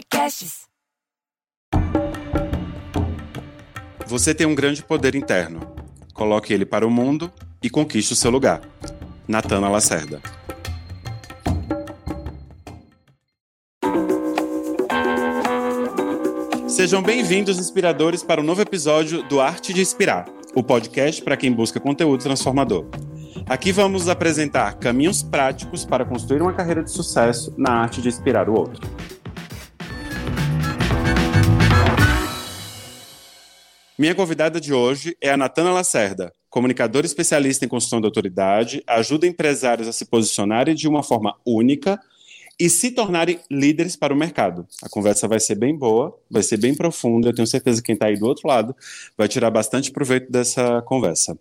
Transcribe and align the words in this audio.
Podcasts. 0.00 0.62
Você 4.06 4.34
tem 4.34 4.46
um 4.46 4.54
grande 4.54 4.82
poder 4.82 5.14
interno. 5.14 5.60
Coloque 6.14 6.54
ele 6.54 6.64
para 6.64 6.86
o 6.86 6.90
mundo 6.90 7.30
e 7.62 7.68
conquiste 7.68 8.14
o 8.14 8.16
seu 8.16 8.30
lugar. 8.30 8.62
Natana 9.28 9.68
Lacerda. 9.68 10.22
Sejam 16.66 17.02
bem-vindos, 17.02 17.58
inspiradores, 17.58 18.22
para 18.22 18.40
um 18.40 18.44
novo 18.44 18.62
episódio 18.62 19.22
do 19.24 19.38
Arte 19.38 19.74
de 19.74 19.82
Inspirar, 19.82 20.26
o 20.54 20.62
podcast 20.62 21.22
para 21.22 21.36
quem 21.36 21.52
busca 21.52 21.78
conteúdo 21.78 22.22
transformador. 22.22 22.86
Aqui 23.46 23.70
vamos 23.70 24.08
apresentar 24.08 24.76
caminhos 24.76 25.22
práticos 25.22 25.84
para 25.84 26.06
construir 26.06 26.40
uma 26.40 26.54
carreira 26.54 26.82
de 26.82 26.90
sucesso 26.90 27.52
na 27.58 27.72
arte 27.72 28.00
de 28.00 28.08
inspirar 28.08 28.48
o 28.48 28.54
outro. 28.54 28.88
Minha 34.00 34.14
convidada 34.14 34.58
de 34.58 34.72
hoje 34.72 35.14
é 35.20 35.28
a 35.28 35.36
Natana 35.36 35.74
Lacerda, 35.74 36.32
comunicadora 36.48 37.04
especialista 37.04 37.66
em 37.66 37.68
construção 37.68 38.00
de 38.00 38.06
autoridade, 38.06 38.82
ajuda 38.86 39.26
empresários 39.26 39.86
a 39.86 39.92
se 39.92 40.06
posicionarem 40.06 40.74
de 40.74 40.88
uma 40.88 41.02
forma 41.02 41.36
única 41.44 42.00
e 42.58 42.70
se 42.70 42.92
tornarem 42.92 43.38
líderes 43.50 43.96
para 43.96 44.14
o 44.14 44.16
mercado. 44.16 44.66
A 44.82 44.88
conversa 44.88 45.28
vai 45.28 45.38
ser 45.38 45.54
bem 45.54 45.76
boa, 45.76 46.18
vai 46.30 46.42
ser 46.42 46.56
bem 46.56 46.74
profunda, 46.74 47.28
eu 47.28 47.34
tenho 47.34 47.46
certeza 47.46 47.82
que 47.82 47.88
quem 47.88 47.92
está 47.92 48.06
aí 48.06 48.18
do 48.18 48.24
outro 48.24 48.48
lado 48.48 48.74
vai 49.18 49.28
tirar 49.28 49.50
bastante 49.50 49.92
proveito 49.92 50.32
dessa 50.32 50.80
conversa. 50.80 51.38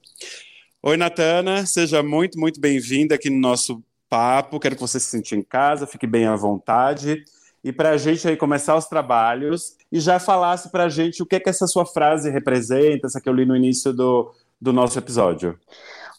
Oi, 0.83 0.97
Natana, 0.97 1.65
seja 1.65 2.03
muito, 2.03 2.37
muito 2.37 2.59
bem-vinda 2.59 3.15
aqui 3.15 3.29
no 3.29 3.39
nosso 3.39 3.81
papo. 4.09 4.59
Quero 4.59 4.75
que 4.75 4.81
você 4.81 4.99
se 4.99 5.11
sinta 5.11 5.33
em 5.33 5.41
casa, 5.41 5.87
fique 5.87 6.05
bem 6.05 6.25
à 6.25 6.35
vontade. 6.35 7.23
E 7.63 7.71
para 7.73 7.89
a 7.89 7.97
gente 7.97 8.27
aí 8.27 8.37
começar 8.37 8.75
os 8.75 8.85
trabalhos 8.85 9.75
e 9.91 9.99
já 9.99 10.19
falasse 10.19 10.69
para 10.69 10.85
a 10.85 10.89
gente 10.89 11.21
o 11.21 11.25
que 11.25 11.35
é 11.35 11.39
que 11.39 11.49
essa 11.49 11.67
sua 11.67 11.85
frase 11.85 12.29
representa, 12.29 13.07
essa 13.07 13.19
que 13.19 13.27
eu 13.27 13.33
li 13.33 13.45
no 13.45 13.55
início 13.55 13.91
do, 13.93 14.31
do 14.59 14.71
nosso 14.71 14.97
episódio. 14.97 15.59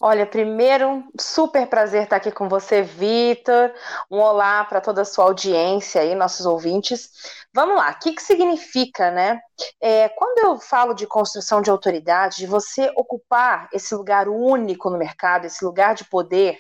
Olha, 0.03 0.25
primeiro, 0.25 1.05
super 1.21 1.67
prazer 1.67 2.05
estar 2.05 2.17
aqui 2.17 2.33
com 2.33 2.49
você, 2.49 2.81
Vitor. 2.81 3.71
Um 4.11 4.19
olá 4.19 4.65
para 4.65 4.81
toda 4.81 5.03
a 5.03 5.05
sua 5.05 5.27
audiência 5.27 6.01
aí, 6.01 6.15
nossos 6.15 6.47
ouvintes. 6.47 7.11
Vamos 7.53 7.77
lá, 7.77 7.91
o 7.91 7.99
que, 7.99 8.15
que 8.15 8.23
significa, 8.23 9.11
né? 9.11 9.39
É, 9.79 10.09
quando 10.09 10.39
eu 10.39 10.59
falo 10.59 10.95
de 10.95 11.07
construção 11.07 11.61
de 11.61 11.69
autoridade, 11.69 12.39
de 12.39 12.47
você 12.47 12.91
ocupar 12.97 13.69
esse 13.75 13.95
lugar 13.95 14.27
único 14.27 14.89
no 14.89 14.97
mercado, 14.97 15.45
esse 15.45 15.63
lugar 15.63 15.95
de 15.95 16.05
poder, 16.05 16.57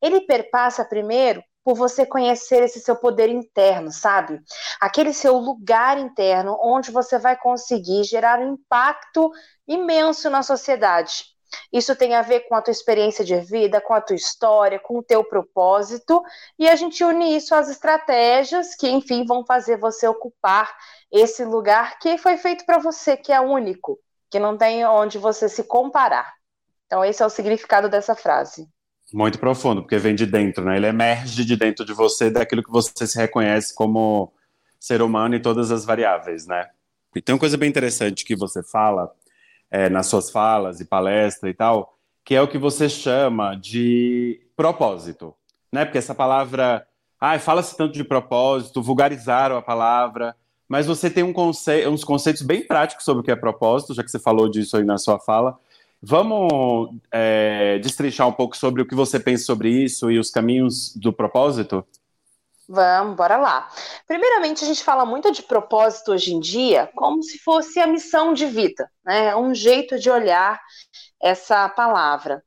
ele 0.00 0.20
perpassa 0.20 0.84
primeiro 0.84 1.42
por 1.66 1.74
você 1.74 2.06
conhecer 2.06 2.62
esse 2.62 2.78
seu 2.78 2.94
poder 2.94 3.28
interno, 3.28 3.90
sabe? 3.90 4.40
Aquele 4.80 5.12
seu 5.12 5.36
lugar 5.36 5.98
interno 5.98 6.56
onde 6.62 6.92
você 6.92 7.18
vai 7.18 7.36
conseguir 7.36 8.04
gerar 8.04 8.38
um 8.38 8.52
impacto 8.52 9.32
imenso 9.66 10.30
na 10.30 10.44
sociedade. 10.44 11.24
Isso 11.72 11.96
tem 11.96 12.14
a 12.14 12.22
ver 12.22 12.46
com 12.48 12.54
a 12.54 12.62
tua 12.62 12.70
experiência 12.70 13.24
de 13.24 13.40
vida, 13.40 13.80
com 13.80 13.94
a 13.94 14.00
tua 14.00 14.14
história, 14.14 14.78
com 14.78 14.98
o 14.98 15.02
teu 15.02 15.24
propósito, 15.24 16.22
e 16.56 16.68
a 16.68 16.76
gente 16.76 17.02
une 17.02 17.36
isso 17.36 17.52
às 17.52 17.68
estratégias 17.68 18.76
que, 18.76 18.88
enfim, 18.88 19.26
vão 19.26 19.44
fazer 19.44 19.76
você 19.76 20.06
ocupar 20.06 20.72
esse 21.10 21.44
lugar 21.44 21.98
que 21.98 22.16
foi 22.16 22.36
feito 22.36 22.64
para 22.64 22.78
você, 22.78 23.16
que 23.16 23.32
é 23.32 23.40
único, 23.40 23.98
que 24.30 24.38
não 24.38 24.56
tem 24.56 24.86
onde 24.86 25.18
você 25.18 25.48
se 25.48 25.64
comparar. 25.64 26.32
Então, 26.86 27.04
esse 27.04 27.24
é 27.24 27.26
o 27.26 27.30
significado 27.30 27.88
dessa 27.88 28.14
frase. 28.14 28.68
Muito 29.12 29.38
profundo, 29.38 29.82
porque 29.82 29.98
vem 29.98 30.14
de 30.14 30.26
dentro, 30.26 30.64
né? 30.64 30.76
Ele 30.76 30.86
emerge 30.86 31.44
de 31.44 31.56
dentro 31.56 31.84
de 31.84 31.92
você, 31.92 32.30
daquilo 32.30 32.62
que 32.62 32.70
você 32.70 33.06
se 33.06 33.16
reconhece 33.16 33.74
como 33.74 34.32
ser 34.80 35.00
humano 35.00 35.34
e 35.34 35.40
todas 35.40 35.70
as 35.70 35.84
variáveis, 35.84 36.46
né? 36.46 36.68
E 37.14 37.22
tem 37.22 37.34
uma 37.34 37.38
coisa 37.38 37.56
bem 37.56 37.68
interessante 37.68 38.24
que 38.24 38.36
você 38.36 38.62
fala, 38.62 39.10
é, 39.70 39.88
nas 39.88 40.06
suas 40.06 40.30
falas 40.30 40.80
e 40.80 40.84
palestra 40.84 41.48
e 41.48 41.54
tal, 41.54 41.96
que 42.24 42.34
é 42.34 42.42
o 42.42 42.48
que 42.48 42.58
você 42.58 42.88
chama 42.88 43.54
de 43.54 44.40
propósito, 44.56 45.34
né? 45.72 45.84
Porque 45.84 45.98
essa 45.98 46.14
palavra, 46.14 46.86
ah, 47.20 47.38
fala-se 47.38 47.76
tanto 47.76 47.94
de 47.94 48.04
propósito, 48.04 48.82
vulgarizaram 48.82 49.56
a 49.56 49.62
palavra, 49.62 50.34
mas 50.68 50.86
você 50.86 51.08
tem 51.08 51.22
um 51.22 51.32
conce 51.32 51.86
uns 51.86 52.02
conceitos 52.02 52.42
bem 52.42 52.66
práticos 52.66 53.04
sobre 53.04 53.20
o 53.20 53.24
que 53.24 53.30
é 53.30 53.36
propósito, 53.36 53.94
já 53.94 54.02
que 54.02 54.10
você 54.10 54.18
falou 54.18 54.48
disso 54.48 54.76
aí 54.76 54.84
na 54.84 54.98
sua 54.98 55.18
fala. 55.20 55.56
Vamos 56.08 56.90
é, 57.10 57.80
destrinchar 57.80 58.28
um 58.28 58.32
pouco 58.32 58.56
sobre 58.56 58.80
o 58.80 58.86
que 58.86 58.94
você 58.94 59.18
pensa 59.18 59.44
sobre 59.44 59.68
isso 59.70 60.08
e 60.08 60.20
os 60.20 60.30
caminhos 60.30 60.94
do 60.94 61.12
propósito? 61.12 61.84
Vamos, 62.68 63.16
bora 63.16 63.36
lá. 63.36 63.68
Primeiramente, 64.06 64.62
a 64.62 64.68
gente 64.68 64.84
fala 64.84 65.04
muito 65.04 65.32
de 65.32 65.42
propósito 65.42 66.12
hoje 66.12 66.32
em 66.32 66.38
dia 66.38 66.88
como 66.94 67.24
se 67.24 67.40
fosse 67.40 67.80
a 67.80 67.88
missão 67.88 68.32
de 68.32 68.46
vida, 68.46 68.88
né? 69.04 69.30
É 69.30 69.36
um 69.36 69.52
jeito 69.52 69.98
de 69.98 70.08
olhar 70.08 70.60
essa 71.20 71.68
palavra. 71.68 72.40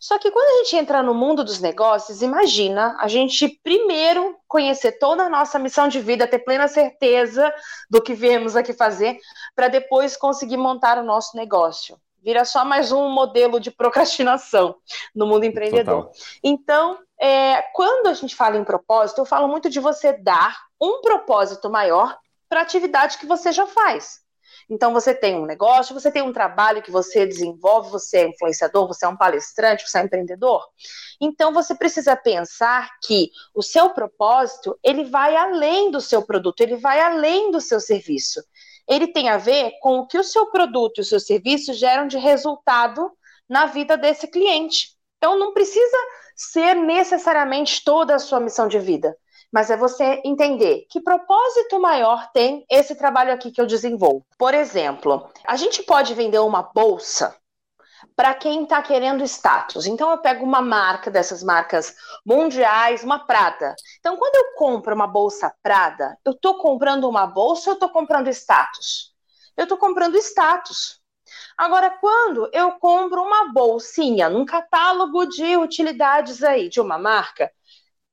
Só 0.00 0.18
que 0.18 0.30
quando 0.30 0.46
a 0.46 0.64
gente 0.64 0.76
entra 0.76 1.02
no 1.02 1.12
mundo 1.12 1.44
dos 1.44 1.60
negócios, 1.60 2.22
imagina 2.22 2.96
a 2.98 3.08
gente 3.08 3.60
primeiro 3.62 4.38
conhecer 4.48 4.92
toda 4.92 5.24
a 5.24 5.28
nossa 5.28 5.58
missão 5.58 5.86
de 5.86 6.00
vida, 6.00 6.26
ter 6.26 6.38
plena 6.38 6.66
certeza 6.66 7.52
do 7.90 8.00
que 8.00 8.14
viemos 8.14 8.56
aqui 8.56 8.72
fazer, 8.72 9.18
para 9.54 9.68
depois 9.68 10.16
conseguir 10.16 10.56
montar 10.56 10.96
o 10.96 11.04
nosso 11.04 11.36
negócio. 11.36 11.98
Vira 12.22 12.44
só 12.44 12.64
mais 12.64 12.92
um 12.92 13.08
modelo 13.08 13.58
de 13.58 13.70
procrastinação 13.72 14.76
no 15.12 15.26
mundo 15.26 15.44
empreendedor. 15.44 16.04
Total. 16.04 16.12
Então, 16.44 16.98
é, 17.20 17.60
quando 17.74 18.06
a 18.06 18.14
gente 18.14 18.36
fala 18.36 18.56
em 18.56 18.62
propósito, 18.62 19.20
eu 19.20 19.24
falo 19.24 19.48
muito 19.48 19.68
de 19.68 19.80
você 19.80 20.12
dar 20.12 20.56
um 20.80 21.00
propósito 21.00 21.68
maior 21.68 22.16
para 22.48 22.60
a 22.60 22.62
atividade 22.62 23.18
que 23.18 23.26
você 23.26 23.50
já 23.50 23.66
faz. 23.66 24.20
Então, 24.70 24.92
você 24.92 25.12
tem 25.12 25.36
um 25.36 25.46
negócio, 25.46 25.94
você 25.94 26.10
tem 26.12 26.22
um 26.22 26.32
trabalho 26.32 26.82
que 26.82 26.90
você 26.90 27.26
desenvolve, 27.26 27.90
você 27.90 28.18
é 28.18 28.28
influenciador, 28.28 28.86
você 28.86 29.04
é 29.04 29.08
um 29.08 29.16
palestrante, 29.16 29.88
você 29.88 29.98
é 29.98 30.02
um 30.02 30.04
empreendedor. 30.04 30.64
Então, 31.20 31.52
você 31.52 31.74
precisa 31.74 32.14
pensar 32.14 32.88
que 33.02 33.30
o 33.54 33.62
seu 33.62 33.90
propósito, 33.90 34.78
ele 34.82 35.04
vai 35.04 35.34
além 35.34 35.90
do 35.90 36.00
seu 36.00 36.22
produto, 36.22 36.60
ele 36.60 36.76
vai 36.76 37.00
além 37.00 37.50
do 37.50 37.60
seu 37.60 37.80
serviço. 37.80 38.40
Ele 38.88 39.08
tem 39.08 39.28
a 39.28 39.36
ver 39.36 39.72
com 39.80 39.98
o 39.98 40.06
que 40.06 40.18
o 40.18 40.24
seu 40.24 40.46
produto 40.46 40.98
e 40.98 41.00
o 41.00 41.04
seu 41.04 41.20
serviço 41.20 41.72
geram 41.72 42.06
de 42.06 42.18
resultado 42.18 43.10
na 43.48 43.66
vida 43.66 43.96
desse 43.96 44.26
cliente. 44.26 44.88
Então, 45.18 45.38
não 45.38 45.52
precisa 45.52 45.96
ser 46.34 46.74
necessariamente 46.74 47.84
toda 47.84 48.14
a 48.14 48.18
sua 48.18 48.40
missão 48.40 48.66
de 48.66 48.78
vida, 48.78 49.16
mas 49.52 49.70
é 49.70 49.76
você 49.76 50.20
entender 50.24 50.86
que 50.90 51.00
propósito 51.00 51.78
maior 51.78 52.30
tem 52.32 52.64
esse 52.70 52.94
trabalho 52.94 53.32
aqui 53.32 53.50
que 53.50 53.60
eu 53.60 53.66
desenvolvo. 53.66 54.24
Por 54.38 54.54
exemplo, 54.54 55.30
a 55.46 55.56
gente 55.56 55.82
pode 55.82 56.14
vender 56.14 56.40
uma 56.40 56.62
bolsa 56.62 57.36
para 58.16 58.34
quem 58.34 58.64
está 58.64 58.82
querendo 58.82 59.24
status. 59.24 59.86
Então 59.86 60.10
eu 60.10 60.18
pego 60.18 60.44
uma 60.44 60.60
marca 60.60 61.10
dessas 61.10 61.42
marcas 61.42 61.94
mundiais, 62.24 63.02
uma 63.02 63.26
Prada. 63.26 63.74
Então 63.98 64.16
quando 64.16 64.34
eu 64.34 64.54
compro 64.54 64.94
uma 64.94 65.06
bolsa 65.06 65.54
Prada, 65.62 66.16
eu 66.24 66.32
estou 66.32 66.58
comprando 66.58 67.08
uma 67.08 67.26
bolsa 67.26 67.70
ou 67.70 67.72
eu 67.72 67.74
estou 67.74 67.88
comprando 67.88 68.28
status? 68.28 69.12
Eu 69.56 69.64
estou 69.64 69.78
comprando 69.78 70.16
status. 70.16 71.00
Agora, 71.56 71.90
quando 71.90 72.48
eu 72.52 72.72
compro 72.72 73.22
uma 73.22 73.52
bolsinha 73.52 74.28
num 74.28 74.44
catálogo 74.44 75.26
de 75.26 75.56
utilidades 75.56 76.42
aí 76.42 76.68
de 76.68 76.80
uma 76.80 76.98
marca, 76.98 77.50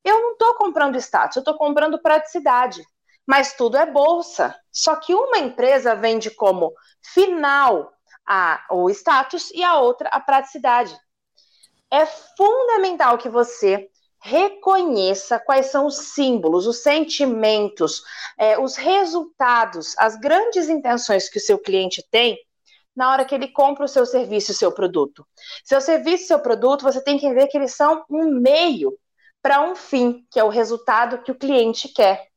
eu 0.03 0.19
não 0.21 0.31
estou 0.33 0.55
comprando 0.55 0.95
status, 0.97 1.37
eu 1.37 1.41
estou 1.41 1.57
comprando 1.57 2.01
praticidade. 2.01 2.83
Mas 3.27 3.53
tudo 3.53 3.77
é 3.77 3.85
bolsa. 3.85 4.55
Só 4.71 4.95
que 4.95 5.13
uma 5.13 5.37
empresa 5.37 5.95
vende 5.95 6.31
como 6.31 6.73
final 7.01 7.93
a, 8.29 8.63
o 8.69 8.87
status 8.91 9.49
e 9.51 9.63
a 9.63 9.79
outra 9.79 10.07
a 10.09 10.19
praticidade. 10.19 10.95
É 11.91 12.05
fundamental 12.05 13.17
que 13.17 13.27
você 13.27 13.89
reconheça 14.21 15.39
quais 15.39 15.67
são 15.67 15.87
os 15.87 15.95
símbolos, 15.97 16.67
os 16.67 16.83
sentimentos, 16.83 18.03
é, 18.37 18.59
os 18.59 18.75
resultados, 18.75 19.95
as 19.97 20.15
grandes 20.15 20.69
intenções 20.69 21.27
que 21.27 21.39
o 21.39 21.41
seu 21.41 21.57
cliente 21.57 22.05
tem 22.11 22.37
na 22.95 23.11
hora 23.11 23.25
que 23.25 23.33
ele 23.33 23.47
compra 23.47 23.85
o 23.85 23.87
seu 23.87 24.05
serviço, 24.05 24.51
o 24.51 24.55
seu 24.55 24.71
produto. 24.71 25.25
Seu 25.63 25.79
serviço, 25.79 26.27
seu 26.27 26.39
produto, 26.39 26.83
você 26.83 27.01
tem 27.01 27.17
que 27.17 27.33
ver 27.33 27.47
que 27.47 27.57
eles 27.57 27.73
são 27.73 28.03
um 28.09 28.25
meio 28.25 28.93
para 29.41 29.61
um 29.61 29.73
fim, 29.73 30.25
que 30.29 30.39
é 30.39 30.43
o 30.43 30.49
resultado 30.49 31.23
que 31.23 31.31
o 31.31 31.37
cliente 31.37 31.87
quer. 31.87 32.28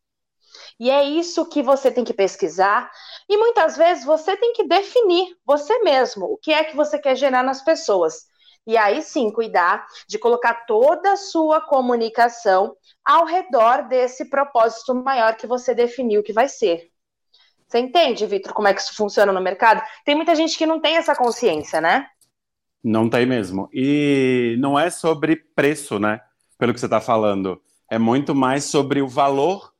E 0.78 0.90
é 0.90 1.04
isso 1.04 1.48
que 1.48 1.62
você 1.62 1.90
tem 1.90 2.04
que 2.04 2.14
pesquisar. 2.14 2.90
E 3.28 3.36
muitas 3.36 3.76
vezes 3.76 4.04
você 4.04 4.36
tem 4.36 4.52
que 4.52 4.66
definir 4.66 5.36
você 5.44 5.78
mesmo 5.80 6.26
o 6.26 6.36
que 6.36 6.52
é 6.52 6.64
que 6.64 6.76
você 6.76 6.98
quer 6.98 7.16
gerar 7.16 7.42
nas 7.42 7.62
pessoas. 7.62 8.26
E 8.66 8.76
aí 8.76 9.02
sim, 9.02 9.30
cuidar 9.30 9.84
de 10.08 10.18
colocar 10.18 10.66
toda 10.66 11.12
a 11.12 11.16
sua 11.16 11.60
comunicação 11.60 12.76
ao 13.04 13.24
redor 13.24 13.88
desse 13.88 14.30
propósito 14.30 14.94
maior 14.94 15.34
que 15.36 15.46
você 15.46 15.74
definiu 15.74 16.22
que 16.22 16.32
vai 16.32 16.48
ser. 16.48 16.88
Você 17.66 17.78
entende, 17.78 18.26
Vitor, 18.26 18.52
como 18.52 18.68
é 18.68 18.74
que 18.74 18.80
isso 18.80 18.94
funciona 18.94 19.32
no 19.32 19.40
mercado? 19.40 19.82
Tem 20.04 20.14
muita 20.14 20.34
gente 20.34 20.56
que 20.58 20.66
não 20.66 20.78
tem 20.78 20.96
essa 20.96 21.16
consciência, 21.16 21.80
né? 21.80 22.06
Não 22.84 23.08
tem 23.08 23.24
mesmo. 23.24 23.68
E 23.72 24.56
não 24.58 24.78
é 24.78 24.90
sobre 24.90 25.36
preço, 25.36 25.98
né? 25.98 26.20
Pelo 26.58 26.74
que 26.74 26.78
você 26.78 26.86
está 26.86 27.00
falando. 27.00 27.60
É 27.90 27.98
muito 27.98 28.34
mais 28.34 28.64
sobre 28.64 29.00
o 29.00 29.08
valor 29.08 29.71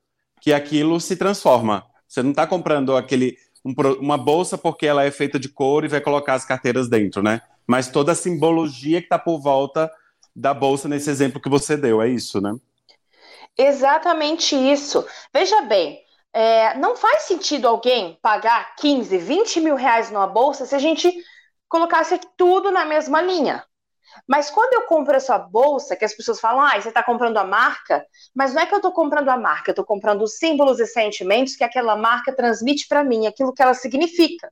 que 0.43 0.53
aquilo 0.53 1.01
se 1.01 1.15
transforma. 1.15 1.87
Você 2.07 2.21
não 2.21 2.31
está 2.31 2.49
comprando 2.49 2.97
aquele 2.97 3.39
um, 3.65 3.73
uma 4.01 4.19
bolsa 4.19 4.59
porque 4.59 4.85
ela 4.85 5.05
é 5.05 5.11
feita 5.11 5.39
de 5.39 5.49
couro 5.49 5.87
e 5.87 5.89
vai 5.89 6.01
colocar 6.01 6.35
as 6.35 6.45
carteiras 6.45 6.89
dentro, 6.89 7.23
né? 7.23 7.41
Mas 7.65 7.89
toda 7.89 8.11
a 8.11 8.17
simbologia 8.17 8.99
que 9.01 9.07
está 9.07 9.21
por 9.21 9.41
volta 9.41 9.89
da 10.35 10.53
bolsa 10.53 10.89
nesse 10.89 11.09
exemplo 11.09 11.41
que 11.41 11.49
você 11.49 11.77
deu, 11.77 12.03
é 12.03 12.09
isso, 12.09 12.41
né? 12.41 12.57
Exatamente 13.57 14.57
isso. 14.57 15.07
Veja 15.33 15.61
bem, 15.63 16.01
é, 16.33 16.77
não 16.77 16.97
faz 16.97 17.23
sentido 17.23 17.69
alguém 17.69 18.19
pagar 18.21 18.75
15, 18.77 19.17
20 19.19 19.61
mil 19.61 19.77
reais 19.77 20.11
numa 20.11 20.27
bolsa 20.27 20.67
se 20.67 20.75
a 20.75 20.79
gente 20.81 21.13
colocasse 21.69 22.19
tudo 22.37 22.73
na 22.73 22.85
mesma 22.85 23.23
linha. 23.23 23.65
Mas 24.27 24.51
quando 24.51 24.75
eu 24.75 24.83
compro 24.83 25.17
essa 25.17 25.39
bolsa, 25.39 25.97
que 25.97 26.05
as 26.05 26.15
pessoas 26.15 26.41
falam, 26.41 26.61
ah, 26.61 26.81
você 26.81 26.89
está 26.89 27.03
comprando 27.03 27.37
a 27.39 27.45
marca, 27.45 28.05
mas 28.35 28.55
não 28.55 28.63
é 28.63 28.67
que 28.67 28.75
eu 28.75 28.79
estou 28.79 28.93
comprando 28.93 29.29
a 29.29 29.37
marca, 29.37 29.71
eu 29.71 29.73
estou 29.73 29.85
comprando 29.85 30.23
os 30.23 30.37
símbolos 30.37 30.81
e 30.81 30.87
sentimentos 30.87 31.57
que 31.57 31.65
aquela 31.65 31.97
marca 31.97 32.35
transmite 32.35 32.87
para 32.89 33.05
mim, 33.05 33.27
aquilo 33.27 33.53
que 33.53 33.63
ela 33.63 33.75
significa. 33.75 34.51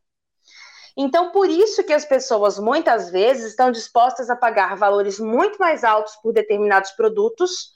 Então, 0.97 1.31
por 1.31 1.49
isso 1.49 1.85
que 1.85 1.93
as 1.93 2.05
pessoas 2.05 2.59
muitas 2.59 3.11
vezes 3.11 3.51
estão 3.51 3.71
dispostas 3.71 4.29
a 4.29 4.37
pagar 4.37 4.77
valores 4.77 5.19
muito 5.19 5.59
mais 5.59 5.85
altos 5.85 6.17
por 6.17 6.33
determinados 6.33 6.91
produtos, 6.93 7.73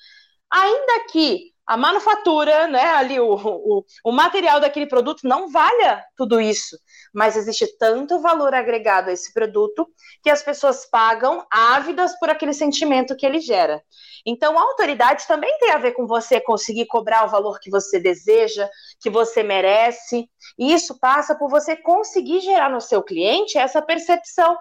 ainda 0.51 1.07
que 1.11 1.55
a 1.67 1.77
manufatura, 1.77 2.67
né, 2.67 2.85
ali 2.91 3.19
o, 3.19 3.35
o, 3.35 3.85
o 4.05 4.13
material 4.13 4.61
daquele 4.61 4.87
produto 4.87 5.27
não 5.27 5.51
valha 5.51 6.05
tudo 6.17 6.41
isso, 6.41 6.77
mas 7.15 7.37
existe 7.37 7.67
tanto 7.79 8.21
valor 8.21 8.53
agregado 8.53 9.09
a 9.09 9.13
esse 9.13 9.33
produto 9.33 9.87
que 10.23 10.29
as 10.29 10.43
pessoas 10.43 10.85
pagam 10.85 11.47
ávidas 11.51 12.19
por 12.19 12.29
aquele 12.29 12.53
sentimento 12.53 13.17
que 13.17 13.25
ele 13.25 13.41
gera. 13.41 13.81
Então, 14.27 14.59
a 14.59 14.63
autoridade 14.63 15.27
também 15.27 15.57
tem 15.59 15.71
a 15.71 15.79
ver 15.79 15.93
com 15.93 16.07
você 16.07 16.41
conseguir 16.41 16.87
cobrar 16.87 17.25
o 17.25 17.31
valor 17.31 17.61
que 17.61 17.71
você 17.71 18.01
deseja, 18.01 18.69
que 19.01 19.09
você 19.09 19.43
merece, 19.43 20.29
e 20.59 20.73
isso 20.73 20.99
passa 20.99 21.35
por 21.35 21.49
você 21.49 21.77
conseguir 21.77 22.41
gerar 22.41 22.71
no 22.71 22.81
seu 22.81 23.03
cliente 23.03 23.57
essa 23.57 23.81
percepção, 23.81 24.57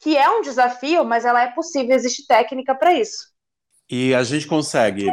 que 0.00 0.16
é 0.16 0.28
um 0.30 0.40
desafio, 0.40 1.04
mas 1.04 1.24
ela 1.24 1.42
é 1.42 1.48
possível, 1.48 1.94
existe 1.94 2.26
técnica 2.26 2.74
para 2.74 2.94
isso. 2.94 3.28
E 3.90 4.14
a 4.14 4.22
gente 4.22 4.46
consegue 4.46 5.10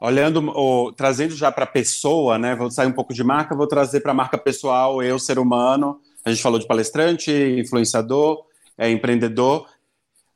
olhando, 0.00 0.50
ou, 0.56 0.92
trazendo 0.92 1.34
já 1.36 1.52
para 1.52 1.62
a 1.64 1.66
pessoa, 1.66 2.36
né? 2.36 2.56
Vou 2.56 2.70
sair 2.70 2.88
um 2.88 2.92
pouco 2.92 3.14
de 3.14 3.22
marca, 3.22 3.54
vou 3.54 3.68
trazer 3.68 4.00
para 4.00 4.10
a 4.10 4.14
marca 4.14 4.36
pessoal, 4.36 5.00
eu, 5.00 5.18
ser 5.18 5.38
humano. 5.38 6.00
A 6.24 6.30
gente 6.30 6.42
falou 6.42 6.58
de 6.58 6.66
palestrante, 6.66 7.30
influenciador, 7.30 8.44
é, 8.78 8.90
empreendedor. 8.90 9.68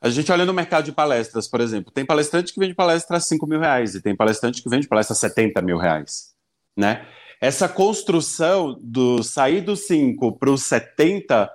A 0.01 0.09
gente 0.09 0.31
olha 0.31 0.45
no 0.45 0.53
mercado 0.53 0.85
de 0.85 0.91
palestras, 0.91 1.47
por 1.47 1.59
exemplo, 1.59 1.91
tem 1.91 2.05
palestrante 2.05 2.53
que 2.53 2.59
vende 2.59 2.75
palestra 2.75 3.17
a 3.17 3.19
5 3.19 3.47
mil 3.47 3.59
reais 3.59 3.95
e 3.95 4.01
tem 4.01 4.15
palestrante 4.15 4.61
que 4.61 4.69
vende 4.69 4.87
palestra 4.87 5.13
a 5.13 5.17
70 5.17 5.61
mil 5.61 5.77
reais, 5.77 6.33
né? 6.75 7.05
Essa 7.39 7.69
construção 7.69 8.77
do 8.81 9.23
sair 9.23 9.61
do 9.61 9.75
5 9.75 10.37
para 10.37 10.49
o 10.49 10.57
70, 10.57 11.49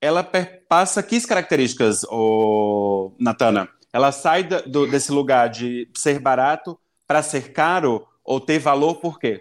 ela 0.00 0.28
passa 0.68 1.02
que 1.02 1.20
características, 1.26 2.04
oh, 2.10 3.12
Natana? 3.18 3.68
Ela 3.92 4.12
sai 4.12 4.44
do, 4.44 4.86
desse 4.86 5.12
lugar 5.12 5.48
de 5.48 5.88
ser 5.96 6.18
barato 6.18 6.78
para 7.06 7.22
ser 7.22 7.52
caro 7.52 8.06
ou 8.24 8.40
ter 8.40 8.58
valor 8.58 8.96
por 8.96 9.18
quê? 9.18 9.40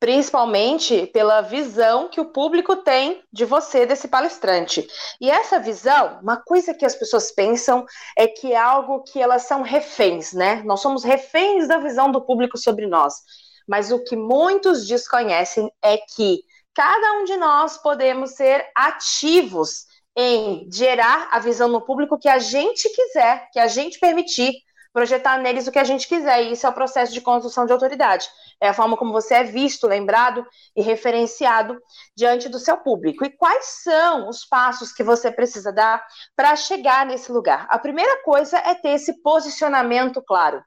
Principalmente 0.00 1.06
pela 1.08 1.40
visão 1.40 2.08
que 2.08 2.20
o 2.20 2.32
público 2.32 2.76
tem 2.76 3.22
de 3.32 3.44
você, 3.44 3.84
desse 3.84 4.06
palestrante. 4.06 4.86
E 5.20 5.28
essa 5.28 5.58
visão, 5.58 6.20
uma 6.22 6.36
coisa 6.36 6.72
que 6.72 6.84
as 6.84 6.94
pessoas 6.94 7.32
pensam 7.32 7.84
é 8.16 8.28
que 8.28 8.52
é 8.52 8.56
algo 8.56 9.02
que 9.02 9.20
elas 9.20 9.42
são 9.42 9.62
reféns, 9.62 10.32
né? 10.32 10.62
Nós 10.64 10.80
somos 10.80 11.02
reféns 11.02 11.66
da 11.66 11.78
visão 11.78 12.12
do 12.12 12.24
público 12.24 12.56
sobre 12.56 12.86
nós. 12.86 13.14
Mas 13.66 13.90
o 13.90 14.02
que 14.02 14.16
muitos 14.16 14.86
desconhecem 14.86 15.70
é 15.82 15.98
que 15.98 16.42
cada 16.72 17.20
um 17.20 17.24
de 17.24 17.36
nós 17.36 17.76
podemos 17.76 18.36
ser 18.36 18.64
ativos 18.74 19.84
em 20.16 20.68
gerar 20.72 21.28
a 21.30 21.38
visão 21.38 21.68
no 21.68 21.80
público 21.80 22.18
que 22.18 22.28
a 22.28 22.38
gente 22.38 22.88
quiser, 22.88 23.48
que 23.52 23.58
a 23.58 23.68
gente 23.68 23.98
permitir, 23.98 24.52
projetar 24.98 25.38
neles 25.38 25.68
o 25.68 25.70
que 25.70 25.78
a 25.78 25.84
gente 25.84 26.08
quiser. 26.08 26.42
E 26.42 26.52
isso 26.52 26.66
é 26.66 26.70
o 26.70 26.72
processo 26.72 27.12
de 27.12 27.20
construção 27.20 27.64
de 27.64 27.72
autoridade. 27.72 28.28
É 28.60 28.68
a 28.68 28.74
forma 28.74 28.96
como 28.96 29.12
você 29.12 29.34
é 29.34 29.44
visto, 29.44 29.86
lembrado 29.86 30.44
e 30.74 30.82
referenciado 30.82 31.80
diante 32.16 32.48
do 32.48 32.58
seu 32.58 32.76
público. 32.78 33.24
E 33.24 33.30
quais 33.30 33.64
são 33.84 34.28
os 34.28 34.44
passos 34.44 34.92
que 34.92 35.04
você 35.04 35.30
precisa 35.30 35.72
dar 35.72 36.04
para 36.34 36.56
chegar 36.56 37.06
nesse 37.06 37.30
lugar? 37.30 37.68
A 37.70 37.78
primeira 37.78 38.20
coisa 38.24 38.58
é 38.58 38.74
ter 38.74 38.90
esse 38.90 39.22
posicionamento 39.22 40.20
claro. 40.20 40.64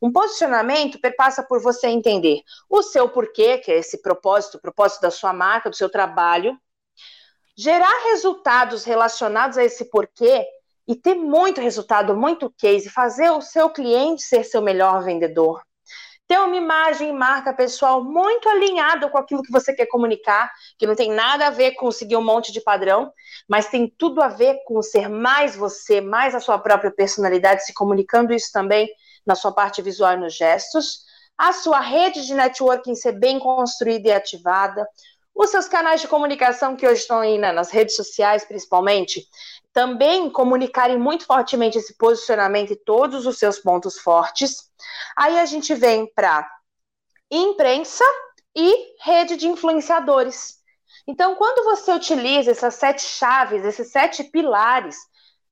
Um 0.00 0.12
posicionamento 0.12 1.00
perpassa 1.00 1.42
por 1.42 1.60
você 1.60 1.88
entender 1.88 2.42
o 2.70 2.80
seu 2.80 3.08
porquê, 3.08 3.58
que 3.58 3.72
é 3.72 3.78
esse 3.78 4.00
propósito, 4.02 4.58
o 4.58 4.60
propósito 4.60 5.00
da 5.00 5.10
sua 5.10 5.32
marca, 5.32 5.68
do 5.68 5.74
seu 5.74 5.90
trabalho, 5.90 6.56
gerar 7.56 8.04
resultados 8.04 8.84
relacionados 8.84 9.58
a 9.58 9.64
esse 9.64 9.90
porquê 9.90 10.46
e 10.86 10.94
ter 10.94 11.14
muito 11.14 11.60
resultado, 11.60 12.16
muito 12.16 12.52
case, 12.58 12.90
fazer 12.90 13.30
o 13.30 13.40
seu 13.40 13.70
cliente 13.70 14.22
ser 14.22 14.44
seu 14.44 14.60
melhor 14.60 15.02
vendedor. 15.02 15.62
Ter 16.26 16.38
uma 16.38 16.56
imagem 16.56 17.10
e 17.10 17.12
marca 17.12 17.52
pessoal 17.52 18.02
muito 18.02 18.48
alinhada 18.48 19.10
com 19.10 19.18
aquilo 19.18 19.42
que 19.42 19.52
você 19.52 19.74
quer 19.74 19.86
comunicar, 19.86 20.50
que 20.78 20.86
não 20.86 20.94
tem 20.94 21.10
nada 21.10 21.46
a 21.46 21.50
ver 21.50 21.72
com 21.72 21.90
seguir 21.90 22.16
um 22.16 22.24
monte 22.24 22.50
de 22.50 22.62
padrão, 22.62 23.12
mas 23.46 23.68
tem 23.68 23.92
tudo 23.98 24.22
a 24.22 24.28
ver 24.28 24.58
com 24.64 24.80
ser 24.80 25.08
mais 25.08 25.54
você, 25.54 26.00
mais 26.00 26.34
a 26.34 26.40
sua 26.40 26.58
própria 26.58 26.90
personalidade, 26.90 27.64
se 27.64 27.74
comunicando 27.74 28.32
isso 28.32 28.50
também 28.52 28.88
na 29.26 29.34
sua 29.34 29.52
parte 29.52 29.82
visual 29.82 30.14
e 30.14 30.16
nos 30.16 30.34
gestos. 30.34 31.04
A 31.36 31.52
sua 31.52 31.80
rede 31.80 32.26
de 32.26 32.34
networking 32.34 32.94
ser 32.94 33.12
bem 33.12 33.38
construída 33.38 34.08
e 34.08 34.12
ativada. 34.12 34.86
Os 35.34 35.50
seus 35.50 35.66
canais 35.66 36.00
de 36.00 36.08
comunicação 36.08 36.76
que 36.76 36.86
hoje 36.86 37.02
estão 37.02 37.18
aí 37.18 37.36
nas 37.38 37.70
redes 37.70 37.96
sociais, 37.96 38.44
principalmente, 38.44 39.26
também 39.74 40.30
comunicarem 40.30 40.96
muito 40.96 41.26
fortemente 41.26 41.76
esse 41.76 41.98
posicionamento 41.98 42.72
e 42.72 42.76
todos 42.76 43.26
os 43.26 43.38
seus 43.38 43.58
pontos 43.58 43.98
fortes. 43.98 44.70
Aí 45.16 45.36
a 45.38 45.44
gente 45.44 45.74
vem 45.74 46.06
para 46.14 46.48
imprensa 47.28 48.04
e 48.56 48.94
rede 49.02 49.36
de 49.36 49.48
influenciadores. 49.48 50.58
Então, 51.08 51.34
quando 51.34 51.64
você 51.64 51.92
utiliza 51.92 52.52
essas 52.52 52.76
sete 52.76 53.02
chaves, 53.02 53.64
esses 53.64 53.90
sete 53.90 54.22
pilares, 54.22 54.96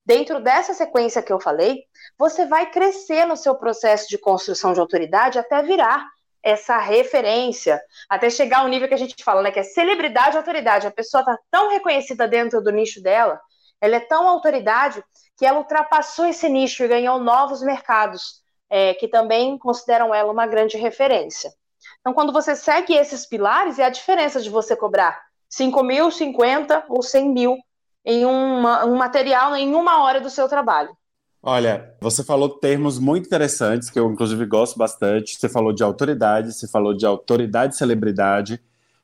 dentro 0.06 0.40
dessa 0.40 0.72
sequência 0.72 1.20
que 1.20 1.32
eu 1.32 1.40
falei, 1.40 1.82
você 2.16 2.46
vai 2.46 2.70
crescer 2.70 3.26
no 3.26 3.36
seu 3.36 3.56
processo 3.56 4.08
de 4.08 4.18
construção 4.18 4.72
de 4.72 4.78
autoridade 4.78 5.36
até 5.36 5.60
virar 5.64 6.06
essa 6.44 6.78
referência, 6.78 7.80
até 8.08 8.30
chegar 8.30 8.60
ao 8.60 8.68
nível 8.68 8.86
que 8.86 8.94
a 8.94 8.98
gente 8.98 9.22
fala, 9.22 9.42
né, 9.42 9.50
que 9.50 9.58
é 9.58 9.64
celebridade 9.64 10.36
e 10.36 10.38
autoridade. 10.38 10.86
A 10.86 10.92
pessoa 10.92 11.22
está 11.22 11.36
tão 11.50 11.70
reconhecida 11.70 12.28
dentro 12.28 12.62
do 12.62 12.70
nicho 12.70 13.02
dela 13.02 13.40
ela 13.82 13.96
é 13.96 14.00
tão 14.00 14.28
autoridade 14.28 15.02
que 15.36 15.44
ela 15.44 15.58
ultrapassou 15.58 16.24
esse 16.26 16.48
nicho 16.48 16.84
e 16.84 16.88
ganhou 16.88 17.18
novos 17.18 17.60
mercados, 17.62 18.40
é, 18.70 18.94
que 18.94 19.08
também 19.08 19.58
consideram 19.58 20.14
ela 20.14 20.30
uma 20.30 20.46
grande 20.46 20.76
referência. 20.76 21.52
Então, 22.00 22.14
quando 22.14 22.32
você 22.32 22.54
segue 22.54 22.94
esses 22.94 23.26
pilares, 23.26 23.80
é 23.80 23.84
a 23.84 23.90
diferença 23.90 24.40
de 24.40 24.48
você 24.48 24.76
cobrar 24.76 25.20
5 25.48 25.82
mil, 25.82 26.12
50 26.12 26.84
ou 26.88 27.02
100 27.02 27.28
mil 27.28 27.58
em 28.04 28.24
uma, 28.24 28.84
um 28.84 28.94
material 28.94 29.56
em 29.56 29.74
uma 29.74 30.04
hora 30.04 30.20
do 30.20 30.30
seu 30.30 30.48
trabalho. 30.48 30.96
Olha, 31.42 31.92
você 32.00 32.22
falou 32.22 32.48
termos 32.48 33.00
muito 33.00 33.26
interessantes, 33.26 33.90
que 33.90 33.98
eu 33.98 34.08
inclusive 34.12 34.46
gosto 34.46 34.78
bastante. 34.78 35.34
Você 35.34 35.48
falou 35.48 35.72
de 35.72 35.82
autoridade, 35.82 36.52
você 36.52 36.68
falou 36.68 36.94
de 36.94 37.04
autoridade 37.04 37.74
e 37.74 37.78
celebridade. 37.78 38.62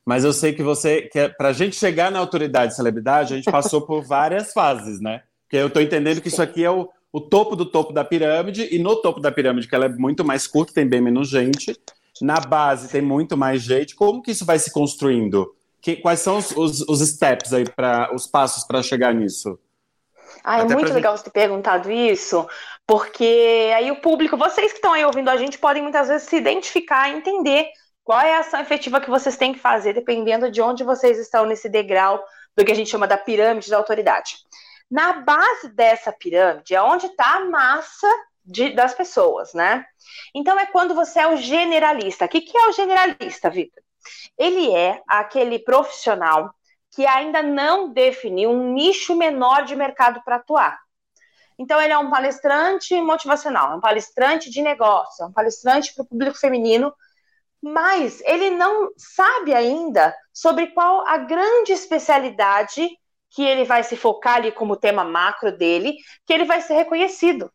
Mas 0.09 0.23
eu 0.23 0.33
sei 0.33 0.53
que 0.53 0.63
você, 0.63 1.03
que 1.03 1.19
é, 1.19 1.29
para 1.29 1.49
a 1.49 1.53
gente 1.53 1.75
chegar 1.75 2.09
na 2.09 2.17
autoridade 2.17 2.73
e 2.73 2.75
celebridade, 2.75 3.31
a 3.31 3.37
gente 3.37 3.51
passou 3.51 3.79
por 3.85 4.01
várias 4.01 4.51
fases, 4.51 4.99
né? 4.99 5.21
Porque 5.43 5.57
eu 5.57 5.67
estou 5.67 5.83
entendendo 5.83 6.19
que 6.19 6.29
isso 6.29 6.41
aqui 6.41 6.65
é 6.65 6.71
o, 6.71 6.89
o 7.13 7.21
topo 7.21 7.55
do 7.55 7.63
topo 7.63 7.93
da 7.93 8.03
pirâmide, 8.03 8.67
e 8.71 8.79
no 8.79 8.95
topo 8.95 9.19
da 9.19 9.31
pirâmide, 9.31 9.67
que 9.67 9.75
ela 9.75 9.85
é 9.85 9.89
muito 9.89 10.25
mais 10.25 10.47
curta, 10.47 10.73
tem 10.73 10.87
bem 10.87 10.99
menos 10.99 11.29
gente. 11.29 11.79
Na 12.23 12.39
base 12.39 12.89
tem 12.89 13.03
muito 13.03 13.37
mais 13.37 13.61
gente. 13.61 13.93
Como 13.93 14.23
que 14.23 14.31
isso 14.31 14.45
vai 14.45 14.57
se 14.57 14.71
construindo? 14.71 15.53
Que, 15.79 15.97
quais 15.97 16.21
são 16.21 16.37
os, 16.37 16.57
os, 16.57 16.81
os 16.89 17.07
steps 17.07 17.53
aí, 17.53 17.69
para 17.69 18.09
os 18.11 18.25
passos 18.25 18.63
para 18.63 18.81
chegar 18.81 19.13
nisso? 19.13 19.59
Ah, 20.43 20.57
é 20.57 20.61
Até 20.63 20.73
muito 20.73 20.91
legal 20.91 21.15
gente... 21.15 21.23
você 21.23 21.29
ter 21.29 21.39
perguntado 21.39 21.91
isso, 21.91 22.47
porque 22.87 23.71
aí 23.75 23.91
o 23.91 24.01
público, 24.01 24.35
vocês 24.35 24.71
que 24.71 24.79
estão 24.79 24.91
aí 24.91 25.05
ouvindo 25.05 25.29
a 25.29 25.37
gente, 25.37 25.59
podem 25.59 25.83
muitas 25.83 26.07
vezes 26.07 26.27
se 26.27 26.35
identificar 26.35 27.09
e 27.09 27.17
entender 27.17 27.67
qual 28.09 28.21
é 28.21 28.33
a 28.33 28.39
ação 28.39 28.59
efetiva 28.59 28.99
que 28.99 29.07
vocês 29.07 29.37
têm 29.37 29.53
que 29.53 29.59
fazer, 29.59 29.93
dependendo 29.93 30.49
de 30.49 30.63
onde 30.63 30.83
vocês 30.83 31.19
estão 31.19 31.45
nesse 31.45 31.69
degrau 31.69 32.25
do 32.57 32.65
que 32.65 32.71
a 32.71 32.75
gente 32.75 32.89
chama 32.89 33.05
da 33.05 33.15
pirâmide 33.15 33.69
da 33.69 33.77
autoridade? 33.77 34.35
Na 34.89 35.13
base 35.21 35.69
dessa 35.75 36.11
pirâmide 36.11 36.73
é 36.73 36.81
onde 36.81 37.05
está 37.05 37.35
a 37.35 37.45
massa 37.45 38.07
de, 38.43 38.71
das 38.71 38.95
pessoas, 38.95 39.53
né? 39.53 39.85
Então 40.33 40.59
é 40.59 40.65
quando 40.65 40.95
você 40.95 41.19
é 41.19 41.27
o 41.27 41.37
generalista. 41.37 42.25
O 42.25 42.27
que, 42.27 42.41
que 42.41 42.57
é 42.57 42.69
o 42.69 42.71
generalista, 42.71 43.47
Vitor? 43.47 43.83
Ele 44.35 44.73
é 44.73 45.03
aquele 45.07 45.59
profissional 45.59 46.51
que 46.89 47.05
ainda 47.05 47.43
não 47.43 47.93
definiu 47.93 48.49
um 48.49 48.73
nicho 48.73 49.15
menor 49.15 49.65
de 49.65 49.75
mercado 49.75 50.19
para 50.25 50.37
atuar. 50.37 50.79
Então, 51.59 51.79
ele 51.79 51.93
é 51.93 51.97
um 51.99 52.09
palestrante 52.09 52.99
motivacional, 53.01 53.73
é 53.73 53.75
um 53.75 53.81
palestrante 53.81 54.49
de 54.49 54.63
negócio, 54.63 55.23
é 55.23 55.27
um 55.27 55.31
palestrante 55.31 55.93
para 55.93 56.03
o 56.03 56.07
público 56.07 56.39
feminino 56.39 56.91
mas 57.61 58.21
ele 58.21 58.49
não 58.51 58.89
sabe 58.97 59.53
ainda 59.53 60.15
sobre 60.33 60.67
qual 60.67 61.05
a 61.07 61.17
grande 61.17 61.71
especialidade 61.71 62.89
que 63.31 63.43
ele 63.43 63.63
vai 63.63 63.83
se 63.83 63.95
focar 63.95 64.37
ali 64.37 64.51
como 64.51 64.75
tema 64.75 65.03
macro 65.03 65.55
dele, 65.55 65.95
que 66.25 66.33
ele 66.33 66.45
vai 66.45 66.61
ser 66.61 66.73
reconhecido. 66.73 67.51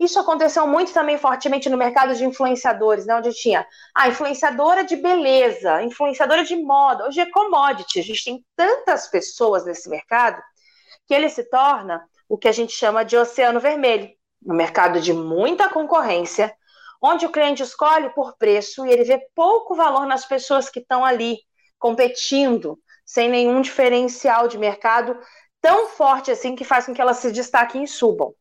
Isso 0.00 0.18
aconteceu 0.18 0.66
muito 0.66 0.92
também 0.92 1.18
fortemente 1.18 1.68
no 1.68 1.76
mercado 1.76 2.14
de 2.14 2.24
influenciadores, 2.24 3.06
né, 3.06 3.14
onde 3.14 3.32
tinha 3.32 3.66
a 3.94 4.08
influenciadora 4.08 4.84
de 4.84 4.96
beleza, 4.96 5.82
influenciadora 5.82 6.44
de 6.44 6.56
moda, 6.56 7.06
hoje 7.06 7.20
é 7.20 7.30
commodity. 7.30 8.00
A 8.00 8.02
gente 8.02 8.24
tem 8.24 8.44
tantas 8.56 9.06
pessoas 9.08 9.64
nesse 9.64 9.88
mercado 9.88 10.42
que 11.06 11.14
ele 11.14 11.28
se 11.28 11.44
torna 11.44 12.02
o 12.28 12.36
que 12.36 12.48
a 12.48 12.52
gente 12.52 12.72
chama 12.72 13.04
de 13.04 13.16
oceano 13.16 13.60
vermelho, 13.60 14.10
no 14.42 14.54
mercado 14.54 15.00
de 15.00 15.12
muita 15.12 15.68
concorrência, 15.68 16.52
onde 17.06 17.24
o 17.24 17.30
cliente 17.30 17.62
escolhe 17.62 18.10
por 18.10 18.36
preço 18.36 18.84
e 18.84 18.90
ele 18.90 19.04
vê 19.04 19.20
pouco 19.34 19.74
valor 19.74 20.06
nas 20.06 20.26
pessoas 20.26 20.68
que 20.68 20.80
estão 20.80 21.04
ali 21.04 21.38
competindo, 21.78 22.78
sem 23.04 23.28
nenhum 23.28 23.60
diferencial 23.60 24.48
de 24.48 24.58
mercado 24.58 25.18
tão 25.60 25.88
forte 25.88 26.30
assim 26.30 26.56
que 26.56 26.64
faz 26.64 26.86
com 26.86 26.94
que 26.94 27.00
elas 27.00 27.18
se 27.18 27.30
destaquem 27.30 27.84
e 27.84 27.88
subam. 27.88 28.34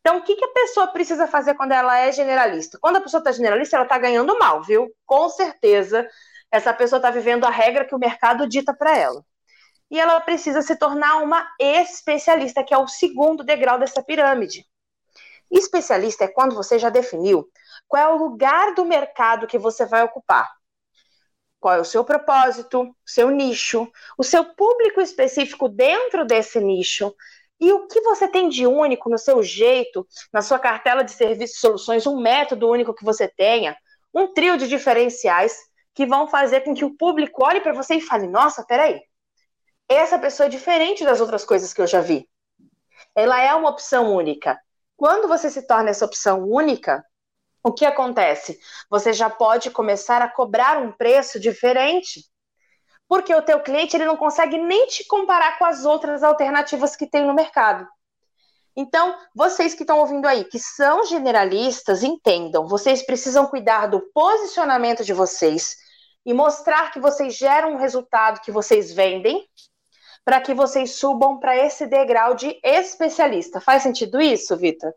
Então, 0.00 0.18
o 0.18 0.22
que, 0.22 0.34
que 0.34 0.44
a 0.44 0.52
pessoa 0.52 0.86
precisa 0.88 1.26
fazer 1.26 1.54
quando 1.54 1.72
ela 1.72 1.98
é 1.98 2.10
generalista? 2.10 2.78
Quando 2.80 2.96
a 2.96 3.00
pessoa 3.00 3.18
está 3.18 3.32
generalista, 3.32 3.76
ela 3.76 3.84
está 3.84 3.98
ganhando 3.98 4.38
mal, 4.38 4.62
viu? 4.62 4.88
Com 5.04 5.28
certeza, 5.28 6.08
essa 6.50 6.72
pessoa 6.72 6.98
está 6.98 7.10
vivendo 7.10 7.44
a 7.44 7.50
regra 7.50 7.84
que 7.84 7.94
o 7.94 7.98
mercado 7.98 8.48
dita 8.48 8.74
para 8.74 8.96
ela. 8.96 9.22
E 9.90 10.00
ela 10.00 10.20
precisa 10.20 10.62
se 10.62 10.76
tornar 10.76 11.16
uma 11.16 11.46
especialista, 11.58 12.64
que 12.64 12.72
é 12.72 12.78
o 12.78 12.88
segundo 12.88 13.44
degrau 13.44 13.78
dessa 13.78 14.02
pirâmide. 14.02 14.64
Especialista 15.50 16.24
é 16.24 16.28
quando 16.28 16.54
você 16.54 16.78
já 16.78 16.88
definiu 16.88 17.46
qual 17.90 18.02
é 18.02 18.14
o 18.14 18.18
lugar 18.18 18.72
do 18.72 18.84
mercado 18.84 19.48
que 19.48 19.58
você 19.58 19.84
vai 19.84 20.04
ocupar. 20.04 20.48
Qual 21.58 21.74
é 21.74 21.80
o 21.80 21.84
seu 21.84 22.04
propósito, 22.04 22.96
seu 23.04 23.30
nicho, 23.30 23.90
o 24.16 24.22
seu 24.22 24.44
público 24.54 25.00
específico 25.00 25.68
dentro 25.68 26.24
desse 26.24 26.60
nicho, 26.60 27.12
e 27.58 27.72
o 27.72 27.88
que 27.88 28.00
você 28.00 28.28
tem 28.28 28.48
de 28.48 28.64
único 28.64 29.10
no 29.10 29.18
seu 29.18 29.42
jeito, 29.42 30.06
na 30.32 30.40
sua 30.40 30.58
cartela 30.58 31.02
de 31.02 31.10
serviços 31.10 31.56
e 31.56 31.60
soluções, 31.60 32.06
um 32.06 32.20
método 32.20 32.70
único 32.70 32.94
que 32.94 33.04
você 33.04 33.26
tenha, 33.26 33.76
um 34.14 34.32
trio 34.32 34.56
de 34.56 34.68
diferenciais 34.68 35.58
que 35.92 36.06
vão 36.06 36.28
fazer 36.28 36.60
com 36.60 36.72
que 36.72 36.84
o 36.84 36.96
público 36.96 37.44
olhe 37.44 37.60
para 37.60 37.72
você 37.72 37.96
e 37.96 38.00
fale: 38.00 38.28
nossa, 38.28 38.64
peraí, 38.64 39.02
essa 39.88 40.16
pessoa 40.16 40.46
é 40.46 40.50
diferente 40.50 41.04
das 41.04 41.20
outras 41.20 41.44
coisas 41.44 41.74
que 41.74 41.82
eu 41.82 41.88
já 41.88 42.00
vi. 42.00 42.26
Ela 43.16 43.42
é 43.42 43.52
uma 43.52 43.68
opção 43.68 44.14
única. 44.14 44.56
Quando 44.96 45.26
você 45.26 45.50
se 45.50 45.66
torna 45.66 45.90
essa 45.90 46.04
opção 46.04 46.48
única, 46.48 47.04
o 47.62 47.72
que 47.72 47.84
acontece? 47.84 48.58
Você 48.88 49.12
já 49.12 49.28
pode 49.28 49.70
começar 49.70 50.22
a 50.22 50.28
cobrar 50.28 50.78
um 50.78 50.92
preço 50.92 51.38
diferente 51.38 52.24
porque 53.10 53.34
o 53.34 53.42
teu 53.42 53.60
cliente 53.60 53.96
ele 53.96 54.04
não 54.04 54.16
consegue 54.16 54.56
nem 54.56 54.86
te 54.86 55.04
comparar 55.04 55.58
com 55.58 55.64
as 55.64 55.84
outras 55.84 56.22
alternativas 56.22 56.94
que 56.94 57.08
tem 57.08 57.26
no 57.26 57.34
mercado. 57.34 57.84
Então, 58.76 59.16
vocês 59.34 59.74
que 59.74 59.82
estão 59.82 59.98
ouvindo 59.98 60.26
aí, 60.26 60.44
que 60.44 60.60
são 60.60 61.04
generalistas, 61.04 62.04
entendam, 62.04 62.68
vocês 62.68 63.02
precisam 63.04 63.46
cuidar 63.46 63.88
do 63.88 64.00
posicionamento 64.14 65.04
de 65.04 65.12
vocês 65.12 65.76
e 66.24 66.32
mostrar 66.32 66.92
que 66.92 67.00
vocês 67.00 67.34
geram 67.34 67.72
um 67.72 67.78
resultado 67.78 68.40
que 68.42 68.52
vocês 68.52 68.92
vendem, 68.92 69.44
para 70.24 70.40
que 70.40 70.54
vocês 70.54 70.92
subam 70.92 71.40
para 71.40 71.56
esse 71.56 71.86
degrau 71.86 72.34
de 72.34 72.60
especialista. 72.62 73.60
Faz 73.60 73.82
sentido 73.82 74.20
isso, 74.20 74.56
Vitor? 74.56 74.92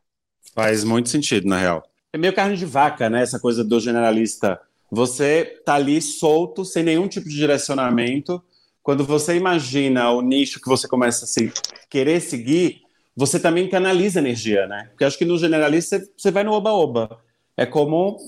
Faz 0.53 0.83
muito 0.83 1.09
sentido, 1.09 1.47
na 1.47 1.57
real. 1.57 1.83
É 2.13 2.17
meio 2.17 2.31
carne 2.31 2.55
de 2.55 2.65
vaca, 2.65 3.09
né? 3.09 3.23
Essa 3.23 3.39
coisa 3.39 3.63
do 3.63 3.79
generalista 3.79 4.61
você 4.91 5.59
tá 5.65 5.73
ali 5.73 5.99
solto, 5.99 6.63
sem 6.63 6.83
nenhum 6.83 7.07
tipo 7.07 7.27
de 7.27 7.35
direcionamento. 7.35 8.39
Quando 8.83 9.03
você 9.03 9.35
imagina 9.35 10.11
o 10.11 10.21
nicho 10.21 10.61
que 10.61 10.67
você 10.67 10.87
começa 10.87 11.25
a 11.25 11.27
se, 11.27 11.51
querer 11.89 12.19
seguir, 12.19 12.81
você 13.17 13.39
também 13.39 13.67
canaliza 13.67 14.19
energia, 14.19 14.67
né? 14.67 14.89
Porque 14.91 15.03
acho 15.03 15.17
que 15.17 15.25
no 15.25 15.39
generalista 15.39 15.99
você 16.15 16.29
vai 16.29 16.43
no 16.43 16.51
oba-oba. 16.51 17.19
É 17.57 17.65
como 17.65 18.19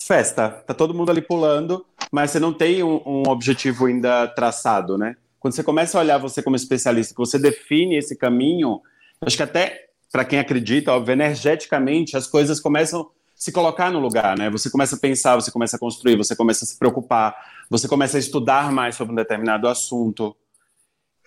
festa, 0.00 0.48
tá 0.48 0.72
todo 0.72 0.94
mundo 0.94 1.10
ali 1.10 1.20
pulando, 1.20 1.84
mas 2.10 2.30
você 2.30 2.40
não 2.40 2.54
tem 2.54 2.82
um, 2.82 3.02
um 3.04 3.22
objetivo 3.28 3.84
ainda 3.84 4.26
traçado, 4.28 4.96
né? 4.96 5.16
Quando 5.38 5.52
você 5.52 5.62
começa 5.62 5.98
a 5.98 6.00
olhar 6.00 6.16
você 6.16 6.42
como 6.42 6.56
especialista, 6.56 7.12
que 7.12 7.20
você 7.20 7.38
define 7.38 7.98
esse 7.98 8.16
caminho, 8.16 8.80
acho 9.20 9.36
que 9.36 9.42
até 9.42 9.88
para 10.10 10.24
quem 10.24 10.38
acredita, 10.38 10.92
óbvio, 10.92 11.12
energeticamente 11.12 12.16
as 12.16 12.26
coisas 12.26 12.58
começam 12.58 13.10
se 13.38 13.52
colocar 13.52 13.92
no 13.92 14.00
lugar, 14.00 14.36
né? 14.36 14.50
Você 14.50 14.68
começa 14.68 14.96
a 14.96 14.98
pensar, 14.98 15.36
você 15.36 15.52
começa 15.52 15.76
a 15.76 15.78
construir, 15.78 16.16
você 16.16 16.34
começa 16.34 16.64
a 16.64 16.68
se 16.68 16.76
preocupar, 16.76 17.36
você 17.70 17.86
começa 17.86 18.16
a 18.16 18.20
estudar 18.20 18.72
mais 18.72 18.96
sobre 18.96 19.12
um 19.12 19.16
determinado 19.16 19.68
assunto. 19.68 20.36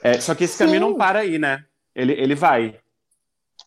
É, 0.04 0.20
só 0.20 0.36
que 0.36 0.44
esse 0.44 0.58
Sim. 0.58 0.66
caminho 0.66 0.82
não 0.82 0.96
para 0.96 1.20
aí, 1.20 1.40
né? 1.40 1.64
Ele, 1.96 2.12
ele 2.12 2.36
vai. 2.36 2.78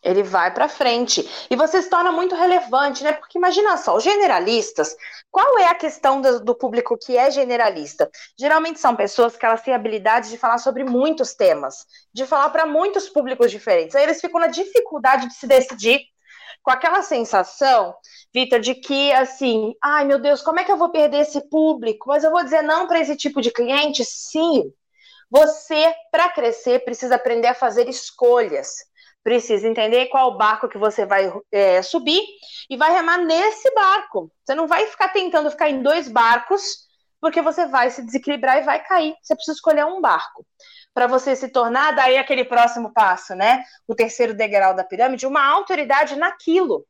Ele 0.03 0.23
vai 0.23 0.53
para 0.53 0.69
frente. 0.69 1.27
E 1.49 1.57
você 1.57 1.81
se 1.81 1.89
torna 1.89 2.13
muito 2.13 2.35
relevante, 2.35 3.03
né? 3.03 3.15
Porque 3.15 3.39
imagina 3.39 3.79
só, 3.79 3.97
os 3.97 4.05
generalistas, 4.05 4.95
qual 5.31 5.59
é 5.59 5.69
a 5.69 5.75
questão 5.75 6.21
do, 6.21 6.45
do 6.45 6.55
público 6.55 6.99
que 6.99 7.17
é 7.17 7.31
generalista? 7.31 8.11
Geralmente 8.39 8.79
são 8.79 8.95
pessoas 8.95 9.37
que 9.39 9.47
elas 9.47 9.63
têm 9.63 9.73
habilidade 9.73 10.29
de 10.29 10.37
falar 10.37 10.59
sobre 10.59 10.85
muitos 10.85 11.33
temas, 11.33 11.87
de 12.13 12.27
falar 12.27 12.51
para 12.51 12.67
muitos 12.67 13.09
públicos 13.09 13.51
diferentes. 13.51 13.97
Aí 13.97 14.03
eles 14.03 14.21
ficam 14.21 14.39
na 14.39 14.49
dificuldade 14.49 15.29
de 15.29 15.35
se 15.35 15.47
decidir 15.47 16.13
com 16.65 16.71
aquela 16.71 17.03
sensação, 17.03 17.95
Vitor, 18.33 18.59
de 18.59 18.75
que 18.75 19.13
assim, 19.13 19.75
ai 19.83 20.07
meu 20.07 20.19
Deus, 20.19 20.41
como 20.41 20.59
é 20.59 20.65
que 20.65 20.73
eu 20.73 20.79
vou 20.79 20.91
perder 20.91 21.19
esse 21.19 21.49
público? 21.51 22.09
Mas 22.09 22.25
eu 22.25 22.31
vou 22.31 22.43
dizer 22.43 22.63
não 22.63 22.89
para 22.89 22.99
esse 22.99 23.15
tipo 23.17 23.43
de 23.43 23.51
cliente? 23.53 24.03
Sim. 24.03 24.73
Você, 25.31 25.95
para 26.11 26.31
crescer, 26.31 26.83
precisa 26.85 27.17
aprender 27.17 27.49
a 27.49 27.55
fazer 27.55 27.87
escolhas. 27.87 28.69
Precisa 29.23 29.69
entender 29.69 30.07
qual 30.07 30.39
barco 30.39 30.69
que 30.69 30.79
você 30.79 31.05
vai 31.05 31.31
é, 31.53 31.83
subir 31.83 32.23
e 32.71 32.77
vai 32.77 32.93
remar 32.93 33.19
nesse 33.19 33.71
barco. 33.75 34.33
Você 34.43 34.55
não 34.55 34.67
vai 34.67 34.87
ficar 34.87 35.09
tentando 35.09 35.51
ficar 35.51 35.69
em 35.69 35.83
dois 35.83 36.09
barcos, 36.09 36.87
porque 37.21 37.43
você 37.43 37.67
vai 37.67 37.91
se 37.91 38.03
desequilibrar 38.03 38.59
e 38.59 38.63
vai 38.63 38.83
cair. 38.83 39.15
Você 39.23 39.35
precisa 39.35 39.57
escolher 39.57 39.85
um 39.85 40.01
barco 40.01 40.47
para 40.95 41.09
você 41.09 41.35
se 41.35 41.49
tornar, 41.49 41.91
daí 41.93 42.17
aquele 42.17 42.45
próximo 42.45 42.93
passo, 42.93 43.35
né? 43.35 43.65
O 43.87 43.97
terceiro 43.97 44.33
degrau 44.33 44.75
da 44.75 44.85
pirâmide, 44.85 45.27
uma 45.27 45.45
autoridade 45.45 46.15
naquilo. 46.15 46.87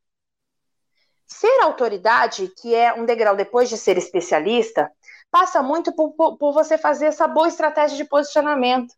Ser 1.27 1.63
autoridade, 1.63 2.53
que 2.61 2.75
é 2.75 2.93
um 2.93 3.07
degrau 3.07 3.35
depois 3.35 3.71
de 3.71 3.79
ser 3.79 3.97
especialista, 3.97 4.93
passa 5.31 5.63
muito 5.63 5.95
por, 5.97 6.13
por, 6.13 6.37
por 6.37 6.53
você 6.53 6.77
fazer 6.77 7.07
essa 7.07 7.27
boa 7.27 7.49
estratégia 7.49 7.97
de 7.97 8.05
posicionamento. 8.05 8.95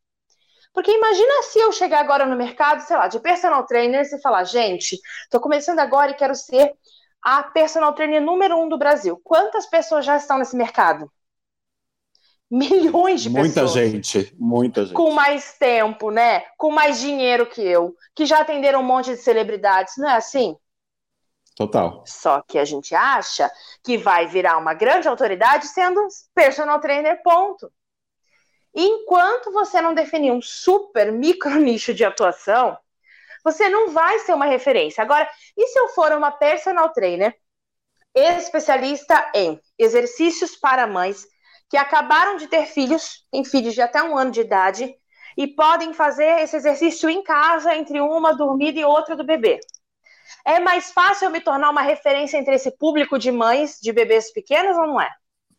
Porque 0.75 0.91
imagina 0.91 1.43
se 1.45 1.59
eu 1.61 1.73
chegar 1.73 2.01
agora 2.01 2.27
no 2.27 2.37
mercado, 2.37 2.81
sei 2.81 2.97
lá, 2.97 3.07
de 3.07 3.21
personal 3.21 3.65
trainer 3.65 4.05
e 4.05 4.21
falar, 4.21 4.45
gente, 4.45 5.01
estou 5.23 5.41
começando 5.41 5.79
agora 5.79 6.11
e 6.11 6.15
quero 6.15 6.35
ser 6.35 6.75
a 7.23 7.45
personal 7.45 7.95
trainer 7.95 8.21
número 8.21 8.59
um 8.59 8.69
do 8.69 8.77
Brasil. 8.77 9.19
Quantas 9.25 9.67
pessoas 9.67 10.05
já 10.05 10.17
estão 10.17 10.37
nesse 10.37 10.57
mercado? 10.57 11.11
Milhões 12.50 13.23
de 13.23 13.31
muita 13.31 13.61
pessoas. 13.62 13.75
Muita 13.75 13.91
gente, 13.91 14.37
muita 14.38 14.83
gente. 14.85 14.95
Com 14.95 15.11
mais 15.11 15.57
tempo, 15.59 16.11
né? 16.11 16.41
Com 16.57 16.71
mais 16.71 17.00
dinheiro 17.00 17.47
que 17.47 17.61
eu, 17.61 17.95
que 18.15 18.25
já 18.25 18.41
atenderam 18.41 18.81
um 18.81 18.85
monte 18.85 19.11
de 19.11 19.17
celebridades, 19.17 19.95
não 19.99 20.09
é 20.09 20.17
assim? 20.17 20.57
Total. 21.57 22.05
Só 22.07 22.43
que 22.43 22.59
a 22.59 22.65
gente 22.65 22.95
acha 22.95 23.50
que 23.83 23.97
vai 23.97 24.26
virar 24.26 24.59
uma 24.59 24.75
grande 24.75 25.09
autoridade 25.09 25.67
sendo 25.67 26.07
personal 26.35 26.79
trainer, 26.81 27.23
ponto. 27.23 27.73
enquanto 28.75 29.50
você 29.50 29.81
não 29.81 29.95
definir 29.95 30.31
um 30.31 30.43
super 30.43 31.11
micro 31.11 31.57
nicho 31.59 31.95
de 31.95 32.05
atuação, 32.05 32.76
você 33.43 33.69
não 33.69 33.91
vai 33.91 34.19
ser 34.19 34.35
uma 34.35 34.45
referência. 34.45 35.03
Agora, 35.03 35.29
e 35.57 35.67
se 35.69 35.79
eu 35.79 35.88
for 35.88 36.12
uma 36.12 36.31
personal 36.31 36.91
trainer 36.93 37.35
especialista 38.15 39.31
em 39.35 39.61
exercícios 39.79 40.57
para 40.57 40.87
mães 40.87 41.26
que 41.69 41.77
acabaram 41.77 42.37
de 42.37 42.47
ter 42.47 42.67
filhos, 42.67 43.25
têm 43.31 43.45
filhos 43.45 43.75
de 43.75 43.81
até 43.81 44.03
um 44.03 44.17
ano 44.17 44.31
de 44.31 44.41
idade, 44.41 44.95
e 45.37 45.47
podem 45.47 45.93
fazer 45.93 46.41
esse 46.41 46.57
exercício 46.57 47.11
em 47.11 47.23
casa, 47.23 47.75
entre 47.75 48.01
uma 48.01 48.33
dormida 48.35 48.81
e 48.81 48.85
outra 48.85 49.15
do 49.15 49.25
bebê. 49.25 49.61
É 50.45 50.59
mais 50.59 50.93
fácil 50.93 51.27
eu 51.27 51.31
me 51.31 51.41
tornar 51.41 51.71
uma 51.71 51.83
referência 51.83 52.39
entre 52.39 52.55
esse 52.55 52.71
público 52.71 53.19
de 53.19 53.31
mães 53.31 53.79
de 53.81 53.93
bebês 53.93 54.33
pequenos 54.33 54.77
ou 54.77 54.87
não 54.87 55.01
é? 55.01 55.11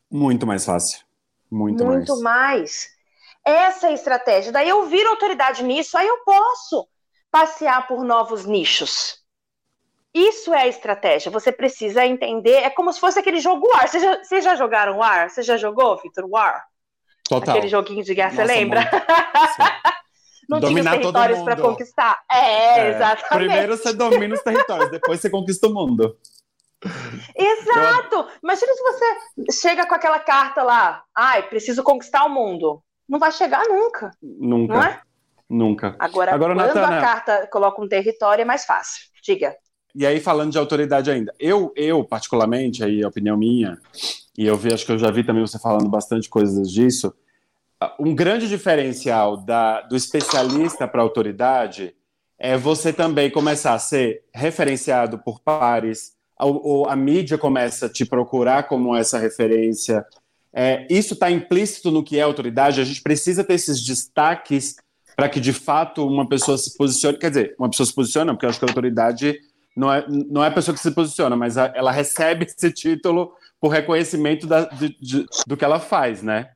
Muito 0.10 0.48
mais 0.48 0.66
fácil. 0.66 1.06
Muito, 1.50 1.84
Muito 1.86 2.22
mais. 2.22 2.24
mais. 2.24 2.98
Essa 3.46 3.88
é 3.88 3.92
a 3.92 3.94
estratégia. 3.94 4.52
Daí 4.52 4.68
eu 4.68 4.86
viro 4.88 5.10
autoridade 5.10 5.64
nisso, 5.64 5.98
aí 5.98 6.08
eu 6.08 6.18
posso 6.26 6.88
passear 7.32 7.88
por 7.88 8.04
novos 8.04 8.46
nichos. 8.46 9.24
Isso 10.17 10.51
é 10.51 10.63
a 10.63 10.67
estratégia. 10.67 11.31
Você 11.31 11.51
precisa 11.51 12.03
entender. 12.03 12.55
É 12.55 12.71
como 12.71 12.91
se 12.91 13.00
fosse 13.00 13.19
aquele 13.19 13.39
jogo 13.39 13.67
War. 13.67 13.88
Vocês 13.88 14.01
já, 14.01 14.24
vocês 14.24 14.43
já 14.43 14.55
jogaram 14.55 14.97
War? 14.97 15.29
Você 15.29 15.43
já 15.43 15.57
jogou, 15.57 15.95
Victor? 16.01 16.25
War? 16.27 16.65
Total. 17.29 17.55
Aquele 17.55 17.67
joguinho 17.67 18.03
de 18.03 18.15
guerra, 18.15 18.31
você 18.31 18.43
lembra? 18.43 18.81
Não 20.50 20.59
Dominar 20.59 20.91
tinha 20.91 21.07
os 21.07 21.13
territórios 21.13 21.41
para 21.43 21.55
conquistar. 21.57 22.19
É, 22.31 22.79
é, 22.79 22.89
exatamente. 22.89 23.47
Primeiro 23.47 23.77
você 23.77 23.93
domina 23.93 24.33
os 24.33 24.41
territórios, 24.41 24.89
depois 24.89 25.19
você 25.19 25.29
conquista 25.29 25.67
o 25.67 25.74
mundo. 25.74 26.17
Exato! 27.36 28.27
Imagina 28.41 28.74
se 28.74 28.83
você 28.83 29.51
chega 29.51 29.86
com 29.86 29.93
aquela 29.93 30.19
carta 30.19 30.63
lá, 30.63 31.03
ai, 31.13 31.43
preciso 31.43 31.83
conquistar 31.83 32.24
o 32.24 32.29
mundo. 32.29 32.81
Não 33.09 33.19
vai 33.19 33.31
chegar 33.33 33.67
nunca. 33.67 34.12
Nunca. 34.21 34.74
Não 34.74 34.83
é? 34.83 35.01
Nunca. 35.50 35.95
Agora, 36.00 36.33
Agora 36.33 36.55
quando 36.55 36.67
Natana... 36.67 36.97
a 36.97 37.01
carta 37.01 37.47
coloca 37.51 37.81
um 37.81 37.88
território, 37.88 38.41
é 38.41 38.45
mais 38.45 38.63
fácil. 38.63 39.03
Diga. 39.21 39.53
E 39.98 40.06
aí, 40.06 40.20
falando 40.20 40.51
de 40.51 40.60
autoridade 40.60 41.10
ainda, 41.10 41.34
eu, 41.39 41.74
eu 41.75 42.04
particularmente, 42.04 42.84
aí 42.84 43.04
a 43.04 43.08
opinião 43.08 43.36
minha, 43.36 43.80
e 44.38 44.46
eu 44.46 44.56
vi, 44.56 44.72
acho 44.72 44.86
que 44.86 44.92
eu 44.92 45.00
já 45.00 45.10
vi 45.10 45.24
também 45.24 45.42
você 45.42 45.58
falando 45.58 45.89
bastante 45.89 46.30
coisas 46.30 46.72
disso, 46.72 47.12
um 48.00 48.13
grande 48.13 48.48
diferencial 48.48 49.38
da, 49.38 49.82
do 49.82 49.96
especialista 49.96 50.88
para 50.88 51.01
a 51.01 51.04
autoridade 51.04 51.96
é 52.38 52.56
você 52.56 52.94
também 52.94 53.32
começar 53.32 53.74
a 53.74 53.80
ser 53.80 54.24
referenciado 54.32 55.18
por 55.18 55.39
pares, 55.39 56.12
a, 56.38 56.46
a 56.92 56.96
mídia 56.96 57.36
começa 57.36 57.88
a 57.88 57.89
te 57.89 58.06
procurar 58.06 58.68
como 58.68 58.96
essa 58.96 59.18
referência. 59.18 60.06
É, 60.54 60.86
isso 60.92 61.16
está 61.16 61.32
implícito 61.32 61.89
no 61.89 62.04
que 62.04 62.20
é 62.20 62.22
autoridade, 62.22 62.80
a 62.80 62.86
gente 62.86 63.01
precisa 63.01 63.44
ter 63.44 63.56
esses 63.56 63.84
destaques 63.84 64.75
para 65.16 65.27
que 65.27 65.39
de 65.39 65.54
fato 65.54 66.06
uma 66.06 66.30
pessoa 66.30 66.56
se 66.56 66.77
posicione. 66.77 67.18
Quer 67.18 67.30
dizer, 67.32 67.56
uma 67.58 67.68
pessoa 67.68 67.88
se 67.88 67.96
posiciona, 67.96 68.34
porque 68.34 68.46
eu 68.46 68.50
acho 68.51 68.60
que 68.60 68.66
a 68.66 68.68
autoridade 68.68 69.39
não 69.77 69.93
é, 69.93 70.05
não 70.07 70.43
é 70.43 70.48
a 70.48 70.51
pessoa 70.51 70.75
que 70.75 70.81
se 70.81 70.91
posiciona, 70.91 71.36
mas 71.36 71.57
a, 71.57 71.72
ela 71.75 71.91
recebe 71.91 72.46
esse 72.50 72.72
título 72.72 73.34
por 73.60 73.69
reconhecimento 73.69 74.48
da, 74.48 74.65
de, 74.65 74.98
de, 75.00 75.25
do 75.46 75.55
que 75.55 75.63
ela 75.63 75.79
faz, 75.79 76.22
né? 76.22 76.50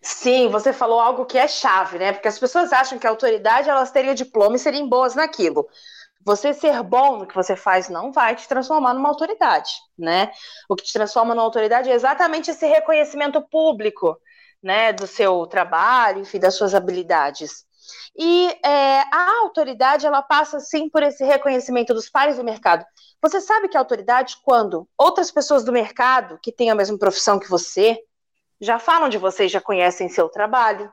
Sim, 0.00 0.48
você 0.48 0.72
falou 0.72 1.00
algo 1.00 1.26
que 1.26 1.38
é 1.38 1.48
chave, 1.48 1.98
né? 1.98 2.12
Porque 2.12 2.28
as 2.28 2.38
pessoas 2.38 2.72
acham 2.72 2.98
que 2.98 3.06
a 3.06 3.10
autoridade 3.10 3.68
elas 3.68 3.90
teriam 3.90 4.14
diploma 4.14 4.56
e 4.56 4.58
seriam 4.58 4.88
boas 4.88 5.14
naquilo. 5.14 5.66
Você 6.24 6.52
ser 6.52 6.82
bom 6.82 7.18
no 7.18 7.26
que 7.26 7.34
você 7.34 7.54
faz 7.54 7.88
não 7.88 8.12
vai 8.12 8.34
te 8.34 8.48
transformar 8.48 8.94
numa 8.94 9.08
autoridade, 9.08 9.70
né? 9.98 10.30
O 10.68 10.74
que 10.74 10.84
te 10.84 10.92
transforma 10.92 11.34
numa 11.34 11.44
autoridade 11.44 11.90
é 11.90 11.94
exatamente 11.94 12.50
esse 12.50 12.66
reconhecimento 12.66 13.40
público, 13.42 14.18
né, 14.62 14.92
do 14.92 15.06
seu 15.06 15.46
trabalho, 15.46 16.20
enfim, 16.20 16.38
das 16.40 16.54
suas 16.54 16.74
habilidades. 16.74 17.65
E 18.16 18.48
é, 18.64 19.00
a 19.12 19.40
autoridade, 19.42 20.06
ela 20.06 20.22
passa, 20.22 20.60
sim, 20.60 20.88
por 20.88 21.02
esse 21.02 21.24
reconhecimento 21.24 21.92
dos 21.92 22.08
pares 22.08 22.36
do 22.36 22.44
mercado. 22.44 22.84
Você 23.22 23.40
sabe 23.40 23.68
que 23.68 23.76
a 23.76 23.80
autoridade, 23.80 24.36
quando 24.42 24.88
outras 24.96 25.30
pessoas 25.30 25.64
do 25.64 25.72
mercado, 25.72 26.38
que 26.42 26.52
têm 26.52 26.70
a 26.70 26.74
mesma 26.74 26.98
profissão 26.98 27.38
que 27.38 27.48
você, 27.48 27.98
já 28.60 28.78
falam 28.78 29.08
de 29.08 29.18
você 29.18 29.48
já 29.48 29.60
conhecem 29.60 30.08
seu 30.08 30.28
trabalho, 30.28 30.90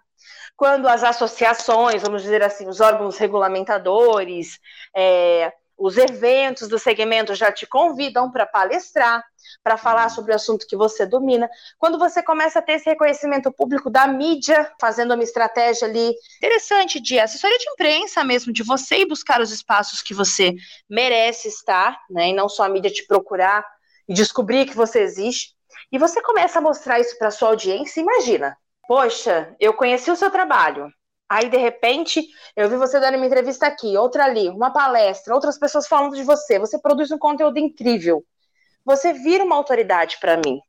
quando 0.56 0.88
as 0.88 1.04
associações, 1.04 2.02
vamos 2.02 2.22
dizer 2.22 2.44
assim, 2.44 2.68
os 2.68 2.80
órgãos 2.80 3.18
regulamentadores, 3.18 4.60
é, 4.96 5.52
os 5.84 5.98
eventos 5.98 6.70
do 6.70 6.80
segmento 6.80 7.36
já 7.36 7.52
te 7.52 7.68
convidam 7.68 8.32
para 8.32 8.46
palestrar, 8.46 9.22
para 9.62 9.76
falar 9.76 10.08
sobre 10.08 10.32
o 10.32 10.36
assunto 10.36 10.66
que 10.66 10.78
você 10.78 11.06
domina. 11.06 11.50
Quando 11.78 12.00
você 12.00 12.24
começa 12.24 12.60
a 12.60 12.62
ter 12.62 12.74
esse 12.74 12.86
reconhecimento 12.86 13.52
público 13.52 13.90
da 13.90 14.08
mídia, 14.08 14.72
fazendo 14.80 15.14
uma 15.14 15.24
estratégia 15.24 15.86
ali 15.86 16.14
interessante 16.38 17.02
de 17.02 17.20
assessoria 17.20 17.58
de 17.58 17.70
imprensa 17.70 18.24
mesmo, 18.24 18.54
de 18.54 18.64
você 18.64 19.00
ir 19.00 19.06
buscar 19.06 19.42
os 19.42 19.52
espaços 19.52 20.02
que 20.02 20.14
você 20.14 20.56
merece 20.90 21.50
estar, 21.50 22.00
né, 22.10 22.30
e 22.30 22.34
não 22.34 22.48
só 22.48 22.64
a 22.64 22.70
mídia 22.70 22.90
te 22.90 23.06
procurar 23.06 23.66
e 24.08 24.14
descobrir 24.14 24.66
que 24.66 24.78
você 24.78 25.02
existe. 25.02 25.54
E 25.92 25.98
você 25.98 26.22
começa 26.22 26.60
a 26.60 26.62
mostrar 26.62 27.02
isso 27.02 27.18
para 27.18 27.30
sua 27.30 27.50
audiência, 27.50 28.00
imagina. 28.00 28.56
Poxa, 28.88 29.54
eu 29.60 29.74
conheci 29.74 30.10
o 30.10 30.16
seu 30.16 30.32
trabalho, 30.32 30.90
Aí, 31.34 31.50
de 31.50 31.58
repente, 31.58 32.28
eu 32.56 32.70
vi 32.70 32.78
você 32.78 33.00
dando 33.00 33.18
uma 33.18 33.26
entrevista 33.26 33.66
aqui, 33.66 33.98
outra 33.98 34.26
ali, 34.26 34.50
uma 34.50 34.70
palestra, 34.70 35.34
outras 35.34 35.58
pessoas 35.58 35.88
falando 35.88 36.16
de 36.16 36.22
você. 36.22 36.60
Você 36.60 36.78
produz 36.78 37.10
um 37.10 37.18
conteúdo 37.18 37.58
incrível. 37.58 38.24
Você 38.86 39.14
vira 39.14 39.44
uma 39.44 39.56
autoridade 39.56 40.18
para 40.22 40.38
mim. 40.38 40.60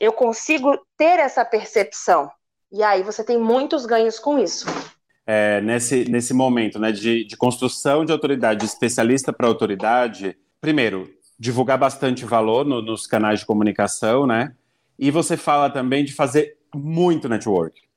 Eu 0.00 0.10
consigo 0.10 0.74
ter 0.96 1.18
essa 1.18 1.44
percepção. 1.44 2.30
E 2.72 2.82
aí 2.82 3.02
você 3.02 3.22
tem 3.22 3.36
muitos 3.38 3.84
ganhos 3.84 4.18
com 4.18 4.38
isso. 4.38 4.64
É, 5.26 5.60
nesse, 5.60 6.08
nesse 6.08 6.32
momento 6.32 6.78
né, 6.78 6.92
de, 6.92 7.26
de 7.26 7.36
construção 7.36 8.02
de 8.02 8.10
autoridade, 8.10 8.60
de 8.60 8.66
especialista 8.66 9.34
para 9.34 9.46
autoridade, 9.46 10.34
primeiro, 10.62 11.10
divulgar 11.38 11.76
bastante 11.76 12.24
valor 12.24 12.64
no, 12.64 12.80
nos 12.80 13.06
canais 13.06 13.40
de 13.40 13.46
comunicação, 13.46 14.26
né? 14.26 14.54
E 14.98 15.10
você 15.10 15.36
fala 15.36 15.68
também 15.68 16.06
de 16.06 16.14
fazer 16.14 16.56
muito 16.74 17.28
network. 17.28 17.89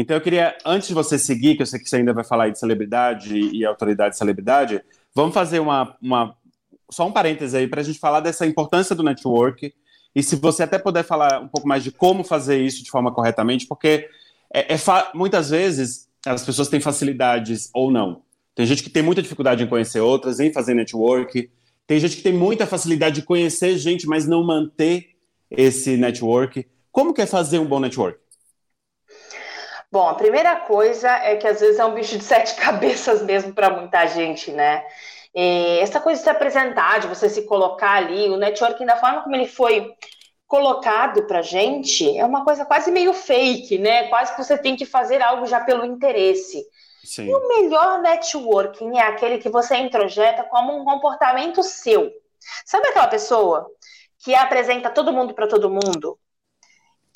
Então 0.00 0.16
eu 0.16 0.20
queria, 0.22 0.56
antes 0.64 0.88
de 0.88 0.94
você 0.94 1.18
seguir, 1.18 1.56
que 1.56 1.62
eu 1.62 1.66
sei 1.66 1.78
que 1.78 1.86
você 1.86 1.96
ainda 1.96 2.14
vai 2.14 2.24
falar 2.24 2.48
de 2.48 2.58
celebridade 2.58 3.38
e 3.38 3.66
autoridade 3.66 4.12
de 4.12 4.18
celebridade, 4.18 4.82
vamos 5.14 5.34
fazer 5.34 5.60
uma, 5.60 5.94
uma 6.00 6.34
só 6.90 7.06
um 7.06 7.12
parêntese 7.12 7.54
aí 7.54 7.68
para 7.68 7.82
a 7.82 7.84
gente 7.84 7.98
falar 7.98 8.20
dessa 8.20 8.46
importância 8.46 8.96
do 8.96 9.02
network 9.02 9.74
e 10.16 10.22
se 10.22 10.36
você 10.36 10.62
até 10.62 10.78
puder 10.78 11.04
falar 11.04 11.42
um 11.42 11.48
pouco 11.48 11.68
mais 11.68 11.84
de 11.84 11.92
como 11.92 12.24
fazer 12.24 12.62
isso 12.62 12.82
de 12.82 12.90
forma 12.90 13.12
corretamente, 13.12 13.66
porque 13.66 14.08
é, 14.50 14.74
é 14.74 14.78
muitas 15.14 15.50
vezes 15.50 16.08
as 16.24 16.46
pessoas 16.46 16.68
têm 16.68 16.80
facilidades 16.80 17.68
ou 17.74 17.90
não. 17.90 18.22
Tem 18.54 18.64
gente 18.64 18.82
que 18.82 18.88
tem 18.88 19.02
muita 19.02 19.20
dificuldade 19.20 19.62
em 19.62 19.66
conhecer 19.66 20.00
outras, 20.00 20.40
em 20.40 20.50
fazer 20.50 20.72
network. 20.72 21.50
Tem 21.86 22.00
gente 22.00 22.16
que 22.16 22.22
tem 22.22 22.32
muita 22.32 22.66
facilidade 22.66 23.16
de 23.16 23.26
conhecer 23.26 23.76
gente, 23.76 24.06
mas 24.06 24.26
não 24.26 24.42
manter 24.42 25.10
esse 25.50 25.98
network. 25.98 26.66
Como 26.90 27.12
que 27.12 27.20
é 27.20 27.26
fazer 27.26 27.58
um 27.58 27.66
bom 27.66 27.80
network? 27.80 28.18
Bom, 29.92 30.08
a 30.08 30.14
primeira 30.14 30.56
coisa 30.56 31.08
é 31.08 31.36
que 31.36 31.46
às 31.46 31.60
vezes 31.60 31.78
é 31.78 31.84
um 31.84 31.94
bicho 31.94 32.16
de 32.16 32.24
sete 32.24 32.54
cabeças 32.60 33.22
mesmo 33.22 33.52
para 33.52 33.70
muita 33.70 34.06
gente, 34.06 34.52
né? 34.52 34.84
E 35.34 35.78
essa 35.80 36.00
coisa 36.00 36.18
de 36.18 36.24
se 36.24 36.30
apresentar, 36.30 37.00
de 37.00 37.06
você 37.06 37.28
se 37.28 37.42
colocar 37.42 37.92
ali, 37.92 38.28
o 38.28 38.36
networking 38.36 38.86
da 38.86 38.96
forma 38.96 39.22
como 39.22 39.34
ele 39.34 39.46
foi 39.46 39.92
colocado 40.46 41.28
para 41.28 41.42
gente 41.42 42.18
é 42.18 42.24
uma 42.24 42.44
coisa 42.44 42.64
quase 42.64 42.90
meio 42.90 43.12
fake, 43.12 43.78
né? 43.78 44.08
Quase 44.08 44.34
que 44.34 44.42
você 44.42 44.58
tem 44.58 44.74
que 44.74 44.84
fazer 44.84 45.22
algo 45.22 45.46
já 45.46 45.60
pelo 45.60 45.84
interesse. 45.84 46.64
Sim. 47.04 47.28
E 47.28 47.34
o 47.34 47.48
melhor 47.48 48.00
networking 48.00 48.98
é 48.98 49.02
aquele 49.02 49.38
que 49.38 49.48
você 49.48 49.76
introjeta 49.76 50.42
como 50.44 50.76
um 50.76 50.84
comportamento 50.84 51.62
seu. 51.62 52.10
Sabe 52.64 52.88
aquela 52.88 53.06
pessoa 53.06 53.66
que 54.18 54.34
apresenta 54.34 54.90
todo 54.90 55.12
mundo 55.12 55.34
para 55.34 55.46
todo 55.46 55.70
mundo? 55.70 56.18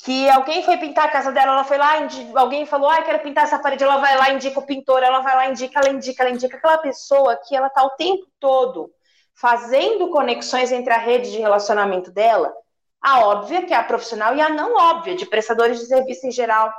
Que 0.05 0.29
alguém 0.29 0.61
foi 0.61 0.77
pintar 0.77 1.05
a 1.05 1.11
casa 1.11 1.31
dela, 1.31 1.53
ela 1.53 1.63
foi 1.63 1.79
lá, 1.79 1.93
alguém 2.35 2.63
falou, 2.67 2.87
ah, 2.91 3.01
quero 3.01 3.23
pintar 3.23 3.45
essa 3.45 3.57
parede, 3.57 3.83
ela 3.83 3.97
vai 3.97 4.15
lá, 4.15 4.29
indica 4.29 4.59
o 4.59 4.65
pintor, 4.65 5.01
ela 5.01 5.19
vai 5.21 5.35
lá, 5.35 5.49
indica, 5.49 5.79
ela 5.79 5.89
indica, 5.89 6.21
ela 6.21 6.31
indica 6.31 6.57
aquela 6.57 6.77
pessoa 6.77 7.35
que 7.37 7.55
ela 7.55 7.71
tá 7.71 7.83
o 7.83 7.89
tempo 7.89 8.27
todo 8.39 8.91
fazendo 9.33 10.11
conexões 10.11 10.71
entre 10.71 10.93
a 10.93 10.99
rede 10.99 11.31
de 11.31 11.39
relacionamento 11.39 12.11
dela, 12.11 12.53
a 13.01 13.25
óbvia, 13.25 13.65
que 13.65 13.73
é 13.73 13.77
a 13.77 13.83
profissional, 13.83 14.35
e 14.35 14.41
a 14.41 14.47
não 14.47 14.75
óbvia, 14.75 15.15
de 15.15 15.25
prestadores 15.25 15.79
de 15.79 15.87
serviço 15.87 16.27
em 16.27 16.31
geral. 16.31 16.71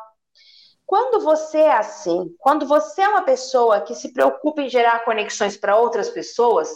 Quando 0.87 1.19
você 1.19 1.59
é 1.59 1.73
assim, 1.73 2.33
quando 2.39 2.65
você 2.65 3.03
é 3.03 3.09
uma 3.09 3.23
pessoa 3.23 3.81
que 3.81 3.97
se 3.97 4.13
preocupa 4.13 4.63
em 4.63 4.69
gerar 4.69 5.05
conexões 5.05 5.57
para 5.57 5.77
outras 5.77 6.09
pessoas, 6.09 6.71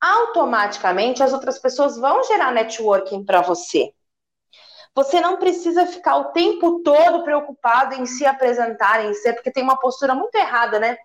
automaticamente 0.00 1.22
as 1.22 1.32
outras 1.32 1.60
pessoas 1.60 1.96
vão 1.96 2.24
gerar 2.24 2.50
networking 2.50 3.24
para 3.24 3.40
você. 3.42 3.93
Você 4.94 5.20
não 5.20 5.38
precisa 5.38 5.86
ficar 5.86 6.16
o 6.16 6.24
tempo 6.32 6.80
todo 6.82 7.24
preocupado 7.24 7.94
em 7.94 8.06
se 8.06 8.24
apresentar, 8.24 9.04
em 9.04 9.14
ser, 9.14 9.32
porque 9.32 9.50
tem 9.50 9.62
uma 9.62 9.78
postura 9.78 10.14
muito 10.14 10.34
errada, 10.36 10.78
né? 10.78 10.96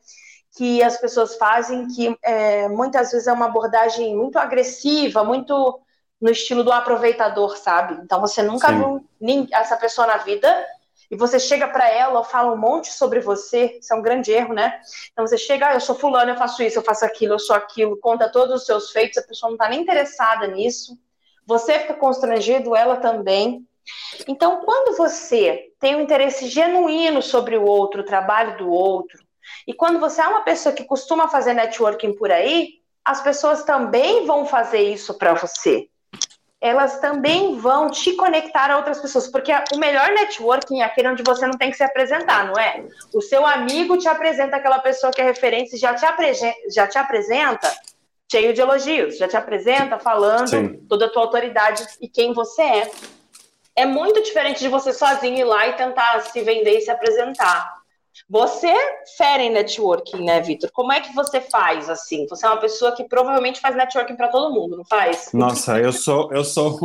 Que 0.55 0.83
as 0.83 0.97
pessoas 0.97 1.35
fazem, 1.37 1.87
que 1.87 2.15
é, 2.23 2.67
muitas 2.67 3.11
vezes 3.11 3.27
é 3.27 3.33
uma 3.33 3.47
abordagem 3.47 4.15
muito 4.15 4.37
agressiva, 4.37 5.23
muito 5.23 5.79
no 6.21 6.29
estilo 6.29 6.63
do 6.63 6.71
aproveitador, 6.71 7.57
sabe? 7.57 7.99
Então 8.03 8.19
você 8.19 8.43
nunca 8.43 8.67
Sim. 8.67 8.75
viu 8.75 9.05
nem, 9.19 9.47
essa 9.51 9.77
pessoa 9.77 10.05
na 10.05 10.17
vida 10.17 10.65
e 11.09 11.15
você 11.15 11.39
chega 11.39 11.67
para 11.67 11.89
ela, 11.89 12.23
fala 12.23 12.53
um 12.53 12.57
monte 12.57 12.91
sobre 12.93 13.19
você, 13.19 13.79
isso 13.81 13.91
é 13.93 13.97
um 13.97 14.01
grande 14.01 14.31
erro, 14.31 14.53
né? 14.53 14.79
Então 15.11 15.25
você 15.25 15.37
chega, 15.37 15.69
ah, 15.69 15.73
eu 15.73 15.81
sou 15.81 15.95
fulano, 15.95 16.31
eu 16.31 16.37
faço 16.37 16.61
isso, 16.61 16.77
eu 16.77 16.83
faço 16.83 17.03
aquilo, 17.03 17.33
eu 17.33 17.39
sou 17.39 17.55
aquilo, 17.55 17.97
conta 17.97 18.31
todos 18.31 18.61
os 18.61 18.65
seus 18.65 18.91
feitos, 18.91 19.17
a 19.17 19.23
pessoa 19.23 19.49
não 19.49 19.55
está 19.55 19.67
nem 19.67 19.81
interessada 19.81 20.45
nisso. 20.45 20.95
Você 21.47 21.79
fica 21.79 21.95
constrangido, 21.95 22.75
ela 22.75 22.97
também. 22.97 23.67
Então, 24.27 24.61
quando 24.61 24.97
você 24.97 25.71
tem 25.79 25.95
um 25.95 26.01
interesse 26.01 26.47
genuíno 26.47 27.21
sobre 27.21 27.57
o 27.57 27.63
outro, 27.63 28.01
o 28.01 28.05
trabalho 28.05 28.57
do 28.57 28.69
outro, 28.69 29.19
e 29.67 29.73
quando 29.73 29.99
você 29.99 30.21
é 30.21 30.27
uma 30.27 30.41
pessoa 30.41 30.73
que 30.73 30.83
costuma 30.83 31.27
fazer 31.27 31.53
networking 31.53 32.13
por 32.13 32.31
aí, 32.31 32.79
as 33.03 33.21
pessoas 33.21 33.63
também 33.63 34.25
vão 34.25 34.45
fazer 34.45 34.81
isso 34.81 35.13
para 35.17 35.33
você. 35.33 35.87
Elas 36.61 36.99
também 36.99 37.57
vão 37.57 37.89
te 37.89 38.13
conectar 38.13 38.69
a 38.69 38.77
outras 38.77 38.99
pessoas, 38.99 39.27
porque 39.27 39.51
o 39.73 39.77
melhor 39.77 40.09
networking 40.09 40.81
é 40.81 40.83
aquele 40.83 41.07
onde 41.07 41.23
você 41.23 41.47
não 41.47 41.57
tem 41.57 41.71
que 41.71 41.77
se 41.77 41.83
apresentar, 41.83 42.45
não 42.47 42.59
é? 42.59 42.85
O 43.13 43.21
seu 43.21 43.45
amigo 43.45 43.97
te 43.97 44.09
apresenta 44.09 44.57
aquela 44.57 44.79
pessoa 44.79 45.11
que 45.11 45.21
é 45.21 45.23
referência 45.23 45.77
e 45.77 45.79
já 45.79 45.93
te, 45.93 46.05
já 46.73 46.85
te 46.85 46.97
apresenta 46.97 47.73
cheio 48.29 48.53
de 48.53 48.61
elogios, 48.61 49.17
já 49.17 49.27
te 49.27 49.37
apresenta 49.37 49.97
falando 49.97 50.49
Sim. 50.49 50.85
toda 50.87 51.05
a 51.05 51.09
tua 51.09 51.23
autoridade 51.23 51.83
e 51.99 52.07
quem 52.07 52.33
você 52.33 52.61
é 52.61 52.91
é 53.79 53.85
muito 53.85 54.21
diferente 54.21 54.59
de 54.59 54.67
você 54.67 54.91
sozinho 54.91 55.37
ir 55.37 55.43
lá 55.45 55.67
e 55.67 55.73
tentar 55.73 56.19
se 56.21 56.41
vender 56.41 56.77
e 56.77 56.81
se 56.81 56.91
apresentar. 56.91 57.79
Você 58.29 58.73
fere 59.17 59.49
networking, 59.49 60.23
né, 60.25 60.41
Vitor? 60.41 60.69
Como 60.73 60.91
é 60.91 60.99
que 60.99 61.15
você 61.15 61.39
faz 61.39 61.89
assim? 61.89 62.27
Você 62.27 62.45
é 62.45 62.49
uma 62.49 62.59
pessoa 62.59 62.93
que 62.93 63.05
provavelmente 63.05 63.61
faz 63.61 63.77
networking 63.77 64.17
para 64.17 64.27
todo 64.27 64.53
mundo, 64.53 64.75
não 64.75 64.83
faz? 64.83 65.29
Nossa, 65.33 65.79
eu 65.79 65.93
sou, 65.93 66.29
eu 66.33 66.43
sou, 66.43 66.77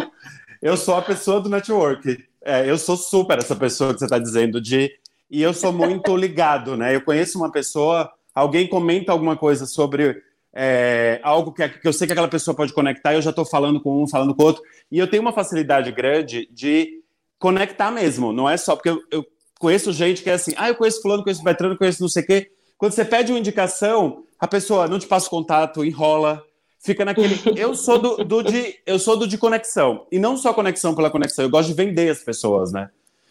eu 0.63 0.77
sou 0.77 0.95
a 0.95 1.03
pessoa 1.03 1.41
do 1.41 1.49
network. 1.49 2.25
É, 2.41 2.71
eu 2.71 2.79
sou 2.79 2.97
super 2.97 3.39
essa 3.39 3.57
pessoa 3.57 3.93
que 3.93 3.99
você 3.99 4.05
está 4.05 4.19
dizendo 4.19 4.61
de 4.61 4.93
e 5.29 5.43
eu 5.43 5.53
sou 5.53 5.73
muito 5.73 6.17
ligado, 6.17 6.77
né? 6.77 6.95
Eu 6.95 7.01
conheço 7.01 7.39
uma 7.39 7.51
pessoa, 7.51 8.09
alguém 8.33 8.69
comenta 8.69 9.11
alguma 9.11 9.37
coisa 9.37 9.67
sobre 9.67 10.23
é, 10.55 11.21
algo 11.23 11.53
que, 11.53 11.69
que, 11.69 11.89
eu 11.89 11.93
sei 11.93 12.07
que 12.07 12.13
aquela 12.13 12.29
pessoa 12.29 12.55
pode 12.55 12.73
conectar, 12.73 13.15
eu 13.15 13.23
já 13.23 13.31
estou 13.31 13.45
falando 13.45 13.81
com 13.81 14.03
um, 14.03 14.09
falando 14.09 14.35
com 14.35 14.43
o 14.43 14.47
outro, 14.47 14.63
e 14.91 14.99
eu 14.99 15.09
tenho 15.09 15.23
uma 15.23 15.33
facilidade 15.33 15.91
grande 15.91 16.49
de 16.53 17.03
conectar 17.39 17.91
mesmo, 17.91 18.33
não 18.33 18.49
é 18.49 18.57
só 18.57 18.77
porque 18.77 18.89
eu, 18.89 19.01
eu 19.11 19.27
conheço 19.59 19.93
gente 19.93 20.23
que 20.23 20.31
é 20.31 20.35
assim, 20.35 20.53
ah, 20.57 20.69
eu 20.69 20.75
conheço 20.75 21.03
fulano, 21.03 21.25
conheço 21.25 21.43
Betrano, 21.43 21.77
conheço 21.77 22.03
não 22.03 22.09
sei 22.09 22.23
o 22.23 22.27
quê. 22.27 22.51
Quando 22.79 22.93
você 22.93 23.05
pede 23.05 23.33
uma 23.33 23.39
indicação, 23.39 24.25
a 24.39 24.47
pessoa 24.47 24.87
não 24.87 24.99
te 24.99 25.07
passa 25.07 25.27
o 25.27 25.31
contato, 25.31 25.85
enrola, 25.85 26.43
fica 26.81 27.05
naquele. 27.05 27.41
Eu 27.57 27.75
sou 27.75 27.99
do, 27.99 28.25
do, 28.25 28.43
de, 28.43 28.79
eu 28.87 28.99
sou 28.99 29.17
do 29.17 29.27
de 29.27 29.39
conexão. 29.39 30.07
E 30.13 30.19
não 30.19 30.37
só 30.37 30.53
conexão 30.53 30.95
pela 30.95 31.11
conexão, 31.11 31.45
eu 31.45 31.51
gosto 31.51 31.69
de 31.69 31.75
vender 31.75 32.11
as 32.11 32.23
pessoas, 32.23 32.73
né? 32.73 32.91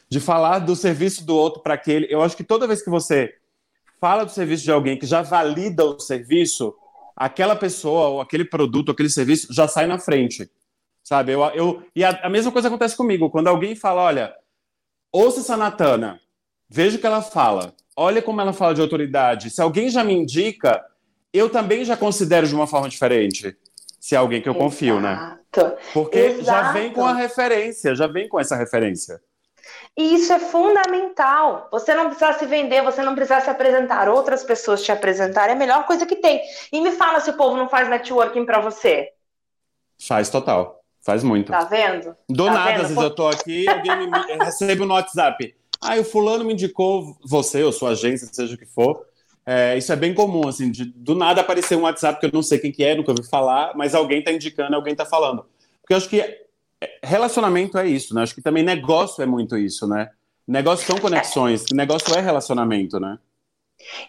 De 0.10 0.20
falar 0.20 0.60
do 0.60 0.76
serviço 0.76 1.24
do 1.26 1.36
outro 1.36 1.62
para 1.62 1.76
aquele. 1.76 2.08
Eu 2.10 2.22
acho 2.22 2.36
que 2.36 2.44
toda 2.44 2.68
vez 2.68 2.82
que 2.82 2.90
você 2.90 3.34
fala 4.02 4.26
do 4.26 4.32
serviço 4.32 4.64
de 4.64 4.72
alguém 4.72 4.98
que 4.98 5.06
já 5.06 5.22
valida 5.22 5.86
o 5.86 6.00
serviço, 6.00 6.74
aquela 7.16 7.56
pessoa, 7.56 8.08
ou 8.08 8.22
aquele 8.22 8.46
produto, 8.46 8.92
aquele 8.92 9.10
serviço 9.10 9.54
já 9.54 9.68
sai 9.68 9.88
na 9.88 10.00
frente. 10.00 10.50
Sabe? 11.04 11.34
Eu, 11.34 11.42
eu, 11.48 11.84
e 11.96 12.04
a, 12.04 12.10
a 12.24 12.30
mesma 12.30 12.52
coisa 12.52 12.68
acontece 12.70 12.96
comigo. 12.96 13.30
Quando 13.30 13.48
alguém 13.48 13.76
fala, 13.76 14.02
olha, 14.02 14.34
ouça 15.12 15.42
essa 15.42 15.58
Natana, 15.58 16.20
veja 16.70 16.98
o 16.98 17.00
que 17.00 17.06
ela 17.06 17.22
fala, 17.22 17.76
olha 17.96 18.22
como 18.22 18.40
ela 18.40 18.54
fala 18.54 18.74
de 18.74 18.82
autoridade. 18.82 19.50
Se 19.50 19.62
alguém 19.62 19.90
já 19.90 20.04
me 20.04 20.14
indica, 20.14 20.84
eu 21.34 21.50
também 21.50 21.84
já 21.84 21.98
considero 21.98 22.48
de 22.48 22.56
uma 22.56 22.68
forma 22.68 22.88
diferente. 22.88 23.56
Se 24.00 24.16
é 24.16 24.18
alguém 24.18 24.42
que 24.42 24.50
eu 24.50 24.54
Exato. 24.54 24.66
confio, 24.66 25.00
né? 25.00 25.40
Porque 25.94 26.18
Exato. 26.18 26.46
já 26.46 26.72
vem 26.72 26.92
com 26.92 27.06
a 27.06 27.14
referência, 27.14 27.96
já 27.96 28.08
vem 28.08 28.28
com 28.28 28.40
essa 28.40 28.56
referência. 28.56 29.22
E 29.96 30.16
isso 30.16 30.34
é 30.34 30.40
fundamental. 30.40 31.68
Você 31.72 31.94
não 31.94 32.10
precisa 32.10 32.34
se 32.34 32.46
vender, 32.46 32.82
você 32.82 33.04
não 33.04 33.14
precisa 33.14 33.42
se 33.42 33.50
apresentar, 33.50 34.10
outras 34.10 34.44
pessoas 34.44 34.84
te 34.84 34.92
apresentarem, 34.92 35.54
é 35.54 35.56
a 35.56 35.60
melhor 35.60 35.86
coisa 35.86 36.06
que 36.06 36.16
tem. 36.16 36.42
E 36.72 36.82
me 36.82 36.92
fala 36.92 37.20
se 37.20 37.30
o 37.30 37.38
povo 37.38 37.56
não 37.56 37.70
faz 37.70 37.88
networking 37.88 38.46
para 38.46 38.60
você. 38.60 39.12
Faz 40.00 40.30
total. 40.30 40.84
Faz 41.02 41.24
muito. 41.24 41.52
Tá 41.52 41.66
vendo? 41.66 42.16
Do 42.28 42.46
tá 42.46 42.54
nada, 42.54 42.72
vendo? 42.72 42.82
às 42.82 42.88
vezes 42.88 43.04
eu 43.04 43.14
tô 43.14 43.28
aqui, 43.28 43.68
alguém 43.68 44.08
me, 44.08 44.18
recebe 44.44 44.86
no 44.86 44.94
WhatsApp. 44.94 45.54
Ah, 45.82 45.98
o 45.98 46.04
fulano 46.04 46.46
me 46.46 46.54
indicou 46.54 47.18
você, 47.24 47.62
ou 47.62 47.72
sua 47.72 47.90
agência, 47.90 48.28
seja 48.32 48.56
o 48.56 48.58
que 48.58 48.66
for. 48.66 49.06
É, 49.46 49.78
isso 49.78 49.92
é 49.92 49.96
bem 49.98 50.14
comum, 50.14 50.48
assim, 50.48 50.72
de, 50.72 50.86
do 50.86 51.14
nada 51.14 51.42
aparecer 51.42 51.76
um 51.76 51.82
WhatsApp 51.82 52.20
que 52.20 52.26
eu 52.26 52.32
não 52.32 52.42
sei 52.42 52.58
quem 52.58 52.72
que 52.72 52.84
é, 52.84 52.96
nunca 52.96 53.12
ouvi 53.12 53.28
falar, 53.30 53.74
mas 53.76 53.94
alguém 53.94 54.20
está 54.20 54.32
indicando, 54.32 54.76
alguém 54.76 54.94
está 54.94 55.06
falando. 55.06 55.46
Porque 55.82 55.94
eu 55.94 55.98
acho 55.98 56.08
que 56.08 56.43
relacionamento 57.04 57.78
é 57.78 57.88
isso, 57.88 58.14
né? 58.14 58.24
Acho 58.24 58.36
que 58.36 58.42
também 58.42 58.64
negócio 58.64 59.22
é 59.22 59.26
muito 59.26 59.58
isso, 59.58 59.88
né? 59.88 60.10
Negócio 60.48 60.86
são 60.86 60.98
conexões, 61.00 61.66
negócio 61.72 62.14
é 62.16 62.22
relacionamento, 62.22 63.00
né? 63.00 63.18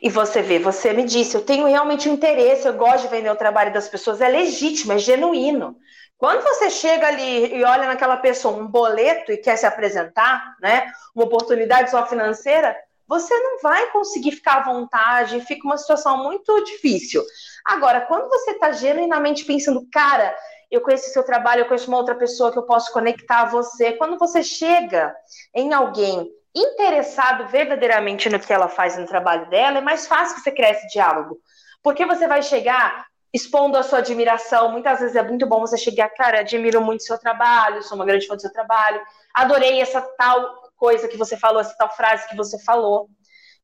E 0.01 0.09
você 0.09 0.43
vê, 0.43 0.59
você 0.59 0.93
me 0.93 1.05
disse, 1.05 1.37
eu 1.37 1.43
tenho 1.43 1.67
realmente 1.67 2.09
um 2.09 2.15
interesse, 2.15 2.67
eu 2.67 2.75
gosto 2.75 3.03
de 3.03 3.09
vender 3.09 3.31
o 3.31 3.37
trabalho 3.37 3.73
das 3.73 3.89
pessoas, 3.89 4.21
é 4.21 4.29
legítimo, 4.29 4.93
é 4.93 4.99
genuíno. 4.99 5.77
Quando 6.17 6.43
você 6.43 6.71
chega 6.71 7.09
ali 7.09 7.55
e 7.55 7.65
olha 7.65 7.87
naquela 7.87 8.17
pessoa 8.17 8.57
um 8.57 8.67
boleto 8.67 9.33
e 9.33 9.37
quer 9.37 9.57
se 9.57 9.67
apresentar, 9.67 10.57
né, 10.61 10.87
uma 11.15 11.25
oportunidade 11.25 11.91
só 11.91 12.07
financeira, 12.07 12.77
você 13.07 13.35
não 13.39 13.61
vai 13.61 13.91
conseguir 13.91 14.33
ficar 14.33 14.59
à 14.59 14.65
vontade, 14.65 15.41
fica 15.41 15.67
uma 15.67 15.77
situação 15.77 16.23
muito 16.23 16.65
difícil. 16.65 17.23
Agora, 17.65 18.01
quando 18.03 18.29
você 18.29 18.53
está 18.53 18.73
genuinamente 18.73 19.45
pensando, 19.45 19.87
cara, 19.93 20.35
eu 20.75 20.81
conheço 20.81 21.11
seu 21.11 21.25
trabalho, 21.25 21.61
eu 21.61 21.67
conheço 21.67 21.89
uma 21.89 21.99
outra 21.99 22.15
pessoa 22.15 22.51
que 22.51 22.59
eu 22.59 22.65
posso 22.65 22.93
conectar 22.93 23.43
a 23.43 23.45
você, 23.47 23.93
quando 23.93 24.19
você 24.19 24.43
chega 24.43 25.15
em 25.55 25.73
alguém 25.73 26.29
interessado 26.55 27.49
verdadeiramente 27.49 28.29
no 28.29 28.39
que 28.39 28.53
ela 28.53 28.69
faz 28.69 28.97
no 28.97 29.07
trabalho 29.07 29.49
dela, 29.51 29.79
é 29.79 29.81
mais 29.81 30.07
fácil 30.07 30.39
você 30.39 30.51
criar 30.53 30.71
esse 30.71 30.87
diálogo. 30.89 31.39
Porque 31.83 32.07
você 32.07 32.27
vai 32.27 32.43
chegar 32.43 33.07
expondo 33.33 33.77
a 33.77 33.83
sua 33.83 33.99
admiração. 33.99 34.71
Muitas 34.71 35.01
vezes 35.01 35.17
é 35.17 35.23
muito 35.23 35.47
bom 35.47 35.61
você 35.61 35.77
chegar, 35.77 36.09
cara, 36.11 36.41
admiro 36.41 36.81
muito 36.81 37.03
seu 37.03 37.19
trabalho, 37.19 37.83
sou 37.83 37.97
uma 37.97 38.05
grande 38.05 38.27
fã 38.27 38.37
do 38.37 38.41
seu 38.41 38.53
trabalho, 38.53 39.01
adorei 39.35 39.81
essa 39.81 40.01
tal 40.01 40.63
coisa 40.77 41.09
que 41.09 41.17
você 41.17 41.37
falou, 41.37 41.61
essa 41.61 41.75
tal 41.77 41.91
frase 41.95 42.29
que 42.29 42.37
você 42.37 42.59
falou. 42.63 43.09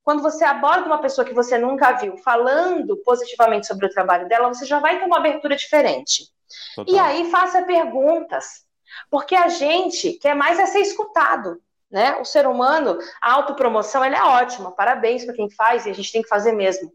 Quando 0.03 0.23
você 0.23 0.45
aborda 0.45 0.87
uma 0.87 1.01
pessoa 1.01 1.25
que 1.25 1.35
você 1.35 1.57
nunca 1.57 1.93
viu 1.93 2.17
falando 2.17 2.97
positivamente 3.05 3.67
sobre 3.67 3.87
o 3.87 3.91
trabalho 3.91 4.29
dela, 4.29 4.49
você 4.49 4.65
já 4.65 4.81
vai 4.81 4.99
ter 4.99 5.05
uma 5.05 5.19
abertura 5.19 5.55
diferente. 5.55 6.25
Total. 6.75 6.95
E 6.95 6.99
aí 6.99 7.31
faça 7.31 7.63
perguntas, 7.63 8.65
porque 9.11 9.35
a 9.35 9.49
gente 9.49 10.15
quer 10.15 10.35
mais 10.35 10.59
é 10.59 10.67
ser 10.67 10.81
escutado. 10.81 11.61
Né? 11.91 12.17
O 12.21 12.25
ser 12.25 12.47
humano, 12.47 12.99
a 13.21 13.33
autopromoção, 13.33 14.05
ela 14.05 14.17
é 14.17 14.23
ótima, 14.23 14.71
parabéns 14.71 15.25
para 15.25 15.35
quem 15.35 15.51
faz 15.51 15.87
e 15.87 15.91
a 15.91 15.93
gente 15.93 16.13
tem 16.13 16.23
que 16.23 16.29
fazer 16.29 16.53
mesmo. 16.53 16.93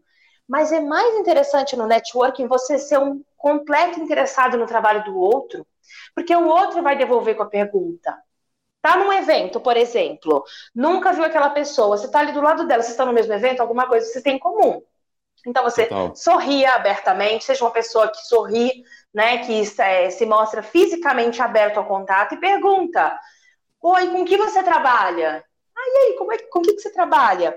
Mas 0.48 0.72
é 0.72 0.80
mais 0.80 1.16
interessante 1.16 1.76
no 1.76 1.86
networking 1.86 2.46
você 2.46 2.78
ser 2.78 2.98
um 2.98 3.22
completo 3.36 4.00
interessado 4.00 4.56
no 4.56 4.66
trabalho 4.66 5.04
do 5.04 5.18
outro, 5.18 5.66
porque 6.14 6.34
o 6.34 6.46
outro 6.46 6.82
vai 6.82 6.96
devolver 6.96 7.36
com 7.36 7.42
a 7.42 7.48
pergunta. 7.48 8.16
Tá 8.80 8.96
num 8.96 9.12
evento, 9.12 9.60
por 9.60 9.76
exemplo, 9.76 10.44
nunca 10.74 11.12
viu 11.12 11.24
aquela 11.24 11.50
pessoa, 11.50 11.98
você 11.98 12.08
tá 12.08 12.20
ali 12.20 12.32
do 12.32 12.40
lado 12.40 12.66
dela, 12.66 12.82
vocês 12.82 12.92
estão 12.92 13.06
no 13.06 13.12
mesmo 13.12 13.32
evento, 13.32 13.60
alguma 13.60 13.86
coisa 13.86 14.06
você 14.06 14.22
tem 14.22 14.36
em 14.36 14.38
comum. 14.38 14.80
Então 15.46 15.62
você 15.62 15.86
Total. 15.86 16.14
sorria 16.14 16.74
abertamente, 16.74 17.44
seja 17.44 17.64
uma 17.64 17.70
pessoa 17.70 18.08
que 18.08 18.18
sorri, 18.26 18.84
né, 19.14 19.38
que 19.38 19.62
é, 19.80 20.10
se 20.10 20.26
mostra 20.26 20.62
fisicamente 20.62 21.42
aberto 21.42 21.78
ao 21.78 21.86
contato 21.86 22.34
e 22.34 22.40
pergunta: 22.40 23.18
Oi, 23.82 24.08
com 24.08 24.24
que 24.24 24.36
você 24.36 24.62
trabalha? 24.62 25.44
Ah, 25.76 25.88
e 25.88 25.98
aí, 25.98 26.16
como 26.18 26.32
é, 26.32 26.38
com 26.38 26.62
que, 26.62 26.72
que 26.72 26.80
você 26.80 26.92
trabalha? 26.92 27.56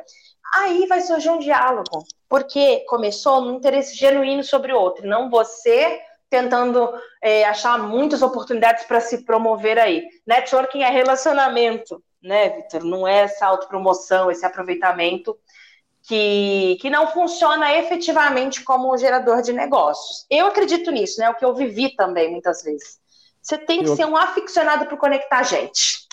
Aí 0.54 0.88
vai 0.88 1.02
surgir 1.02 1.30
um 1.30 1.40
diálogo, 1.40 2.04
porque 2.28 2.86
começou 2.88 3.42
um 3.42 3.56
interesse 3.56 3.96
genuíno 3.96 4.44
sobre 4.44 4.74
o 4.74 4.80
outro, 4.80 5.08
não 5.08 5.30
você 5.30 6.02
tentando 6.30 6.94
é, 7.22 7.44
achar 7.46 7.78
muitas 7.80 8.22
oportunidades 8.22 8.86
para 8.86 9.02
se 9.02 9.26
promover 9.26 9.80
aí. 9.80 10.06
Networking 10.28 10.84
é 10.84 10.90
relacionamento, 10.90 12.04
né, 12.22 12.50
Vitor? 12.50 12.84
Não 12.84 13.08
é 13.08 13.22
essa 13.22 13.48
autopromoção, 13.48 14.30
esse 14.30 14.46
aproveitamento 14.46 15.36
que, 16.10 16.76
que 16.82 16.90
não 16.90 17.06
funciona 17.06 17.72
efetivamente 17.78 18.64
como 18.64 18.92
um 18.92 18.98
gerador 18.98 19.44
de 19.44 19.54
negócios. 19.54 20.26
Eu 20.28 20.48
acredito 20.48 20.90
nisso, 20.90 21.20
né? 21.20 21.28
É 21.28 21.30
o 21.30 21.36
que 21.36 21.46
eu 21.46 21.54
vivi 21.54 21.96
também 21.96 22.32
muitas 22.32 22.64
vezes. 22.64 22.98
Você 23.40 23.60
tem 23.60 23.84
que 23.84 23.90
eu... 23.90 23.96
ser 23.96 24.06
um 24.06 24.18
aficionado 24.18 24.88
por 24.88 24.98
conectar 24.98 25.44
gente. 25.44 26.08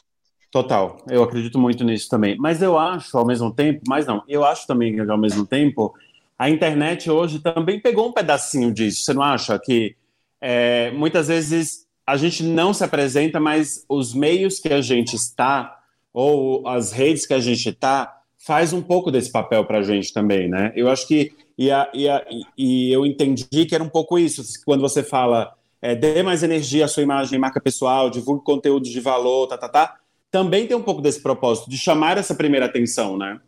Total, 0.51 0.99
eu 1.09 1.23
acredito 1.23 1.59
muito 1.59 1.83
nisso 1.83 2.11
também. 2.11 2.37
Mas 2.37 2.61
eu 2.61 2.79
acho, 2.79 3.17
ao 3.17 3.25
mesmo 3.25 3.51
tempo, 3.51 3.81
mas 3.89 4.05
não, 4.05 4.23
eu 4.29 4.45
acho 4.45 4.67
também 4.67 4.95
que 4.95 5.01
ao 5.01 5.17
mesmo 5.17 5.47
tempo, 5.47 5.95
a 6.39 6.51
internet 6.51 7.11
hoje 7.11 7.39
também 7.39 7.81
pegou 7.81 8.09
um 8.09 8.13
pedacinho 8.13 8.71
disso. 8.71 9.03
Você 9.03 9.15
não 9.15 9.23
acha 9.23 9.59
que 9.59 9.97
é, 10.43 10.91
muitas 10.91 11.29
vezes 11.29 11.87
a 12.07 12.19
gente 12.19 12.43
não 12.43 12.75
se 12.75 12.85
apresenta, 12.85 13.41
mas 13.41 13.83
os 13.89 14.13
meios 14.13 14.59
que 14.59 14.69
a 14.69 14.83
gente 14.83 15.17
está, 15.17 15.79
ou 16.13 16.69
as 16.69 16.93
redes 16.93 17.25
que 17.25 17.33
a 17.33 17.41
gente 17.41 17.71
está, 17.71 18.16
faz 18.47 18.73
um 18.73 18.81
pouco 18.81 19.11
desse 19.11 19.33
papel 19.33 19.65
para 19.65 19.79
a 19.79 19.83
gente 19.83 20.13
também, 20.13 20.49
né? 20.49 20.73
Eu 20.77 20.89
acho 20.89 21.05
que, 21.09 21.33
e, 21.59 21.69
a, 21.69 21.91
e, 21.93 22.09
a, 22.09 22.25
e, 22.57 22.93
eu 22.93 23.05
entendi 23.05 23.67
que 23.67 23.75
era 23.75 23.83
um 23.83 23.89
pouco 23.89 24.17
isso, 24.17 24.41
quando 24.65 24.81
você 24.81 25.03
fala, 25.03 25.53
é, 25.83 25.97
dê 25.97 26.23
mais 26.23 26.45
energia 26.45 26.85
à 26.85 26.89
sua 26.89 27.03
imagem, 27.03 27.41
marca 27.41 27.61
pessoal, 27.61 28.09
divulgue 28.09 28.45
conteúdo 28.45 28.85
de 28.85 29.01
valor, 29.01 29.49
tá, 29.49 29.59
tá, 29.59 29.69
tá 29.69 29.97
também 30.31 30.65
tem 30.65 30.77
um 30.77 30.83
pouco 30.83 31.03
desse 31.03 31.21
propósito, 31.21 31.69
de 31.69 31.77
chamar 31.77 32.19
essa 32.19 32.37
primeira 32.37 32.67
atenção, 32.67 33.19
né? 33.19 33.41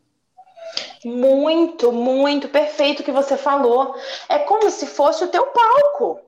Muito, 1.04 1.92
muito 1.92 2.48
perfeito 2.48 3.00
o 3.00 3.04
que 3.04 3.12
você 3.12 3.36
falou. 3.36 3.94
É 4.28 4.40
como 4.40 4.68
se 4.68 4.84
fosse 4.84 5.22
o 5.22 5.28
teu 5.28 5.44
palco. 5.46 6.27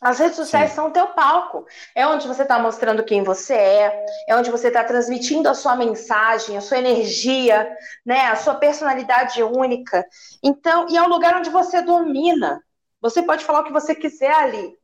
As 0.00 0.18
redes 0.18 0.36
sociais 0.36 0.70
Sim. 0.70 0.76
são 0.76 0.88
o 0.88 0.90
teu 0.90 1.08
palco. 1.08 1.64
É 1.94 2.06
onde 2.06 2.28
você 2.28 2.42
está 2.42 2.58
mostrando 2.58 3.04
quem 3.04 3.22
você 3.22 3.54
é, 3.54 4.06
é 4.28 4.36
onde 4.36 4.50
você 4.50 4.68
está 4.68 4.84
transmitindo 4.84 5.48
a 5.48 5.54
sua 5.54 5.74
mensagem, 5.74 6.56
a 6.56 6.60
sua 6.60 6.78
energia, 6.78 7.68
né, 8.04 8.26
a 8.26 8.36
sua 8.36 8.54
personalidade 8.54 9.42
única. 9.42 10.04
Então, 10.42 10.86
e 10.88 10.96
é 10.96 11.02
um 11.02 11.08
lugar 11.08 11.36
onde 11.36 11.50
você 11.50 11.80
domina. 11.82 12.62
Você 13.00 13.22
pode 13.22 13.44
falar 13.44 13.60
o 13.60 13.64
que 13.64 13.72
você 13.72 13.94
quiser 13.94 14.32
ali. 14.32 14.76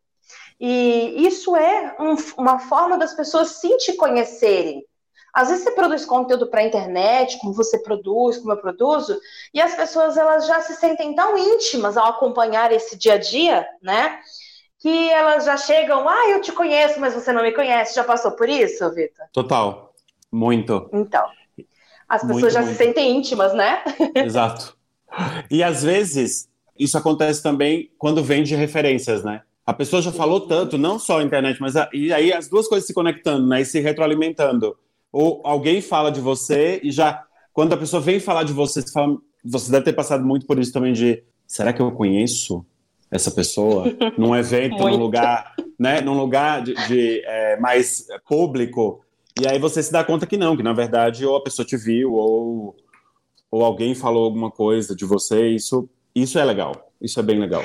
E 0.59 1.27
isso 1.27 1.57
é 1.57 1.96
um, 1.98 2.14
uma 2.38 2.59
forma 2.59 2.96
das 2.96 3.12
pessoas 3.14 3.48
sim 3.61 3.77
te 3.79 3.94
conhecerem. 3.94 4.85
Às 5.33 5.48
vezes 5.48 5.64
você 5.64 5.70
produz 5.70 6.05
conteúdo 6.05 6.46
para 6.46 6.61
a 6.61 6.64
internet, 6.64 7.38
como 7.38 7.55
você 7.55 7.79
produz, 7.79 8.37
como 8.37 8.53
eu 8.53 8.61
produzo, 8.61 9.18
e 9.53 9.61
as 9.62 9.75
pessoas 9.75 10.16
elas 10.16 10.46
já 10.46 10.61
se 10.61 10.75
sentem 10.75 11.14
tão 11.14 11.37
íntimas 11.38 11.96
ao 11.96 12.07
acompanhar 12.07 12.70
esse 12.70 12.96
dia 12.98 13.14
a 13.14 13.18
dia, 13.18 13.66
né? 13.81 14.20
Que 14.83 15.11
elas 15.11 15.45
já 15.45 15.57
chegam, 15.57 16.09
ah, 16.09 16.29
eu 16.31 16.40
te 16.40 16.51
conheço, 16.51 16.99
mas 16.99 17.14
você 17.14 17.33
não 17.33 17.42
me 17.42 17.53
conhece. 17.53 17.95
Já 17.95 18.03
passou 18.03 18.33
por 18.33 18.49
isso, 18.49 18.90
Vitor? 18.92 19.27
Total, 19.33 19.95
muito. 20.31 20.90
Então, 20.92 21.25
As 22.09 22.23
pessoas 22.23 22.40
muito, 22.40 22.51
já 22.53 22.62
muito. 22.62 22.73
se 22.73 22.79
sentem 22.79 23.16
íntimas, 23.16 23.55
né? 23.55 23.81
Exato. 24.16 24.77
E 25.49 25.62
às 25.62 25.85
vezes 25.85 26.49
isso 26.77 26.99
acontece 26.99 27.40
também 27.40 27.92
quando 27.97 28.25
vem 28.25 28.42
de 28.42 28.57
referências, 28.57 29.23
né? 29.23 29.42
A 29.64 29.73
pessoa 29.73 30.03
já 30.03 30.11
falou 30.11 30.40
tanto, 30.40 30.77
não 30.77 30.99
só 30.99 31.21
a 31.21 31.23
internet, 31.23 31.61
mas 31.61 31.77
a, 31.77 31.88
e 31.92 32.12
aí 32.12 32.33
as 32.33 32.49
duas 32.49 32.66
coisas 32.66 32.85
se 32.85 32.92
conectando, 32.92 33.47
né? 33.47 33.61
E 33.61 33.64
se 33.64 33.79
retroalimentando. 33.79 34.77
Ou 35.12 35.40
alguém 35.45 35.81
fala 35.81 36.11
de 36.11 36.21
você 36.21 36.81
e 36.83 36.90
já 36.90 37.25
quando 37.53 37.73
a 37.73 37.77
pessoa 37.77 38.03
vem 38.03 38.18
falar 38.18 38.42
de 38.42 38.53
você, 38.53 38.83
você, 38.83 38.90
fala, 38.90 39.16
você 39.45 39.71
deve 39.71 39.85
ter 39.85 39.92
passado 39.92 40.25
muito 40.25 40.45
por 40.45 40.59
isso 40.59 40.73
também 40.73 40.92
de 40.92 41.23
será 41.47 41.73
que 41.73 41.81
eu 41.81 41.92
conheço 41.92 42.66
essa 43.12 43.31
pessoa 43.31 43.85
num 44.16 44.35
evento, 44.35 44.79
num 44.79 44.96
lugar, 44.96 45.55
né? 45.79 46.01
Num 46.01 46.18
lugar 46.18 46.62
de, 46.62 46.75
de 46.88 47.22
é, 47.25 47.57
mais 47.61 48.07
público. 48.27 49.05
E 49.38 49.46
aí 49.46 49.59
você 49.59 49.83
se 49.83 49.92
dá 49.92 50.03
conta 50.03 50.27
que 50.27 50.38
não, 50.38 50.57
que 50.57 50.62
na 50.62 50.72
verdade 50.72 51.27
ou 51.27 51.37
a 51.37 51.42
pessoa 51.42 51.64
te 51.64 51.77
viu 51.77 52.14
ou 52.14 52.75
ou 53.51 53.62
alguém 53.62 53.94
falou 53.94 54.25
alguma 54.25 54.51
coisa 54.51 54.96
de 54.96 55.05
você. 55.05 55.48
Isso 55.48 55.88
isso 56.14 56.38
é 56.38 56.44
legal. 56.44 56.90
Isso 57.01 57.20
é 57.20 57.22
bem 57.22 57.38
legal. 57.38 57.62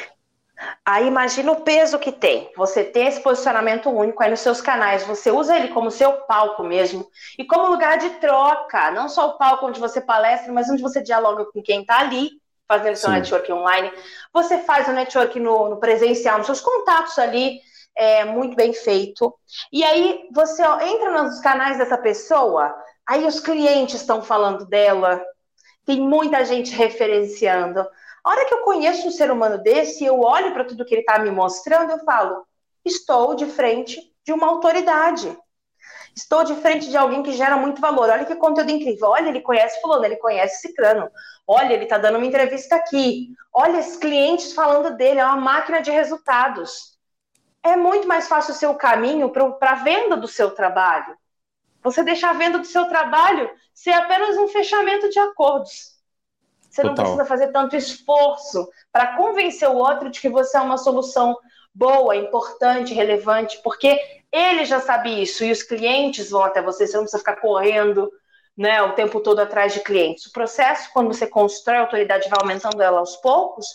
Aí 0.84 1.08
imagina 1.08 1.52
o 1.52 1.62
peso 1.62 2.00
que 2.00 2.12
tem. 2.12 2.52
Você 2.58 2.84
tem 2.84 3.08
esse 3.08 3.22
posicionamento 3.22 3.90
único 3.90 4.22
aí 4.22 4.30
nos 4.30 4.40
seus 4.40 4.60
canais, 4.60 5.06
você 5.06 5.30
usa 5.30 5.56
ele 5.56 5.68
como 5.68 5.92
seu 5.92 6.14
palco 6.22 6.64
mesmo 6.64 7.08
e 7.38 7.46
como 7.46 7.70
lugar 7.70 8.00
de 8.00 8.10
troca, 8.22 8.90
não 8.90 9.08
só 9.08 9.28
o 9.28 9.38
palco 9.38 9.68
onde 9.68 9.80
você 9.80 10.02
palestra, 10.02 10.52
mas 10.52 10.70
onde 10.70 10.82
você 10.82 11.02
dialoga 11.02 11.46
com 11.46 11.62
quem 11.62 11.82
está 11.82 12.00
ali 12.00 12.32
fazendo 12.68 12.96
seu 12.96 13.10
Sim. 13.10 13.16
network 13.16 13.52
online. 13.52 13.92
Você 14.34 14.60
faz 14.60 14.88
o 14.88 14.92
network 14.92 15.40
no, 15.40 15.70
no, 15.70 15.80
presencial, 15.80 16.38
nos 16.38 16.48
seus 16.48 16.62
contatos 16.62 17.18
ali, 17.18 17.60
é 17.96 18.26
muito 18.26 18.56
bem 18.56 18.74
feito. 18.74 19.34
E 19.72 19.84
aí 19.84 20.28
você 20.34 20.62
ó, 20.64 20.80
entra 20.82 21.24
nos 21.24 21.40
canais 21.40 21.78
dessa 21.78 21.98
pessoa, 21.98 22.76
aí 23.08 23.26
os 23.26 23.40
clientes 23.40 24.02
estão 24.02 24.22
falando 24.22 24.66
dela, 24.66 25.24
tem 25.86 26.02
muita 26.02 26.44
gente 26.44 26.76
referenciando. 26.76 27.80
A 28.24 28.30
hora 28.30 28.46
que 28.46 28.54
eu 28.54 28.62
conheço 28.62 29.08
um 29.08 29.12
ser 29.12 29.32
humano 29.32 29.58
desse, 29.58 30.04
eu 30.04 30.20
olho 30.20 30.52
para 30.54 30.66
tudo 30.66 30.84
que 30.86 30.94
ele 30.94 31.02
está 31.02 31.18
me 31.18 31.32
mostrando, 31.32 31.92
eu 31.92 32.00
falo: 32.00 32.46
estou 32.84 33.36
de 33.36 33.46
frente 33.46 34.00
de 34.26 34.34
uma 34.34 34.48
autoridade. 34.48 35.36
Estou 36.18 36.44
de 36.44 36.56
frente 36.56 36.90
de 36.90 36.98
alguém 36.98 37.22
que 37.22 37.32
gera 37.32 37.56
muito 37.58 37.80
valor. 37.80 38.10
Olha 38.10 38.26
que 38.26 38.36
conteúdo 38.36 38.72
incrível. 38.72 39.10
Olha, 39.10 39.30
ele 39.30 39.40
conhece 39.40 39.80
fulano, 39.80 40.04
ele 40.04 40.16
conhece 40.16 40.62
ciclano. 40.62 41.12
Olha, 41.46 41.72
ele 41.72 41.84
está 41.84 42.00
dando 42.00 42.18
uma 42.18 42.26
entrevista 42.26 42.76
aqui. 42.76 43.36
Olha, 43.54 43.80
os 43.80 43.98
clientes 43.98 44.52
falando 44.52 44.98
dele, 44.98 45.20
é 45.20 45.26
uma 45.26 45.36
máquina 45.36 45.80
de 45.80 45.92
resultados. 45.92 46.98
É 47.62 47.76
muito 47.76 48.08
mais 48.08 48.28
fácil 48.28 48.56
o 48.56 48.58
seu 48.58 48.74
caminho 48.74 49.30
para 49.30 49.72
a 49.74 49.76
venda 49.76 50.18
do 50.18 50.28
seu 50.28 50.50
trabalho. 50.50 51.16
Você 51.84 52.02
deixar 52.02 52.32
a 52.32 52.34
venda 52.34 52.58
do 52.58 52.66
seu 52.66 52.86
trabalho 52.86 53.48
ser 53.72 53.92
apenas 53.92 54.38
um 54.38 54.48
fechamento 54.48 55.08
de 55.12 55.20
acordos. 55.20 55.98
Você 56.68 56.82
Total. 56.82 56.88
não 56.88 56.96
precisa 56.96 57.26
fazer 57.26 57.52
tanto 57.52 57.76
esforço 57.76 58.68
para 58.92 59.16
convencer 59.16 59.70
o 59.70 59.78
outro 59.78 60.10
de 60.10 60.20
que 60.20 60.30
você 60.30 60.58
é 60.58 60.62
uma 60.62 60.80
solução 60.80 61.38
boa, 61.76 62.16
importante, 62.16 62.92
relevante, 62.92 63.62
porque 63.64 64.17
ele 64.32 64.66
já 64.66 64.80
sabe 64.80 65.22
isso 65.22 65.44
e 65.44 65.52
os 65.52 65.64
clientes 65.64 66.30
vão 66.30 66.44
até 66.44 66.62
você, 66.62 66.86
você 66.86 66.98
não 66.98 67.04
precisa 67.04 67.20
ficar 67.20 67.38
correndo 67.38 68.12
né, 68.58 68.82
o 68.82 68.94
tempo 68.94 69.20
todo 69.20 69.40
atrás 69.40 69.74
de 69.74 69.82
clientes. 69.82 70.26
O 70.26 70.32
processo, 70.32 70.90
quando 70.94 71.08
você 71.08 71.28
constrói 71.28 71.78
a 71.78 71.82
autoridade 71.82 72.30
vai 72.30 72.40
aumentando 72.42 72.82
ela 72.82 73.00
aos 73.00 73.16
poucos, 73.18 73.68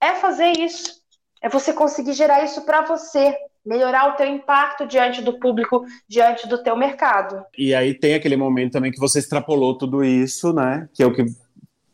é 0.00 0.12
fazer 0.12 0.52
isso. 0.58 1.02
É 1.40 1.48
você 1.48 1.72
conseguir 1.72 2.14
gerar 2.14 2.42
isso 2.42 2.62
para 2.64 2.82
você, 2.82 3.36
melhorar 3.64 4.12
o 4.12 4.16
teu 4.16 4.26
impacto 4.26 4.86
diante 4.86 5.20
do 5.20 5.38
público, 5.38 5.84
diante 6.08 6.48
do 6.48 6.62
teu 6.62 6.76
mercado. 6.76 7.44
E 7.58 7.74
aí 7.74 7.94
tem 7.94 8.14
aquele 8.14 8.36
momento 8.36 8.72
também 8.72 8.90
que 8.90 9.00
você 9.00 9.18
extrapolou 9.18 9.76
tudo 9.76 10.04
isso, 10.04 10.52
né? 10.52 10.88
Que 10.94 11.02
é 11.02 11.06
o 11.06 11.12
que 11.12 11.24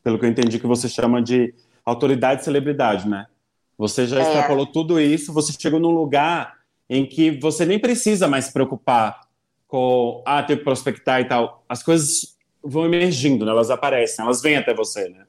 pelo 0.03 0.19
que 0.19 0.25
eu 0.25 0.31
entendi, 0.31 0.59
que 0.59 0.67
você 0.67 0.89
chama 0.89 1.21
de 1.21 1.55
autoridade 1.85 2.41
e 2.41 2.45
celebridade, 2.45 3.09
né? 3.09 3.27
Você 3.77 4.07
já 4.07 4.19
é. 4.19 4.23
extrapolou 4.23 4.67
tudo 4.67 5.01
isso, 5.01 5.33
você 5.33 5.53
chegou 5.59 5.79
num 5.79 5.91
lugar 5.91 6.58
em 6.89 7.07
que 7.07 7.31
você 7.31 7.65
nem 7.65 7.79
precisa 7.79 8.27
mais 8.27 8.47
se 8.47 8.53
preocupar 8.53 9.21
com, 9.67 10.23
ah, 10.27 10.43
ter 10.43 10.59
que 10.59 10.65
prospectar 10.65 11.21
e 11.21 11.27
tal. 11.27 11.63
As 11.69 11.83
coisas 11.83 12.37
vão 12.63 12.87
emergindo, 12.87 13.45
né? 13.45 13.53
elas 13.53 13.71
aparecem, 13.71 14.25
elas 14.25 14.41
vêm 14.41 14.57
até 14.57 14.75
você, 14.75 15.09
né? 15.09 15.27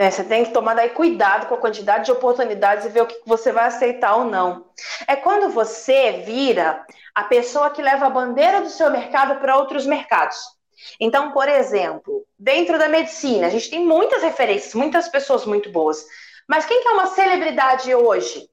É, 0.00 0.12
você 0.12 0.22
tem 0.22 0.44
que 0.44 0.52
tomar 0.52 0.74
daí 0.74 0.90
cuidado 0.90 1.46
com 1.48 1.56
a 1.56 1.58
quantidade 1.58 2.04
de 2.04 2.12
oportunidades 2.12 2.84
e 2.84 2.88
ver 2.88 3.02
o 3.02 3.06
que 3.06 3.20
você 3.26 3.50
vai 3.50 3.66
aceitar 3.66 4.14
ou 4.14 4.24
não. 4.24 4.66
É 5.08 5.16
quando 5.16 5.52
você 5.52 6.22
vira 6.24 6.84
a 7.12 7.24
pessoa 7.24 7.70
que 7.70 7.82
leva 7.82 8.06
a 8.06 8.10
bandeira 8.10 8.60
do 8.60 8.70
seu 8.70 8.92
mercado 8.92 9.40
para 9.40 9.56
outros 9.56 9.84
mercados. 9.86 10.36
Então, 11.00 11.32
por 11.32 11.48
exemplo, 11.48 12.24
dentro 12.38 12.78
da 12.78 12.88
medicina, 12.88 13.48
a 13.48 13.50
gente 13.50 13.68
tem 13.68 13.84
muitas 13.84 14.22
referências, 14.22 14.72
muitas 14.72 15.08
pessoas 15.08 15.44
muito 15.44 15.68
boas. 15.72 16.06
Mas 16.46 16.64
quem 16.64 16.80
que 16.80 16.86
é 16.86 16.92
uma 16.92 17.06
celebridade 17.06 17.92
hoje? 17.92 18.48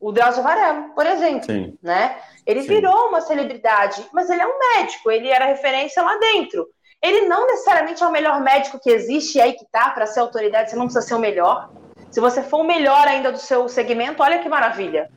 O 0.00 0.12
Drauzio 0.12 0.42
Varela, 0.42 0.90
por 0.94 1.06
exemplo, 1.06 1.44
Sim. 1.44 1.76
né? 1.82 2.16
Ele 2.46 2.62
Sim. 2.62 2.68
virou 2.68 3.08
uma 3.08 3.20
celebridade, 3.20 4.06
mas 4.12 4.30
ele 4.30 4.40
é 4.40 4.46
um 4.46 4.58
médico, 4.58 5.10
ele 5.10 5.28
era 5.28 5.46
referência 5.46 6.02
lá 6.02 6.16
dentro. 6.18 6.68
Ele 7.02 7.26
não 7.28 7.46
necessariamente 7.46 8.02
é 8.02 8.06
o 8.06 8.12
melhor 8.12 8.40
médico 8.40 8.78
que 8.80 8.90
existe, 8.90 9.38
e 9.38 9.40
aí 9.40 9.52
que 9.52 9.64
tá, 9.70 9.90
para 9.90 10.06
ser 10.06 10.20
autoridade, 10.20 10.70
você 10.70 10.76
não 10.76 10.84
precisa 10.84 11.06
ser 11.06 11.14
o 11.14 11.18
melhor. 11.18 11.70
Se 12.10 12.20
você 12.20 12.42
for 12.42 12.60
o 12.60 12.64
melhor 12.64 13.06
ainda 13.06 13.30
do 13.30 13.38
seu 13.38 13.68
segmento, 13.68 14.22
olha 14.22 14.38
que 14.38 14.48
maravilha. 14.48 15.10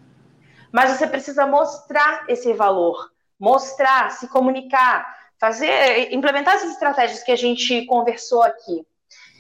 Mas 0.72 0.92
você 0.92 1.08
precisa 1.08 1.46
mostrar 1.46 2.26
esse 2.28 2.54
valor, 2.54 3.12
mostrar, 3.40 4.12
se 4.12 4.28
comunicar, 4.28 5.06
fazer, 5.40 6.14
implementar 6.14 6.56
essas 6.56 6.72
estratégias 6.72 7.24
que 7.24 7.32
a 7.32 7.36
gente 7.36 7.86
conversou 7.86 8.44
aqui. 8.44 8.86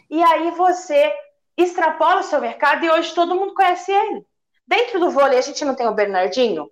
E 0.10 0.21
aí 0.23 0.51
você 0.51 1.13
extrapola 1.56 2.21
o 2.21 2.23
seu 2.23 2.41
mercado 2.41 2.84
e 2.84 2.89
hoje 2.89 3.13
todo 3.13 3.36
mundo 3.36 3.54
conhece 3.54 3.91
ele. 3.91 4.25
Dentro 4.71 5.01
do 5.01 5.10
vôlei, 5.10 5.38
a 5.38 5.41
gente 5.41 5.65
não 5.65 5.75
tem 5.75 5.86
o 5.86 5.93
Bernardinho? 5.93 6.71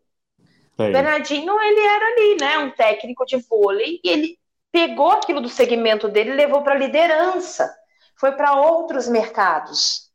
O 0.77 0.83
Bernardinho, 0.83 1.59
ele 1.59 1.81
era 1.81 2.05
ali, 2.05 2.38
né, 2.39 2.57
um 2.59 2.71
técnico 2.71 3.25
de 3.25 3.35
vôlei, 3.35 3.99
e 4.01 4.09
ele 4.09 4.39
pegou 4.71 5.12
aquilo 5.12 5.41
do 5.41 5.49
segmento 5.49 6.07
dele 6.07 6.29
e 6.29 6.35
levou 6.35 6.62
para 6.62 6.75
a 6.75 6.77
liderança. 6.77 7.69
Foi 8.15 8.31
para 8.31 8.55
outros 8.55 9.09
mercados. 9.09 10.09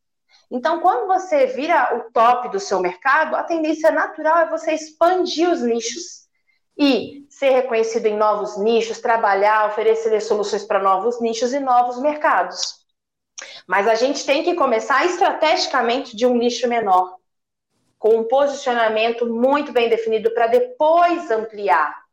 Então, 0.50 0.80
quando 0.80 1.06
você 1.06 1.44
vira 1.48 1.94
o 1.94 2.10
top 2.10 2.48
do 2.48 2.58
seu 2.58 2.80
mercado, 2.80 3.36
a 3.36 3.42
tendência 3.42 3.90
natural 3.90 4.38
é 4.38 4.48
você 4.48 4.72
expandir 4.72 5.50
os 5.50 5.60
nichos 5.60 6.24
e 6.78 7.26
ser 7.28 7.50
reconhecido 7.50 8.06
em 8.06 8.16
novos 8.16 8.56
nichos, 8.56 8.98
trabalhar, 8.98 9.68
oferecer 9.68 10.18
soluções 10.22 10.64
para 10.64 10.82
novos 10.82 11.20
nichos 11.20 11.52
e 11.52 11.60
novos 11.60 12.00
mercados. 12.00 12.82
Mas 13.66 13.86
a 13.86 13.94
gente 13.94 14.24
tem 14.24 14.42
que 14.42 14.54
começar 14.54 15.04
estrategicamente 15.04 16.16
de 16.16 16.24
um 16.24 16.34
nicho 16.34 16.66
menor, 16.66 17.22
com 18.04 18.18
um 18.18 18.24
posicionamento 18.24 19.24
muito 19.24 19.72
bem 19.72 19.88
definido 19.88 20.30
para 20.34 20.46
depois 20.46 21.30
ampliar. 21.30 22.04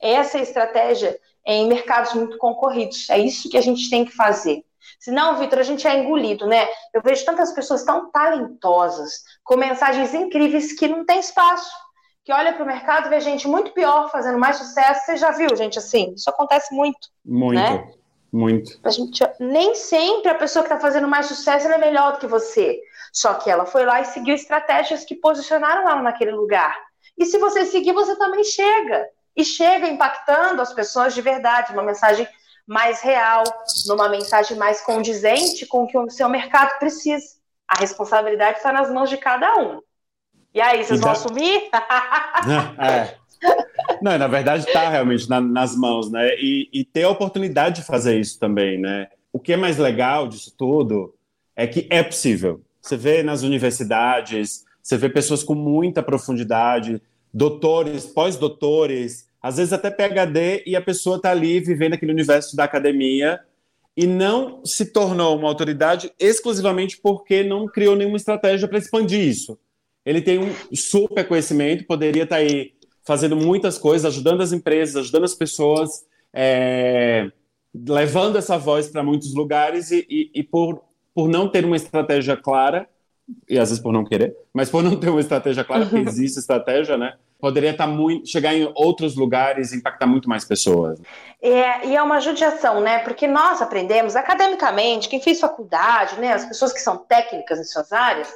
Essa 0.00 0.38
é 0.38 0.40
a 0.40 0.42
estratégia 0.42 1.20
em 1.44 1.68
mercados 1.68 2.14
muito 2.14 2.38
concorridos. 2.38 3.10
É 3.10 3.18
isso 3.18 3.50
que 3.50 3.58
a 3.58 3.60
gente 3.60 3.90
tem 3.90 4.06
que 4.06 4.16
fazer. 4.16 4.64
Senão, 4.98 5.36
Vitor, 5.36 5.58
a 5.58 5.62
gente 5.62 5.86
é 5.86 5.98
engolido, 5.98 6.46
né? 6.46 6.66
Eu 6.94 7.02
vejo 7.02 7.26
tantas 7.26 7.52
pessoas 7.52 7.84
tão 7.84 8.10
talentosas, 8.10 9.22
com 9.44 9.58
mensagens 9.58 10.14
incríveis 10.14 10.72
que 10.72 10.88
não 10.88 11.04
tem 11.04 11.20
espaço 11.20 11.76
que 12.24 12.32
olha 12.32 12.54
para 12.54 12.62
o 12.62 12.66
mercado 12.66 13.06
e 13.06 13.10
vê 13.10 13.20
gente 13.20 13.46
muito 13.46 13.72
pior 13.72 14.10
fazendo 14.10 14.38
mais 14.38 14.56
sucesso. 14.56 15.04
Você 15.04 15.18
já 15.18 15.30
viu 15.30 15.54
gente 15.54 15.78
assim? 15.78 16.14
Isso 16.14 16.30
acontece 16.30 16.74
muito. 16.74 17.08
Muito. 17.22 17.54
Né? 17.54 17.92
Muito. 18.32 18.78
A 18.82 18.88
gente, 18.88 19.22
nem 19.38 19.74
sempre 19.74 20.30
a 20.30 20.34
pessoa 20.34 20.62
que 20.62 20.72
está 20.72 20.80
fazendo 20.80 21.08
mais 21.08 21.26
sucesso 21.26 21.66
é 21.66 21.76
melhor 21.76 22.12
do 22.12 22.18
que 22.18 22.26
você. 22.26 22.80
Só 23.12 23.34
que 23.34 23.50
ela 23.50 23.66
foi 23.66 23.84
lá 23.84 24.00
e 24.00 24.04
seguiu 24.06 24.34
estratégias 24.34 25.04
que 25.04 25.14
posicionaram 25.14 25.88
ela 25.88 26.02
naquele 26.02 26.32
lugar. 26.32 26.76
E 27.16 27.26
se 27.26 27.38
você 27.38 27.64
seguir, 27.64 27.92
você 27.92 28.16
também 28.16 28.44
chega. 28.44 29.06
E 29.36 29.44
chega 29.44 29.88
impactando 29.88 30.62
as 30.62 30.72
pessoas 30.72 31.14
de 31.14 31.20
verdade, 31.20 31.72
uma 31.72 31.82
mensagem 31.82 32.26
mais 32.66 33.00
real, 33.00 33.44
numa 33.86 34.08
mensagem 34.08 34.56
mais 34.56 34.80
condizente 34.82 35.66
com 35.66 35.84
o 35.84 35.86
que 35.86 35.96
o 35.96 36.10
seu 36.10 36.28
mercado 36.28 36.78
precisa. 36.78 37.38
A 37.66 37.78
responsabilidade 37.78 38.58
está 38.58 38.72
nas 38.72 38.90
mãos 38.90 39.08
de 39.08 39.16
cada 39.16 39.56
um. 39.56 39.80
E 40.54 40.60
aí, 40.60 40.82
vocês 40.84 41.00
vão 41.00 41.12
assumir? 41.12 41.70
é. 42.78 43.16
Não, 44.02 44.18
na 44.18 44.26
verdade 44.26 44.66
está 44.66 44.88
realmente 44.88 45.28
na, 45.28 45.40
nas 45.40 45.76
mãos, 45.76 46.10
né? 46.10 46.34
E, 46.36 46.68
e, 46.72 46.84
ter 46.84 47.04
a 47.04 47.10
oportunidade 47.10 47.76
de 47.76 47.86
fazer 47.86 48.18
isso 48.18 48.38
também, 48.38 48.78
né? 48.78 49.08
O 49.32 49.38
que 49.38 49.52
é 49.52 49.56
mais 49.56 49.76
legal 49.78 50.28
disso 50.28 50.52
tudo 50.56 51.14
é 51.54 51.66
que 51.66 51.86
é 51.90 52.02
possível. 52.02 52.60
Você 52.88 52.96
vê 52.96 53.22
nas 53.22 53.42
universidades, 53.42 54.64
você 54.82 54.96
vê 54.96 55.10
pessoas 55.10 55.42
com 55.42 55.54
muita 55.54 56.02
profundidade, 56.02 57.02
doutores, 57.30 58.06
pós-doutores, 58.06 59.28
às 59.42 59.58
vezes 59.58 59.74
até 59.74 59.90
PhD, 59.90 60.62
e 60.64 60.74
a 60.74 60.80
pessoa 60.80 61.18
está 61.18 61.30
ali 61.30 61.60
vivendo 61.60 61.92
aquele 61.92 62.12
universo 62.12 62.56
da 62.56 62.64
academia 62.64 63.40
e 63.94 64.06
não 64.06 64.64
se 64.64 64.86
tornou 64.86 65.36
uma 65.36 65.48
autoridade 65.48 66.10
exclusivamente 66.18 66.98
porque 66.98 67.44
não 67.44 67.66
criou 67.66 67.94
nenhuma 67.94 68.16
estratégia 68.16 68.66
para 68.66 68.78
expandir 68.78 69.20
isso. 69.20 69.58
Ele 70.02 70.22
tem 70.22 70.38
um 70.38 70.50
super 70.74 71.28
conhecimento, 71.28 71.84
poderia 71.86 72.22
estar 72.22 72.36
tá 72.36 72.40
aí 72.40 72.72
fazendo 73.04 73.36
muitas 73.36 73.76
coisas, 73.76 74.06
ajudando 74.06 74.40
as 74.40 74.52
empresas, 74.52 74.96
ajudando 74.96 75.24
as 75.24 75.34
pessoas, 75.34 76.06
é, 76.32 77.30
levando 77.86 78.38
essa 78.38 78.56
voz 78.56 78.88
para 78.88 79.02
muitos 79.02 79.34
lugares 79.34 79.90
e, 79.90 80.06
e, 80.08 80.30
e, 80.36 80.42
por, 80.42 80.87
por 81.18 81.28
não 81.28 81.48
ter 81.48 81.64
uma 81.64 81.74
estratégia 81.74 82.36
clara, 82.36 82.88
e 83.50 83.58
às 83.58 83.70
vezes 83.70 83.82
por 83.82 83.92
não 83.92 84.04
querer, 84.04 84.36
mas 84.54 84.70
por 84.70 84.84
não 84.84 84.94
ter 84.94 85.08
uma 85.08 85.18
estratégia 85.18 85.64
clara, 85.64 85.84
porque 85.84 85.98
existe 86.08 86.38
estratégia, 86.38 86.96
né? 86.96 87.14
Poderia 87.40 87.72
estar 87.72 87.88
tá 87.88 87.92
muito, 87.92 88.28
chegar 88.28 88.54
em 88.54 88.70
outros 88.76 89.16
lugares 89.16 89.72
e 89.72 89.78
impactar 89.78 90.06
muito 90.06 90.28
mais 90.28 90.44
pessoas. 90.44 91.00
É, 91.42 91.88
e 91.88 91.96
é 91.96 92.00
uma 92.00 92.20
judiação, 92.20 92.80
né? 92.80 93.00
Porque 93.00 93.26
nós 93.26 93.60
aprendemos 93.60 94.14
academicamente, 94.14 95.08
quem 95.08 95.20
fez 95.20 95.40
faculdade, 95.40 96.20
né? 96.20 96.34
As 96.34 96.44
pessoas 96.44 96.72
que 96.72 96.78
são 96.78 96.98
técnicas 96.98 97.58
em 97.58 97.64
suas 97.64 97.92
áreas, 97.92 98.32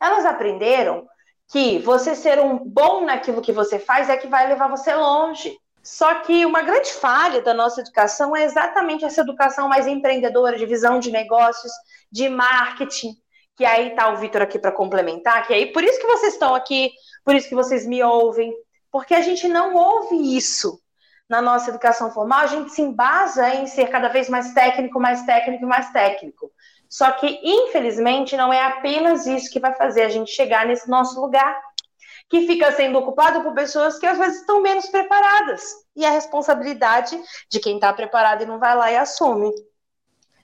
elas 0.00 0.24
aprenderam 0.24 1.06
que 1.50 1.80
você 1.80 2.14
ser 2.14 2.40
um 2.40 2.56
bom 2.56 3.04
naquilo 3.04 3.42
que 3.42 3.52
você 3.52 3.78
faz 3.78 4.08
é 4.08 4.16
que 4.16 4.26
vai 4.26 4.48
levar 4.48 4.68
você 4.68 4.94
longe. 4.94 5.54
Só 5.82 6.14
que 6.20 6.46
uma 6.46 6.62
grande 6.62 6.92
falha 6.92 7.42
da 7.42 7.52
nossa 7.52 7.82
educação 7.82 8.34
é 8.34 8.44
exatamente 8.44 9.04
essa 9.04 9.20
educação 9.20 9.68
mais 9.68 9.86
empreendedora, 9.86 10.56
de 10.56 10.64
visão 10.64 10.98
de 10.98 11.10
negócios, 11.10 11.70
de 12.12 12.28
marketing, 12.28 13.14
que 13.56 13.64
aí 13.64 13.88
está 13.88 14.10
o 14.12 14.16
Vitor 14.16 14.42
aqui 14.42 14.58
para 14.58 14.70
complementar, 14.70 15.46
que 15.46 15.54
aí 15.54 15.72
por 15.72 15.82
isso 15.82 15.98
que 15.98 16.06
vocês 16.06 16.34
estão 16.34 16.54
aqui, 16.54 16.92
por 17.24 17.34
isso 17.34 17.48
que 17.48 17.54
vocês 17.54 17.86
me 17.86 18.02
ouvem, 18.02 18.52
porque 18.90 19.14
a 19.14 19.22
gente 19.22 19.48
não 19.48 19.74
ouve 19.74 20.36
isso 20.36 20.78
na 21.28 21.40
nossa 21.40 21.70
educação 21.70 22.12
formal, 22.12 22.40
a 22.40 22.46
gente 22.46 22.70
se 22.72 22.82
embasa 22.82 23.54
em 23.54 23.66
ser 23.66 23.88
cada 23.88 24.08
vez 24.08 24.28
mais 24.28 24.52
técnico, 24.52 25.00
mais 25.00 25.22
técnico, 25.24 25.66
mais 25.66 25.90
técnico. 25.90 26.52
Só 26.90 27.10
que, 27.12 27.40
infelizmente, 27.42 28.36
não 28.36 28.52
é 28.52 28.62
apenas 28.62 29.26
isso 29.26 29.50
que 29.50 29.58
vai 29.58 29.74
fazer 29.74 30.02
a 30.02 30.10
gente 30.10 30.30
chegar 30.30 30.66
nesse 30.66 30.90
nosso 30.90 31.18
lugar 31.18 31.58
que 32.28 32.46
fica 32.46 32.70
sendo 32.72 32.98
ocupado 32.98 33.42
por 33.42 33.54
pessoas 33.54 33.98
que 33.98 34.06
às 34.06 34.18
vezes 34.18 34.40
estão 34.40 34.60
menos 34.60 34.86
preparadas. 34.88 35.62
E 35.96 36.04
a 36.04 36.10
responsabilidade 36.10 37.18
de 37.50 37.60
quem 37.60 37.76
está 37.76 37.92
preparado 37.92 38.42
e 38.42 38.46
não 38.46 38.58
vai 38.58 38.76
lá 38.76 38.90
e 38.92 38.96
assume. 38.96 39.50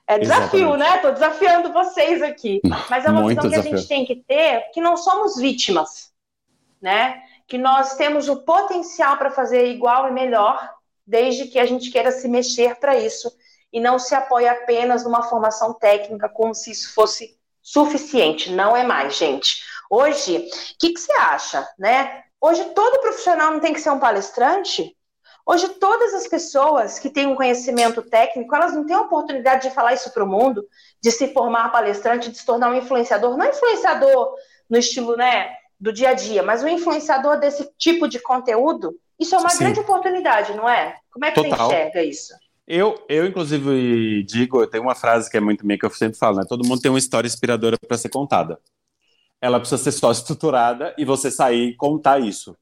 É 0.09 0.18
desafio, 0.18 0.61
Exatamente. 0.75 0.79
né? 0.79 0.97
Estou 0.97 1.12
desafiando 1.12 1.73
vocês 1.73 2.23
aqui. 2.23 2.61
Mas 2.88 3.05
é 3.05 3.11
uma 3.11 3.21
Muito 3.21 3.42
visão 3.42 3.42
que 3.42 3.49
desafio. 3.51 3.75
a 3.75 3.77
gente 3.77 3.88
tem 3.88 4.07
que 4.07 4.16
ter 4.16 4.71
que 4.73 4.81
não 4.81 4.97
somos 4.97 5.37
vítimas, 5.37 6.11
né? 6.81 7.23
Que 7.47 7.59
nós 7.59 7.94
temos 7.97 8.27
o 8.27 8.37
potencial 8.42 9.18
para 9.18 9.31
fazer 9.31 9.66
igual 9.66 10.09
e 10.09 10.11
melhor, 10.11 10.66
desde 11.07 11.47
que 11.47 11.59
a 11.59 11.66
gente 11.66 11.90
queira 11.90 12.11
se 12.11 12.27
mexer 12.27 12.77
para 12.77 12.97
isso 12.99 13.31
e 13.71 13.79
não 13.79 13.99
se 13.99 14.14
apoie 14.14 14.49
apenas 14.49 15.05
numa 15.05 15.23
formação 15.25 15.75
técnica 15.75 16.27
como 16.27 16.55
se 16.55 16.71
isso 16.71 16.94
fosse 16.94 17.37
suficiente. 17.62 18.51
Não 18.51 18.75
é 18.75 18.85
mais, 18.85 19.14
gente. 19.14 19.62
Hoje, 19.90 20.38
o 20.38 20.79
que, 20.79 20.94
que 20.94 21.01
você 21.01 21.12
acha, 21.12 21.68
né? 21.79 22.25
Hoje 22.40 22.64
todo 22.75 23.01
profissional 23.01 23.51
não 23.53 23.61
tem 23.61 23.75
que 23.75 23.81
ser 23.81 23.90
um 23.90 23.99
palestrante? 23.99 24.97
Hoje 25.49 25.67
todas 25.71 26.13
as 26.13 26.27
pessoas 26.29 26.99
que 26.99 27.09
têm 27.09 27.27
um 27.27 27.35
conhecimento 27.35 28.03
técnico, 28.03 28.55
elas 28.55 28.75
não 28.75 28.85
têm 28.85 28.95
a 28.95 29.01
oportunidade 29.01 29.67
de 29.67 29.75
falar 29.75 29.95
isso 29.95 30.13
para 30.13 30.23
o 30.23 30.29
mundo, 30.29 30.63
de 31.03 31.11
se 31.11 31.33
formar 31.33 31.71
palestrante, 31.71 32.31
de 32.31 32.37
se 32.37 32.45
tornar 32.45 32.71
um 32.71 32.75
influenciador, 32.75 33.35
não 33.39 33.49
influenciador 33.49 34.35
no 34.69 34.77
estilo, 34.77 35.17
né, 35.17 35.49
do 35.81 35.91
dia 35.91 36.11
a 36.11 36.15
dia, 36.15 36.43
mas 36.43 36.63
um 36.63 36.69
influenciador 36.69 37.41
desse 37.41 37.67
tipo 37.79 38.07
de 38.07 38.19
conteúdo. 38.21 38.95
Isso 39.19 39.35
é 39.35 39.39
uma 39.39 39.49
Sim. 39.49 39.61
grande 39.61 39.81
oportunidade, 39.81 40.55
não 40.55 40.69
é? 40.69 40.97
Como 41.11 41.25
é 41.25 41.31
que 41.31 41.43
Total. 41.43 41.57
você 41.57 41.65
enxerga 41.65 42.03
isso? 42.03 42.35
Eu, 42.67 43.03
eu, 43.09 43.27
inclusive, 43.27 44.23
digo, 44.25 44.61
eu 44.61 44.67
tenho 44.67 44.83
uma 44.83 44.95
frase 44.95 45.31
que 45.31 45.39
é 45.39 45.41
muito 45.41 45.67
minha 45.67 45.79
que 45.79 45.87
eu 45.87 45.91
sempre 45.91 46.19
falo, 46.19 46.37
né? 46.37 46.45
Todo 46.47 46.69
mundo 46.69 46.83
tem 46.83 46.91
uma 46.91 46.99
história 46.99 47.27
inspiradora 47.27 47.79
para 47.89 47.97
ser 47.97 48.11
contada 48.11 48.61
ela 49.41 49.61
precisa 49.61 49.83
ser 49.83 49.93
só 49.93 50.11
estruturada 50.11 50.95
e 50.99 51.05
você 51.05 51.31
sair 51.31 51.71
e 51.71 51.77
contar 51.77 52.19
isso. 52.19 52.57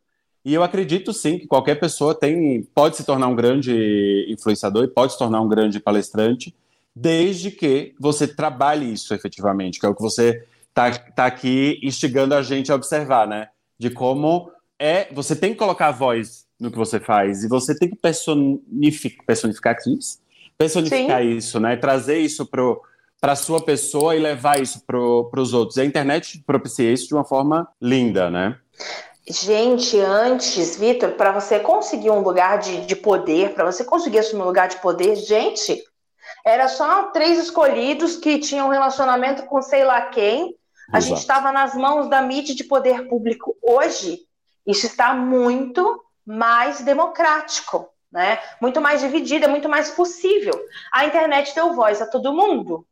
E 0.47 0.55
eu 0.55 0.63
acredito 0.63 1.13
sim 1.13 1.41
que 1.41 1.47
qualquer 1.49 1.75
pessoa 1.75 2.15
tem 2.15 2.63
pode 2.73 2.97
se 2.97 3.03
tornar 3.03 3.27
um 3.27 3.35
grande 3.35 4.25
influenciador 4.29 4.85
e 4.85 4.89
pode 4.89 5.13
se 5.13 5.19
tornar 5.19 5.41
um 5.41 5.49
grande 5.49 5.81
palestrante, 5.81 6.55
desde 6.95 7.51
que 7.51 7.97
você 7.99 8.29
trabalhe 8.29 8.93
isso 8.93 9.13
efetivamente, 9.13 9.81
que 9.81 9.85
é 9.85 9.89
o 9.89 9.95
que 9.95 10.01
você 10.01 10.47
está 10.69 10.93
tá 10.93 11.27
aqui 11.27 11.81
instigando 11.83 12.33
a 12.33 12.43
gente 12.43 12.71
a 12.71 12.77
observar, 12.77 13.27
né? 13.27 13.49
De 13.77 13.91
como 13.91 14.53
é. 14.79 15.13
Você 15.13 15.35
tem 15.35 15.51
que 15.51 15.59
colocar 15.59 15.89
a 15.89 15.93
voz 15.93 16.47
no 16.61 16.71
que 16.71 16.79
você 16.79 17.01
faz 17.01 17.43
e 17.43 17.49
você 17.49 17.77
tem 17.77 17.91
que 17.91 17.97
personificar, 17.97 19.27
personificar 19.27 19.77
isso? 19.85 20.21
Personificar 20.57 21.23
sim. 21.23 21.31
isso, 21.31 21.59
né? 21.59 21.75
Trazer 21.75 22.19
isso 22.19 22.47
pro 22.47 22.81
para 23.21 23.33
a 23.33 23.37
sua 23.37 23.61
pessoa 23.61 24.15
e 24.15 24.21
levar 24.21 24.63
isso 24.63 24.81
para 24.87 25.41
os 25.41 25.53
outros. 25.53 25.77
E 25.77 25.81
a 25.81 25.85
internet 25.85 26.41
propicia 26.47 26.93
isso 26.93 27.09
de 27.09 27.15
uma 27.15 27.25
forma 27.25 27.67
linda, 27.83 28.31
né? 28.31 28.57
Gente, 29.29 29.99
antes, 29.99 30.77
Vitor, 30.77 31.13
para 31.13 31.33
você 31.33 31.59
conseguir 31.59 32.11
um 32.11 32.21
lugar 32.21 32.59
de, 32.59 32.87
de 32.87 32.95
poder, 32.95 33.55
para 33.55 33.65
você 33.65 33.85
conseguir 33.85 34.21
assumir 34.21 34.43
um 34.43 34.47
lugar 34.47 34.69
de 34.69 34.77
poder, 34.77 35.17
gente, 35.17 35.83
era 36.45 36.69
só 36.69 37.05
três 37.11 37.39
escolhidos 37.39 38.17
que 38.17 38.39
tinham 38.39 38.69
um 38.69 38.71
relacionamento 38.71 39.45
com 39.47 39.61
sei 39.61 39.85
lá 39.85 40.01
quem. 40.03 40.55
A 40.93 40.99
Exato. 40.99 41.07
gente 41.07 41.19
estava 41.19 41.51
nas 41.51 41.75
mãos 41.75 42.09
da 42.09 42.23
mídia 42.23 42.55
de 42.55 42.63
poder 42.63 43.09
público. 43.09 43.57
Hoje, 43.61 44.21
isso 44.65 44.87
está 44.87 45.13
muito 45.13 46.01
mais 46.25 46.81
democrático, 46.81 47.89
né? 48.13 48.39
Muito 48.61 48.81
mais 48.81 49.01
dividido, 49.01 49.47
é 49.47 49.49
muito 49.49 49.69
mais 49.69 49.91
possível. 49.91 50.55
A 50.93 51.05
internet 51.05 51.53
deu 51.53 51.75
voz 51.75 52.01
a 52.01 52.07
todo 52.07 52.33
mundo. 52.33 52.87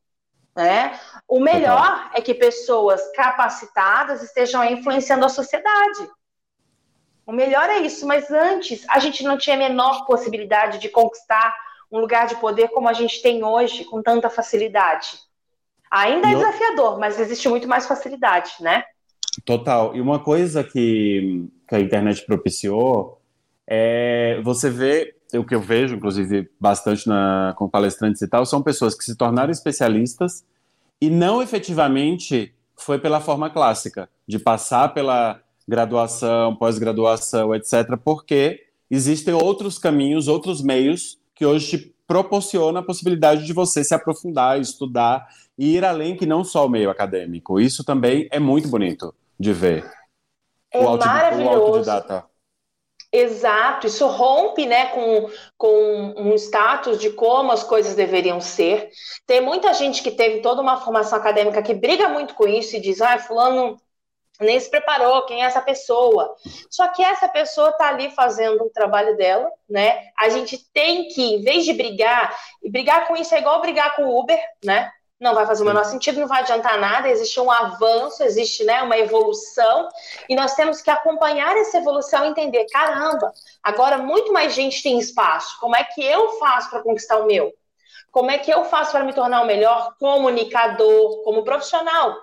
Né? 0.57 0.99
O 1.27 1.41
melhor 1.41 2.11
é 2.13 2.21
que 2.21 2.35
pessoas 2.35 3.01
capacitadas 3.13 4.23
estejam 4.23 4.65
influenciando 4.65 5.25
a 5.25 5.29
sociedade. 5.29 6.09
O 7.27 7.33
melhor 7.33 7.69
é 7.69 7.79
isso, 7.79 8.07
mas 8.07 8.31
antes 8.31 8.85
a 8.89 8.99
gente 8.99 9.23
não 9.23 9.39
tinha 9.39 9.57
a 9.57 9.59
menor 9.59 10.05
possibilidade 10.07 10.79
de 10.79 10.89
conquistar 10.89 11.55
um 11.91 11.99
lugar 12.01 12.27
de 12.27 12.37
poder 12.37 12.69
como 12.69 12.89
a 12.89 12.93
gente 12.93 13.23
tem 13.23 13.45
hoje, 13.45 13.85
com 13.85 14.03
tanta 14.03 14.29
facilidade. 14.29 15.19
Ainda 15.91 16.29
é 16.29 16.35
desafiador, 16.35 16.99
mas 16.99 17.21
existe 17.21 17.49
muito 17.49 17.69
mais 17.69 17.87
facilidade, 17.87 18.55
né? 18.61 18.83
Total. 19.45 19.95
E 19.95 20.01
uma 20.01 20.19
coisa 20.19 20.65
que, 20.65 21.49
que 21.69 21.75
a 21.75 21.81
internet 21.81 22.27
propiciou 22.27 23.21
é 23.67 24.41
você 24.43 24.69
vê, 24.69 25.15
o 25.35 25.45
que 25.45 25.55
eu 25.55 25.61
vejo, 25.61 25.95
inclusive, 25.95 26.51
bastante 26.61 27.09
na, 27.09 27.55
com 27.57 27.69
palestrantes 27.69 28.21
e 28.23 28.29
tal, 28.29 28.45
são 28.45 28.63
pessoas 28.63 28.95
que 28.95 29.05
se 29.05 29.17
tornaram 29.17 29.51
especialistas 29.51 30.45
e 31.01 31.09
não 31.09 31.43
efetivamente 31.43 32.55
foi 32.77 32.99
pela 32.99 33.21
forma 33.21 33.49
clássica, 33.49 34.09
de 34.27 34.39
passar 34.39 34.93
pela 34.93 35.41
graduação, 35.67 36.55
pós-graduação, 36.55 37.55
etc., 37.55 37.97
porque 38.03 38.61
existem 38.91 39.35
outros 39.35 39.79
caminhos, 39.79 40.29
outros 40.29 40.63
meios 40.63 41.19
que 41.35 41.45
hoje 41.45 41.79
te 41.79 41.95
proporciona 42.07 42.81
a 42.81 42.83
possibilidade 42.83 43.45
de 43.45 43.53
você 43.53 43.83
se 43.83 43.95
aprofundar, 43.95 44.61
estudar 44.61 45.27
e 45.59 45.77
ir 45.77 45.85
além 45.85 46.17
que 46.17 46.27
não 46.27 46.45
só 46.45 46.67
o 46.67 46.69
meio 46.69 46.91
acadêmico. 46.91 47.59
Isso 47.59 47.83
também 47.85 48.29
é 48.31 48.39
muito 48.39 48.69
bonito 48.69 49.15
de 49.39 49.53
ver. 49.53 49.91
É 50.71 50.79
o 50.79 50.97
maravilhoso. 50.97 51.59
O 51.59 51.65
autodidata. 51.65 52.25
Exato, 53.17 53.87
isso 53.87 54.09
rompe 54.09 54.67
né, 54.67 54.87
com, 54.87 55.31
com 55.57 56.15
um 56.17 56.35
status 56.35 56.99
de 56.99 57.11
como 57.11 57.53
as 57.53 57.63
coisas 57.63 57.95
deveriam 57.95 58.41
ser. 58.41 58.91
Tem 59.25 59.41
muita 59.41 59.73
gente 59.73 60.03
que 60.03 60.11
teve 60.11 60.41
toda 60.41 60.61
uma 60.61 60.79
formação 60.79 61.17
acadêmica 61.17 61.63
que 61.63 61.73
briga 61.73 62.09
muito 62.09 62.35
com 62.35 62.49
isso 62.49 62.75
e 62.75 62.81
diz: 62.81 63.01
ah, 63.01 63.17
Fulano 63.17 63.77
nem 64.41 64.59
se 64.59 64.71
preparou, 64.71 65.27
quem 65.27 65.43
é 65.43 65.47
essa 65.47 65.61
pessoa? 65.61 66.35
Só 66.71 66.89
que 66.89 67.03
essa 67.03 67.29
pessoa 67.29 67.71
está 67.71 67.89
ali 67.89 68.11
fazendo 68.11 68.65
o 68.65 68.71
trabalho 68.71 69.17
dela, 69.17 69.51
né? 69.69 70.09
A 70.19 70.29
gente 70.29 70.59
tem 70.73 71.09
que, 71.09 71.23
em 71.23 71.43
vez 71.43 71.65
de 71.65 71.73
brigar, 71.73 72.37
e 72.63 72.71
brigar 72.71 73.07
com 73.07 73.17
isso 73.17 73.35
é 73.35 73.39
igual 73.39 73.61
brigar 73.61 73.95
com 73.95 74.05
o 74.05 74.21
Uber, 74.21 74.41
né? 74.65 74.91
não 75.21 75.35
vai 75.35 75.47
fazer 75.47 75.63
o 75.63 75.67
menor 75.67 75.85
sentido, 75.85 76.21
não 76.21 76.27
vai 76.27 76.43
adiantar 76.43 76.79
nada, 76.79 77.09
existe 77.09 77.41
um 77.41 77.51
avanço, 77.51 78.23
existe 78.23 78.65
né, 78.65 78.83
uma 78.83 78.99
evolução, 78.99 79.89
e 80.29 80.37
nós 80.37 80.55
temos 80.55 80.83
que 80.83 80.91
acompanhar 80.91 81.57
essa 81.57 81.79
evolução 81.79 82.25
e 82.25 82.29
entender, 82.29 82.67
caramba, 82.67 83.33
agora 83.63 83.97
muito 83.97 84.33
mais 84.33 84.53
gente 84.53 84.83
tem 84.83 84.99
espaço, 84.99 85.59
como 85.61 85.75
é 85.77 85.83
que 85.83 86.05
eu 86.05 86.33
faço 86.39 86.69
para 86.69 86.83
conquistar 86.83 87.19
o 87.19 87.27
meu? 87.27 87.53
Como 88.11 88.31
é 88.31 88.39
que 88.39 88.51
eu 88.51 88.65
faço 88.67 88.93
para 88.93 89.03
me 89.03 89.13
tornar 89.13 89.41
o 89.41 89.47
melhor 89.47 89.95
comunicador, 89.99 91.25
como 91.25 91.43
profissional? 91.43 92.15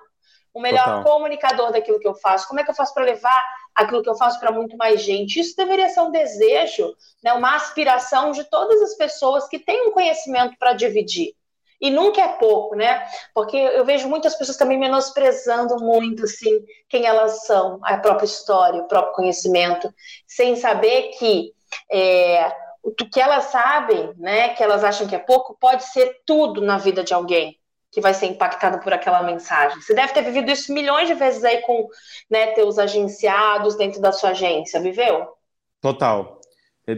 O 0.54 0.60
melhor 0.60 0.84
Total. 0.86 1.04
comunicador 1.04 1.72
daquilo 1.72 2.00
que 2.00 2.08
eu 2.08 2.16
faço? 2.16 2.48
Como 2.48 2.60
é 2.60 2.64
que 2.64 2.70
eu 2.70 2.76
faço 2.76 2.94
para 2.94 3.06
levar 3.06 3.44
aquilo 3.74 4.04
que 4.04 4.10
eu 4.10 4.18
faço 4.18 4.40
para 4.40 4.52
muito 4.52 4.76
mais 4.76 5.02
gente? 5.02 5.40
Isso 5.40 5.56
deveria 5.56 5.90
ser 5.90 6.02
um 6.02 6.12
desejo, 6.12 6.94
né, 7.24 7.32
uma 7.34 7.56
aspiração 7.56 8.32
de 8.32 8.44
todas 8.50 8.82
as 8.82 8.96
pessoas 8.96 9.48
que 9.48 9.60
têm 9.60 9.88
um 9.88 9.92
conhecimento 9.92 10.56
para 10.60 10.74
dividir. 10.74 11.34
E 11.80 11.90
nunca 11.90 12.22
é 12.22 12.28
pouco, 12.34 12.76
né? 12.76 13.04
Porque 13.34 13.58
eu 13.58 13.84
vejo 13.84 14.08
muitas 14.08 14.36
pessoas 14.36 14.58
também 14.58 14.78
menosprezando 14.78 15.78
muito, 15.84 16.26
assim, 16.26 16.60
quem 16.88 17.08
elas 17.08 17.46
são, 17.46 17.80
a 17.84 17.98
própria 17.98 18.26
história, 18.26 18.82
o 18.82 18.88
próprio 18.88 19.16
conhecimento, 19.16 19.92
sem 20.28 20.56
saber 20.56 21.14
que 21.18 21.52
é, 21.92 22.54
o 22.84 22.92
que 22.94 23.20
elas 23.20 23.46
sabem, 23.46 24.14
né, 24.18 24.50
que 24.50 24.62
elas 24.62 24.84
acham 24.84 25.08
que 25.08 25.16
é 25.16 25.20
pouco, 25.20 25.58
pode 25.60 25.84
ser 25.86 26.22
tudo 26.26 26.62
na 26.62 26.78
vida 26.78 27.04
de 27.04 27.14
alguém 27.14 27.61
que 27.92 28.00
vai 28.00 28.14
ser 28.14 28.28
impactado 28.28 28.80
por 28.80 28.94
aquela 28.94 29.22
mensagem. 29.24 29.80
Você 29.82 29.94
deve 29.94 30.14
ter 30.14 30.22
vivido 30.22 30.50
isso 30.50 30.74
milhões 30.74 31.08
de 31.08 31.14
vezes 31.14 31.44
aí 31.44 31.62
com 31.62 31.90
né, 32.30 32.48
teus 32.54 32.80
agenciados 32.80 33.76
dentro 33.76 34.02
da 34.02 34.12
sua 34.12 34.30
agência, 34.30 34.80
viveu? 34.80 35.28
Total. 35.82 36.40
É, 36.88 36.94
é, 36.94 36.98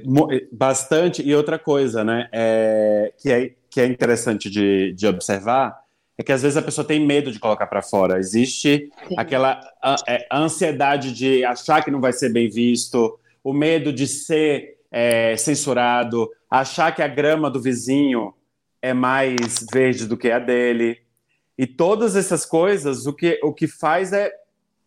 bastante. 0.51 1.23
E 1.23 1.35
outra 1.35 1.57
coisa, 1.57 2.03
né? 2.03 2.29
É, 2.31 3.13
que 3.17 3.31
é 3.31 3.53
que 3.69 3.81
é 3.81 3.87
interessante 3.87 4.51
de, 4.51 4.93
de 4.93 5.07
observar 5.07 5.83
é 6.15 6.21
que 6.21 6.31
às 6.31 6.43
vezes 6.43 6.57
a 6.57 6.61
pessoa 6.61 6.85
tem 6.85 7.03
medo 7.03 7.31
de 7.31 7.39
colocar 7.39 7.65
para 7.65 7.81
fora. 7.81 8.19
Existe 8.19 8.91
Sim. 9.07 9.15
aquela 9.17 9.59
a, 9.81 9.95
é, 10.07 10.27
a 10.29 10.39
ansiedade 10.39 11.11
de 11.11 11.43
achar 11.43 11.83
que 11.83 11.89
não 11.89 11.99
vai 11.99 12.13
ser 12.13 12.31
bem 12.31 12.47
visto, 12.47 13.19
o 13.43 13.51
medo 13.51 13.91
de 13.91 14.05
ser 14.05 14.77
é, 14.91 15.35
censurado, 15.37 16.29
achar 16.49 16.93
que 16.93 17.01
a 17.01 17.07
grama 17.07 17.49
do 17.49 17.59
vizinho 17.59 18.31
é 18.83 18.93
mais 18.93 19.65
verde 19.71 20.05
do 20.05 20.17
que 20.17 20.29
a 20.29 20.37
dele. 20.37 21.01
E 21.57 21.65
todas 21.65 22.17
essas 22.17 22.45
coisas, 22.45 23.07
o 23.07 23.13
que, 23.13 23.39
o 23.41 23.53
que 23.53 23.65
faz 23.65 24.11
é, 24.11 24.29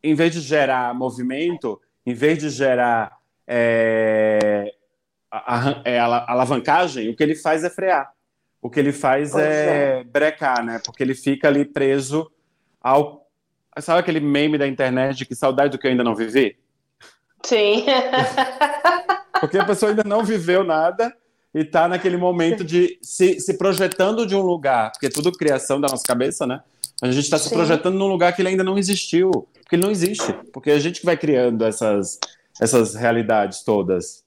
em 0.03 0.15
vez 0.15 0.35
de 0.35 0.41
gerar 0.41 0.95
movimento, 0.95 1.81
em 2.05 2.13
vez 2.13 2.37
de 2.37 2.51
gerar 2.51 3.17
é, 3.47 4.71
a, 5.31 5.71
a, 5.71 5.83
é, 5.87 5.99
a, 5.99 6.31
alavancagem, 6.31 7.09
o 7.09 7.17
que 7.17 7.23
ele 7.23 7.35
faz 7.35 7.65
é 7.65 7.71
frear. 7.71 8.13
O 8.61 8.69
que 8.69 8.79
ele 8.79 8.93
faz 8.93 9.35
é, 9.35 10.01
é 10.01 10.05
brecar, 10.05 10.63
né? 10.63 10.79
Porque 10.85 11.03
ele 11.03 11.15
fica 11.15 11.49
ali 11.49 11.65
preso 11.65 12.31
ao. 12.83 13.27
Sabe 13.79 14.01
aquele 14.01 14.21
meme 14.21 14.59
da 14.59 14.67
internet 14.67 15.17
de 15.17 15.25
que 15.25 15.35
saudade 15.35 15.71
do 15.71 15.79
que 15.79 15.87
eu 15.87 15.91
ainda 15.91 16.05
não 16.05 16.15
vivi? 16.15 16.59
Sim. 17.43 17.87
Porque 19.41 19.59
a 19.59 19.65
pessoa 19.65 19.91
ainda 19.91 20.05
não 20.05 20.23
viveu 20.23 20.65
nada 20.65 21.17
e 21.57 21.61
está 21.61 21.89
naquele 21.89 22.19
momento 22.19 22.63
de 22.63 22.99
se, 23.01 23.41
se 23.41 23.57
projetando 23.57 24.27
de 24.27 24.37
um 24.37 24.43
lugar, 24.43 24.93
porque 24.93 25.07
é 25.07 25.11
tudo 25.11 25.33
criação 25.33 25.81
da 25.81 25.89
nossa 25.89 26.05
cabeça, 26.07 26.47
né? 26.47 26.61
A 27.01 27.07
gente 27.11 27.25
está 27.25 27.39
se 27.39 27.49
projetando 27.49 27.97
num 27.97 28.09
lugar 28.09 28.35
que 28.37 28.43
ele 28.43 28.51
ainda 28.51 28.63
não 28.63 28.77
existiu, 28.77 29.31
porque 29.55 29.75
ele 29.75 29.83
não 29.83 29.91
existe, 29.91 30.35
porque 30.53 30.71
é 30.71 30.75
a 30.75 30.79
gente 30.79 31.01
que 31.01 31.07
vai 31.07 31.17
criando 31.17 31.65
essas, 31.65 32.21
essas 32.61 32.95
realidades 32.95 33.65
todas. 33.65 34.23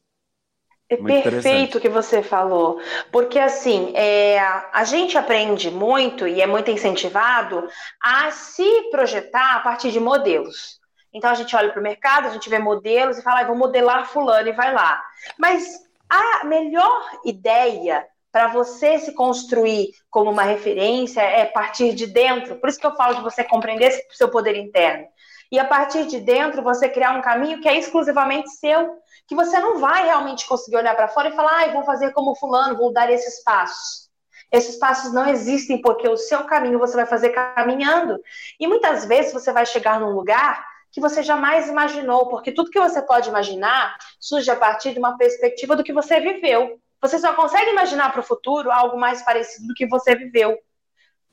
É 0.89 0.97
perfeito 0.97 1.77
o 1.77 1.81
que 1.81 1.87
você 1.87 2.23
falou, 2.23 2.81
porque 3.11 3.37
assim 3.37 3.91
é, 3.93 4.39
a 4.73 4.83
gente 4.83 5.15
aprende 5.15 5.69
muito 5.69 6.27
e 6.27 6.41
é 6.41 6.47
muito 6.47 6.71
incentivado 6.71 7.67
a 8.01 8.31
se 8.31 8.89
projetar 8.89 9.57
a 9.57 9.59
partir 9.59 9.91
de 9.91 9.99
modelos. 9.99 10.79
Então 11.13 11.29
a 11.29 11.35
gente 11.35 11.55
olha 11.55 11.69
para 11.69 11.79
o 11.79 11.83
mercado, 11.83 12.27
a 12.27 12.31
gente 12.31 12.49
vê 12.49 12.57
modelos 12.57 13.19
e 13.19 13.21
fala, 13.21 13.41
ah, 13.41 13.45
vou 13.45 13.55
modelar 13.55 14.07
fulano 14.07 14.47
e 14.47 14.53
vai 14.53 14.73
lá. 14.73 14.99
Mas 15.37 15.87
a 16.09 16.43
melhor 16.45 17.19
ideia 17.23 18.07
para 18.31 18.47
você 18.47 18.99
se 18.99 19.13
construir 19.13 19.91
como 20.09 20.31
uma 20.31 20.43
referência 20.43 21.21
é 21.21 21.45
partir 21.45 21.93
de 21.93 22.07
dentro. 22.07 22.55
Por 22.57 22.69
isso 22.69 22.79
que 22.79 22.85
eu 22.85 22.95
falo 22.95 23.15
de 23.15 23.21
você 23.21 23.43
compreender 23.43 23.91
seu 24.11 24.29
poder 24.29 24.55
interno. 24.55 25.07
E 25.51 25.57
a 25.57 25.65
partir 25.65 26.05
de 26.05 26.19
dentro 26.19 26.61
você 26.61 26.87
criar 26.87 27.17
um 27.17 27.21
caminho 27.21 27.59
que 27.59 27.67
é 27.67 27.77
exclusivamente 27.77 28.51
seu, 28.51 28.97
que 29.27 29.35
você 29.35 29.59
não 29.59 29.79
vai 29.79 30.05
realmente 30.05 30.47
conseguir 30.47 30.77
olhar 30.77 30.95
para 30.95 31.07
fora 31.07 31.29
e 31.29 31.35
falar, 31.35 31.63
ah, 31.63 31.73
vou 31.73 31.83
fazer 31.83 32.11
como 32.11 32.35
fulano, 32.35 32.77
vou 32.77 32.93
dar 32.93 33.11
esses 33.11 33.43
passos. 33.43 34.09
Esses 34.51 34.77
passos 34.77 35.13
não 35.13 35.27
existem 35.27 35.81
porque 35.81 36.07
o 36.07 36.17
seu 36.17 36.43
caminho 36.45 36.79
você 36.79 36.95
vai 36.95 37.05
fazer 37.05 37.29
caminhando. 37.29 38.19
E 38.59 38.67
muitas 38.67 39.05
vezes 39.05 39.33
você 39.33 39.51
vai 39.51 39.65
chegar 39.65 39.99
num 39.99 40.11
lugar 40.11 40.63
que 40.91 41.01
você 41.01 41.21
jamais 41.21 41.67
imaginou, 41.67 42.27
porque 42.27 42.51
tudo 42.51 42.71
que 42.71 42.79
você 42.79 43.01
pode 43.01 43.29
imaginar 43.29 43.97
surge 44.19 44.49
a 44.49 44.55
partir 44.55 44.93
de 44.93 44.99
uma 44.99 45.17
perspectiva 45.17 45.75
do 45.75 45.83
que 45.83 45.93
você 45.93 46.19
viveu. 46.19 46.79
Você 47.01 47.19
só 47.19 47.33
consegue 47.33 47.71
imaginar 47.71 48.11
para 48.11 48.21
o 48.21 48.23
futuro 48.23 48.71
algo 48.71 48.97
mais 48.97 49.21
parecido 49.21 49.67
do 49.67 49.73
que 49.73 49.87
você 49.87 50.15
viveu. 50.15 50.57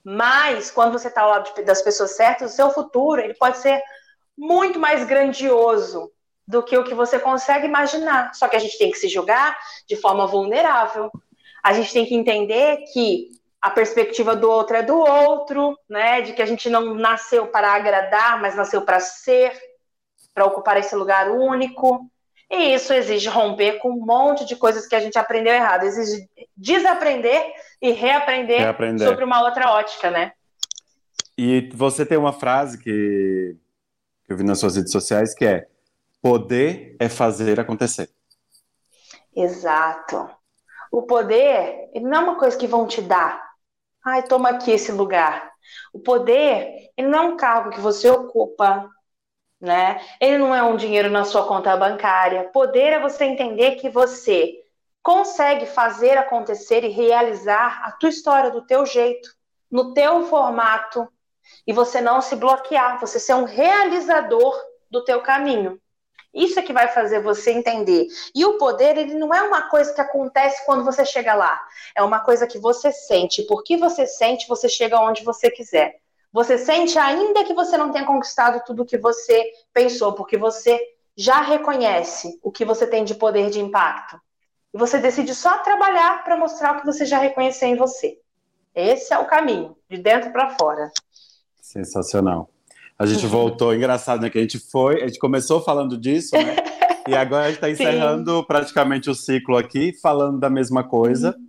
Mas, 0.04 0.70
quando 0.70 0.92
você 0.92 1.08
está 1.08 1.22
ao 1.22 1.30
lado 1.30 1.64
das 1.64 1.82
pessoas 1.82 2.12
certas, 2.12 2.52
o 2.52 2.54
seu 2.54 2.70
futuro 2.70 3.20
ele 3.20 3.34
pode 3.34 3.58
ser 3.58 3.82
muito 4.38 4.78
mais 4.78 5.04
grandioso 5.04 6.12
do 6.46 6.62
que 6.62 6.76
o 6.76 6.84
que 6.84 6.94
você 6.94 7.18
consegue 7.18 7.66
imaginar. 7.66 8.32
Só 8.34 8.46
que 8.46 8.54
a 8.54 8.60
gente 8.60 8.78
tem 8.78 8.90
que 8.90 8.98
se 8.98 9.08
jogar 9.08 9.58
de 9.88 9.96
forma 9.96 10.26
vulnerável. 10.26 11.10
A 11.62 11.72
gente 11.72 11.92
tem 11.92 12.06
que 12.06 12.14
entender 12.14 12.84
que 12.92 13.30
a 13.60 13.70
perspectiva 13.70 14.36
do 14.36 14.50
outro 14.50 14.76
é 14.76 14.82
do 14.82 14.96
outro, 14.96 15.78
né? 15.88 16.20
De 16.20 16.32
que 16.32 16.42
a 16.42 16.46
gente 16.46 16.68
não 16.68 16.94
nasceu 16.94 17.46
para 17.46 17.72
agradar, 17.72 18.40
mas 18.40 18.54
nasceu 18.54 18.82
para 18.82 19.00
ser, 19.00 19.52
para 20.34 20.44
ocupar 20.44 20.76
esse 20.76 20.94
lugar 20.94 21.30
único. 21.30 22.08
E 22.50 22.74
isso 22.74 22.92
exige 22.92 23.28
romper 23.28 23.78
com 23.78 23.90
um 23.90 24.04
monte 24.04 24.44
de 24.44 24.54
coisas 24.54 24.86
que 24.86 24.94
a 24.94 25.00
gente 25.00 25.18
aprendeu 25.18 25.52
errado. 25.52 25.84
Exige 25.84 26.28
desaprender 26.56 27.52
e 27.82 27.90
reaprender, 27.90 28.60
reaprender. 28.60 29.08
sobre 29.08 29.24
uma 29.24 29.42
outra 29.42 29.72
ótica, 29.72 30.10
né? 30.10 30.32
E 31.36 31.68
você 31.74 32.06
tem 32.06 32.16
uma 32.16 32.32
frase 32.32 32.78
que 32.78 33.56
eu 34.28 34.36
vi 34.36 34.44
nas 34.44 34.58
suas 34.58 34.76
redes 34.76 34.92
sociais 34.92 35.34
que 35.34 35.44
é 35.44 35.66
poder 36.22 36.96
é 36.98 37.08
fazer 37.08 37.60
acontecer. 37.60 38.08
Exato. 39.34 40.30
O 40.90 41.02
poder, 41.02 41.90
não 42.00 42.14
é 42.14 42.18
uma 42.20 42.38
coisa 42.38 42.56
que 42.56 42.66
vão 42.66 42.86
te 42.86 43.02
dar, 43.02 43.45
Ai, 44.06 44.22
toma 44.22 44.50
aqui 44.50 44.70
esse 44.70 44.92
lugar. 44.92 45.50
O 45.92 45.98
poder, 45.98 46.92
ele 46.96 47.08
não 47.08 47.18
é 47.18 47.22
um 47.22 47.36
cargo 47.36 47.70
que 47.70 47.80
você 47.80 48.08
ocupa, 48.08 48.88
né? 49.60 50.00
Ele 50.20 50.38
não 50.38 50.54
é 50.54 50.62
um 50.62 50.76
dinheiro 50.76 51.10
na 51.10 51.24
sua 51.24 51.44
conta 51.48 51.76
bancária. 51.76 52.48
Poder 52.52 52.92
é 52.92 53.00
você 53.00 53.24
entender 53.24 53.72
que 53.72 53.90
você 53.90 54.54
consegue 55.02 55.66
fazer 55.66 56.16
acontecer 56.16 56.84
e 56.84 56.88
realizar 56.88 57.82
a 57.84 57.90
tua 57.90 58.08
história 58.08 58.52
do 58.52 58.64
teu 58.64 58.86
jeito, 58.86 59.28
no 59.68 59.92
teu 59.92 60.24
formato, 60.26 61.08
e 61.66 61.72
você 61.72 62.00
não 62.00 62.20
se 62.20 62.36
bloquear, 62.36 63.00
você 63.00 63.18
ser 63.18 63.34
um 63.34 63.44
realizador 63.44 64.56
do 64.88 65.02
teu 65.02 65.20
caminho. 65.20 65.80
Isso 66.36 66.58
é 66.60 66.62
que 66.62 66.72
vai 66.72 66.88
fazer 66.88 67.22
você 67.22 67.50
entender. 67.50 68.06
E 68.34 68.44
o 68.44 68.58
poder, 68.58 68.98
ele 68.98 69.14
não 69.14 69.32
é 69.34 69.40
uma 69.42 69.70
coisa 69.70 69.94
que 69.94 70.00
acontece 70.00 70.66
quando 70.66 70.84
você 70.84 71.02
chega 71.02 71.34
lá. 71.34 71.58
É 71.94 72.02
uma 72.02 72.20
coisa 72.20 72.46
que 72.46 72.58
você 72.58 72.92
sente. 72.92 73.42
Porque 73.44 73.78
você 73.78 74.06
sente, 74.06 74.46
você 74.46 74.68
chega 74.68 75.00
onde 75.00 75.24
você 75.24 75.50
quiser. 75.50 75.96
Você 76.30 76.58
sente 76.58 76.98
ainda 76.98 77.42
que 77.44 77.54
você 77.54 77.78
não 77.78 77.90
tenha 77.90 78.04
conquistado 78.04 78.62
tudo 78.66 78.82
o 78.82 78.86
que 78.86 78.98
você 78.98 79.50
pensou, 79.72 80.12
porque 80.12 80.36
você 80.36 80.78
já 81.16 81.40
reconhece 81.40 82.38
o 82.42 82.52
que 82.52 82.62
você 82.62 82.86
tem 82.86 83.04
de 83.04 83.14
poder 83.14 83.48
de 83.48 83.58
impacto. 83.58 84.20
E 84.74 84.78
você 84.78 84.98
decide 84.98 85.34
só 85.34 85.56
trabalhar 85.58 86.22
para 86.22 86.36
mostrar 86.36 86.76
o 86.76 86.80
que 86.80 86.86
você 86.86 87.06
já 87.06 87.18
reconheceu 87.18 87.68
em 87.68 87.76
você. 87.76 88.20
Esse 88.74 89.14
é 89.14 89.18
o 89.18 89.24
caminho, 89.24 89.74
de 89.88 89.96
dentro 89.96 90.30
para 90.30 90.50
fora. 90.50 90.92
Sensacional. 91.62 92.50
A 92.98 93.04
gente 93.04 93.26
voltou, 93.26 93.74
engraçado, 93.74 94.22
né? 94.22 94.30
Que 94.30 94.38
a 94.38 94.40
gente 94.40 94.58
foi, 94.58 95.02
a 95.02 95.06
gente 95.06 95.18
começou 95.18 95.60
falando 95.60 95.98
disso, 95.98 96.34
né? 96.34 96.56
e 97.06 97.14
agora 97.14 97.44
a 97.44 97.46
gente 97.48 97.56
está 97.62 97.70
encerrando 97.70 98.42
praticamente 98.44 99.10
o 99.10 99.14
ciclo 99.14 99.56
aqui, 99.56 99.92
falando 100.00 100.38
da 100.38 100.48
mesma 100.48 100.82
coisa. 100.82 101.36
Uhum. 101.36 101.46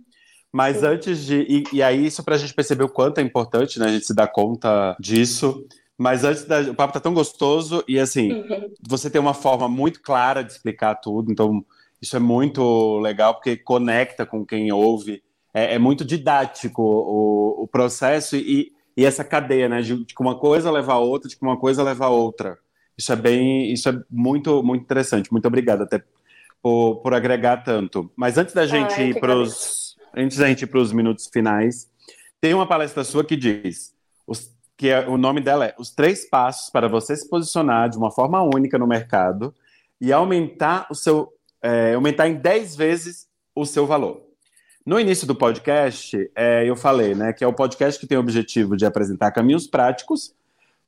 Mas 0.52 0.78
Sim. 0.78 0.86
antes 0.86 1.24
de. 1.24 1.46
E, 1.48 1.64
e 1.72 1.82
aí, 1.82 2.06
isso 2.06 2.22
para 2.22 2.34
a 2.34 2.38
gente 2.38 2.54
perceber 2.54 2.84
o 2.84 2.88
quanto 2.88 3.18
é 3.18 3.22
importante, 3.22 3.78
né? 3.78 3.86
A 3.86 3.92
gente 3.92 4.06
se 4.06 4.14
dar 4.14 4.28
conta 4.28 4.96
disso. 5.00 5.64
Mas 5.96 6.22
antes 6.22 6.44
da. 6.44 6.60
O 6.60 6.74
papo 6.74 6.92
tá 6.92 7.00
tão 7.00 7.14
gostoso 7.14 7.82
e 7.88 7.98
assim, 7.98 8.32
uhum. 8.32 8.70
você 8.86 9.10
tem 9.10 9.20
uma 9.20 9.34
forma 9.34 9.68
muito 9.68 10.00
clara 10.02 10.42
de 10.42 10.52
explicar 10.52 10.94
tudo, 10.96 11.32
então 11.32 11.64
isso 12.00 12.16
é 12.16 12.20
muito 12.20 12.98
legal, 13.00 13.34
porque 13.34 13.56
conecta 13.56 14.24
com 14.24 14.46
quem 14.46 14.70
ouve. 14.72 15.22
É, 15.52 15.74
é 15.74 15.78
muito 15.78 16.04
didático 16.04 16.82
o, 16.82 17.64
o 17.64 17.66
processo 17.66 18.36
e, 18.36 18.70
e 18.98 19.04
essa 19.04 19.22
cadeia, 19.22 19.68
né, 19.68 19.80
de, 19.80 20.04
de 20.04 20.12
que 20.12 20.20
uma 20.20 20.36
coisa 20.36 20.72
leva 20.72 20.94
a 20.94 20.98
outra, 20.98 21.28
de 21.28 21.36
que 21.36 21.42
uma 21.44 21.56
coisa 21.56 21.84
leva 21.84 22.06
a 22.06 22.08
outra. 22.08 22.58
Isso 22.98 23.12
é 23.12 23.14
bem, 23.14 23.72
isso 23.72 23.88
é 23.88 23.96
muito, 24.10 24.60
muito 24.60 24.82
interessante. 24.82 25.30
Muito 25.30 25.46
obrigado 25.46 25.82
até 25.82 26.02
por, 26.60 26.96
por 26.96 27.14
agregar 27.14 27.58
tanto. 27.58 28.10
Mas 28.16 28.36
antes 28.36 28.52
da 28.52 28.66
gente 28.66 28.94
Ai, 28.94 29.10
ir 29.10 29.20
para 29.20 29.36
os, 29.36 29.96
antes 30.16 30.38
da 30.38 30.48
gente 30.48 30.62
ir 30.62 30.66
para 30.66 30.80
os 30.80 30.92
minutos 30.92 31.30
finais, 31.32 31.88
tem 32.40 32.52
uma 32.52 32.66
palestra 32.66 33.04
sua 33.04 33.24
que 33.24 33.36
diz 33.36 33.94
os, 34.26 34.52
que 34.76 34.88
é, 34.88 35.06
o 35.06 35.16
nome 35.16 35.40
dela 35.40 35.66
é 35.66 35.76
Os 35.78 35.90
Três 35.90 36.28
Passos 36.28 36.68
para 36.68 36.88
você 36.88 37.14
se 37.14 37.28
posicionar 37.30 37.88
de 37.88 37.96
uma 37.96 38.10
forma 38.10 38.42
única 38.42 38.76
no 38.80 38.86
mercado 38.88 39.54
e 40.00 40.12
aumentar 40.12 40.88
o 40.90 40.94
seu, 40.96 41.32
é, 41.62 41.94
aumentar 41.94 42.26
em 42.26 42.34
10 42.34 42.74
vezes 42.74 43.28
o 43.54 43.64
seu 43.64 43.86
valor. 43.86 44.27
No 44.88 44.98
início 44.98 45.26
do 45.26 45.34
podcast, 45.34 46.30
é, 46.34 46.66
eu 46.66 46.74
falei 46.74 47.14
né, 47.14 47.30
que 47.30 47.44
é 47.44 47.46
o 47.46 47.52
podcast 47.52 48.00
que 48.00 48.06
tem 48.06 48.16
o 48.16 48.22
objetivo 48.22 48.74
de 48.74 48.86
apresentar 48.86 49.30
caminhos 49.32 49.66
práticos 49.66 50.32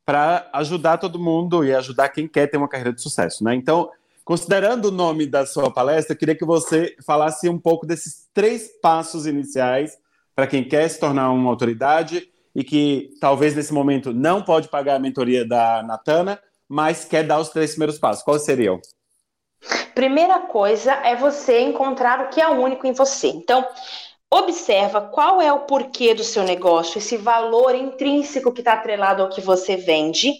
para 0.07 0.49
ajudar 0.55 0.97
todo 0.97 1.19
mundo 1.19 1.63
e 1.63 1.75
ajudar 1.75 2.09
quem 2.09 2.27
quer 2.27 2.47
ter 2.47 2.57
uma 2.57 2.67
carreira 2.67 2.95
de 2.95 3.03
sucesso. 3.03 3.45
Né? 3.45 3.55
Então, 3.55 3.91
considerando 4.25 4.87
o 4.87 4.91
nome 4.91 5.27
da 5.27 5.45
sua 5.45 5.71
palestra, 5.71 6.15
eu 6.15 6.19
queria 6.19 6.35
que 6.35 6.47
você 6.47 6.97
falasse 7.05 7.47
um 7.47 7.59
pouco 7.59 7.87
desses 7.87 8.27
três 8.33 8.71
passos 8.81 9.27
iniciais 9.27 9.99
para 10.35 10.47
quem 10.47 10.65
quer 10.67 10.89
se 10.89 10.99
tornar 10.99 11.31
uma 11.31 11.51
autoridade 11.51 12.27
e 12.55 12.65
que 12.65 13.11
talvez 13.21 13.55
nesse 13.55 13.75
momento 13.75 14.15
não 14.15 14.41
pode 14.41 14.69
pagar 14.69 14.97
a 14.97 14.99
mentoria 14.99 15.47
da 15.47 15.83
Natana, 15.83 16.41
mas 16.67 17.05
quer 17.05 17.23
dar 17.23 17.39
os 17.39 17.51
três 17.51 17.73
primeiros 17.73 17.99
passos. 17.99 18.25
Quais 18.25 18.47
seriam? 18.47 18.81
Primeira 19.95 20.41
coisa 20.41 20.93
é 21.05 21.15
você 21.15 21.61
encontrar 21.61 22.21
o 22.21 22.29
que 22.29 22.41
é 22.41 22.49
único 22.49 22.87
em 22.87 22.93
você. 22.93 23.29
Então, 23.29 23.67
observa 24.33 25.01
qual 25.01 25.41
é 25.41 25.53
o 25.53 25.61
porquê 25.67 26.15
do 26.15 26.23
seu 26.23 26.43
negócio, 26.45 26.99
esse 26.99 27.17
valor 27.17 27.75
intrínseco 27.75 28.53
que 28.53 28.61
está 28.61 28.75
atrelado 28.75 29.23
ao 29.23 29.29
que 29.29 29.41
você 29.41 29.77
vende, 29.77 30.33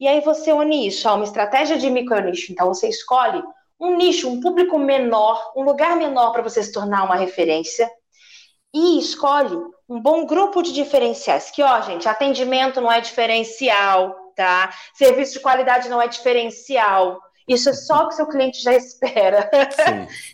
e 0.00 0.06
aí 0.08 0.20
você 0.20 0.52
une 0.52 0.86
isso 0.86 1.08
a 1.08 1.14
uma 1.14 1.24
estratégia 1.24 1.76
de 1.76 1.90
micro-nicho. 1.90 2.52
Então, 2.52 2.68
você 2.68 2.88
escolhe 2.88 3.42
um 3.80 3.96
nicho, 3.96 4.28
um 4.28 4.40
público 4.40 4.78
menor, 4.78 5.52
um 5.56 5.62
lugar 5.64 5.96
menor 5.96 6.32
para 6.32 6.42
você 6.42 6.62
se 6.62 6.72
tornar 6.72 7.04
uma 7.04 7.16
referência. 7.16 7.90
e 8.74 8.98
escolhe 8.98 9.54
um 9.88 10.00
bom 10.00 10.24
grupo 10.26 10.62
de 10.62 10.72
diferenciais. 10.72 11.50
Que, 11.50 11.62
ó, 11.62 11.80
gente, 11.82 12.08
atendimento 12.08 12.80
não 12.80 12.90
é 12.90 13.00
diferencial, 13.00 14.14
tá? 14.34 14.72
Serviço 14.94 15.34
de 15.34 15.40
qualidade 15.40 15.88
não 15.88 16.00
é 16.00 16.08
diferencial. 16.08 17.20
Isso 17.46 17.70
é 17.70 17.72
só 17.72 18.04
o 18.04 18.08
que 18.08 18.14
seu 18.14 18.26
cliente 18.26 18.62
já 18.62 18.72
espera. 18.76 19.50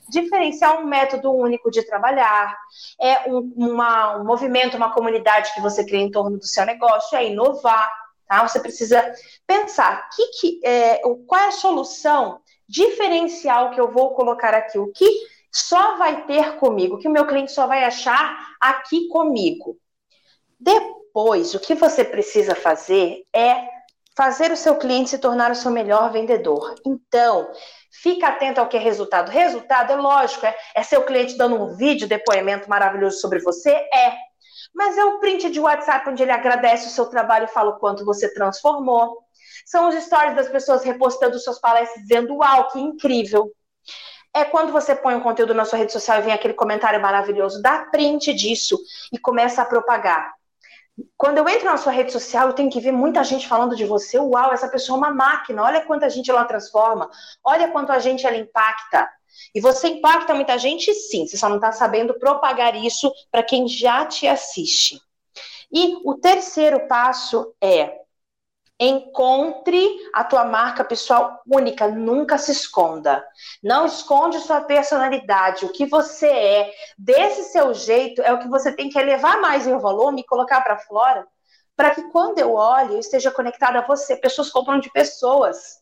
Diferenciar 0.08 0.80
um 0.80 0.86
método 0.86 1.32
único 1.32 1.70
de 1.70 1.82
trabalhar, 1.82 2.56
é 3.00 3.30
um, 3.30 3.52
uma, 3.56 4.18
um 4.18 4.24
movimento, 4.24 4.76
uma 4.76 4.92
comunidade 4.92 5.52
que 5.54 5.60
você 5.60 5.84
cria 5.84 6.00
em 6.00 6.10
torno 6.10 6.38
do 6.38 6.46
seu 6.46 6.64
negócio, 6.64 7.16
é 7.16 7.26
inovar. 7.26 7.90
Tá? 8.26 8.46
Você 8.46 8.60
precisa 8.60 9.12
pensar 9.46 10.08
que, 10.14 10.26
que, 10.38 10.60
é, 10.64 11.00
qual 11.26 11.40
é 11.40 11.46
a 11.46 11.52
solução 11.52 12.40
diferencial 12.68 13.70
que 13.70 13.80
eu 13.80 13.90
vou 13.90 14.14
colocar 14.14 14.52
aqui, 14.52 14.78
o 14.78 14.92
que 14.92 15.08
só 15.50 15.96
vai 15.96 16.26
ter 16.26 16.56
comigo, 16.56 16.96
o 16.96 16.98
que 16.98 17.08
o 17.08 17.10
meu 17.10 17.26
cliente 17.26 17.52
só 17.52 17.66
vai 17.66 17.84
achar 17.84 18.36
aqui 18.60 19.08
comigo. 19.08 19.78
Depois, 20.60 21.54
o 21.54 21.60
que 21.60 21.74
você 21.74 22.04
precisa 22.04 22.54
fazer 22.54 23.24
é 23.34 23.77
fazer 24.18 24.50
o 24.50 24.56
seu 24.56 24.74
cliente 24.74 25.10
se 25.10 25.18
tornar 25.18 25.52
o 25.52 25.54
seu 25.54 25.70
melhor 25.70 26.10
vendedor. 26.10 26.74
Então, 26.84 27.48
fica 28.02 28.26
atento 28.26 28.60
ao 28.60 28.68
que 28.68 28.76
é 28.76 28.80
resultado. 28.80 29.30
Resultado 29.30 29.92
é 29.92 29.96
lógico, 29.96 30.44
é, 30.44 30.56
é 30.74 30.82
seu 30.82 31.04
cliente 31.04 31.38
dando 31.38 31.54
um 31.54 31.76
vídeo, 31.76 32.08
depoimento 32.08 32.68
maravilhoso 32.68 33.20
sobre 33.20 33.38
você? 33.38 33.70
É. 33.70 34.16
Mas 34.74 34.98
é 34.98 35.04
o 35.04 35.20
print 35.20 35.48
de 35.50 35.60
WhatsApp 35.60 36.10
onde 36.10 36.24
ele 36.24 36.32
agradece 36.32 36.88
o 36.88 36.90
seu 36.90 37.06
trabalho 37.06 37.44
e 37.44 37.52
fala 37.52 37.70
o 37.70 37.78
quanto 37.78 38.04
você 38.04 38.34
transformou. 38.34 39.18
São 39.64 39.88
os 39.88 39.94
stories 39.94 40.34
das 40.34 40.48
pessoas 40.48 40.82
repostando 40.82 41.38
suas 41.38 41.60
palestras 41.60 42.02
dizendo: 42.02 42.34
Uau, 42.38 42.72
que 42.72 42.80
incrível! 42.80 43.52
É 44.34 44.44
quando 44.44 44.72
você 44.72 44.96
põe 44.96 45.14
um 45.14 45.22
conteúdo 45.22 45.54
na 45.54 45.64
sua 45.64 45.78
rede 45.78 45.92
social 45.92 46.18
e 46.18 46.22
vem 46.22 46.32
aquele 46.32 46.54
comentário 46.54 47.00
maravilhoso, 47.00 47.62
dá 47.62 47.84
print 47.84 48.34
disso 48.34 48.76
e 49.12 49.18
começa 49.18 49.62
a 49.62 49.64
propagar. 49.64 50.37
Quando 51.16 51.38
eu 51.38 51.48
entro 51.48 51.66
na 51.66 51.76
sua 51.76 51.92
rede 51.92 52.12
social, 52.12 52.48
eu 52.48 52.54
tenho 52.54 52.70
que 52.70 52.80
ver 52.80 52.92
muita 52.92 53.22
gente 53.22 53.46
falando 53.46 53.76
de 53.76 53.84
você. 53.84 54.18
Uau, 54.18 54.52
essa 54.52 54.68
pessoa 54.68 54.96
é 54.96 54.98
uma 54.98 55.14
máquina. 55.14 55.62
Olha 55.62 55.84
quanta 55.84 56.10
gente 56.10 56.30
ela 56.30 56.44
transforma. 56.44 57.10
Olha 57.44 57.68
quanto 57.70 57.92
a 57.92 57.98
gente 57.98 58.26
ela 58.26 58.36
impacta. 58.36 59.08
E 59.54 59.60
você 59.60 59.88
impacta 59.88 60.34
muita 60.34 60.58
gente, 60.58 60.92
sim. 60.92 61.26
Você 61.26 61.36
só 61.36 61.48
não 61.48 61.56
está 61.56 61.70
sabendo 61.72 62.18
propagar 62.18 62.74
isso 62.74 63.12
para 63.30 63.42
quem 63.42 63.68
já 63.68 64.04
te 64.06 64.26
assiste. 64.26 65.00
E 65.70 65.96
o 66.04 66.14
terceiro 66.14 66.88
passo 66.88 67.54
é 67.60 67.92
Encontre 68.80 69.88
a 70.14 70.22
tua 70.22 70.44
marca 70.44 70.84
pessoal 70.84 71.42
única, 71.44 71.88
nunca 71.88 72.38
se 72.38 72.52
esconda. 72.52 73.26
Não 73.60 73.86
esconde 73.86 74.38
sua 74.38 74.60
personalidade, 74.60 75.64
o 75.64 75.72
que 75.72 75.84
você 75.84 76.28
é. 76.28 76.72
Desse 76.96 77.44
seu 77.50 77.74
jeito 77.74 78.22
é 78.22 78.32
o 78.32 78.38
que 78.38 78.48
você 78.48 78.70
tem 78.72 78.88
que 78.88 78.98
elevar 78.98 79.40
mais 79.40 79.66
em 79.66 79.76
volume 79.78 80.20
e 80.20 80.26
colocar 80.26 80.60
para 80.60 80.78
fora, 80.78 81.26
para 81.76 81.90
que 81.90 82.02
quando 82.10 82.38
eu 82.38 82.54
olhe, 82.54 82.94
eu 82.94 83.00
esteja 83.00 83.32
conectada 83.32 83.80
a 83.80 83.86
você. 83.86 84.16
Pessoas 84.16 84.50
compram 84.50 84.78
de 84.78 84.90
pessoas. 84.92 85.78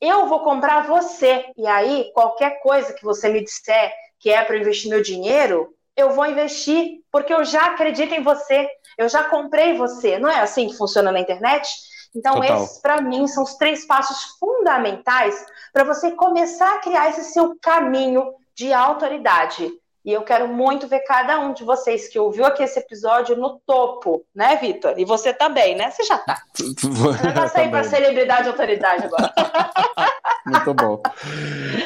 Eu 0.00 0.26
vou 0.26 0.40
comprar 0.40 0.86
você. 0.86 1.46
E 1.56 1.66
aí, 1.66 2.10
qualquer 2.12 2.60
coisa 2.60 2.92
que 2.92 3.04
você 3.04 3.28
me 3.30 3.42
disser 3.42 3.92
que 4.20 4.30
é 4.30 4.44
para 4.44 4.56
investir 4.56 4.90
meu 4.90 5.02
dinheiro, 5.02 5.74
eu 5.96 6.10
vou 6.10 6.26
investir, 6.26 7.00
porque 7.10 7.32
eu 7.32 7.44
já 7.44 7.66
acredito 7.66 8.14
em 8.14 8.22
você. 8.22 8.68
Eu 8.96 9.08
já 9.08 9.24
comprei 9.24 9.76
você. 9.76 10.18
Não 10.18 10.28
é 10.28 10.40
assim 10.40 10.68
que 10.68 10.76
funciona 10.76 11.10
na 11.10 11.20
internet? 11.20 11.68
Então, 12.14 12.34
Total. 12.34 12.64
esses, 12.64 12.78
para 12.78 13.00
mim, 13.00 13.26
são 13.26 13.42
os 13.44 13.54
três 13.54 13.86
passos 13.86 14.36
fundamentais 14.38 15.44
para 15.72 15.84
você 15.84 16.12
começar 16.12 16.74
a 16.74 16.78
criar 16.78 17.10
esse 17.10 17.24
seu 17.24 17.56
caminho 17.60 18.34
de 18.54 18.72
autoridade. 18.72 19.70
E 20.04 20.12
eu 20.12 20.22
quero 20.22 20.48
muito 20.48 20.88
ver 20.88 21.00
cada 21.00 21.38
um 21.38 21.52
de 21.52 21.64
vocês 21.64 22.08
que 22.08 22.18
ouviu 22.18 22.46
aqui 22.46 22.62
esse 22.62 22.78
episódio 22.78 23.36
no 23.36 23.60
topo, 23.66 24.24
né, 24.34 24.56
Vitor? 24.56 24.94
E 24.96 25.04
você 25.04 25.34
também, 25.34 25.76
né? 25.76 25.90
Você 25.90 26.02
já 26.04 26.16
tá. 26.18 26.40
Eu 26.58 27.32
já 27.34 27.48
saí 27.48 27.68
para 27.68 27.84
celebridade 27.84 28.46
e 28.46 28.50
autoridade 28.50 29.04
agora. 29.04 29.32
muito 30.46 30.74
bom. 30.74 31.02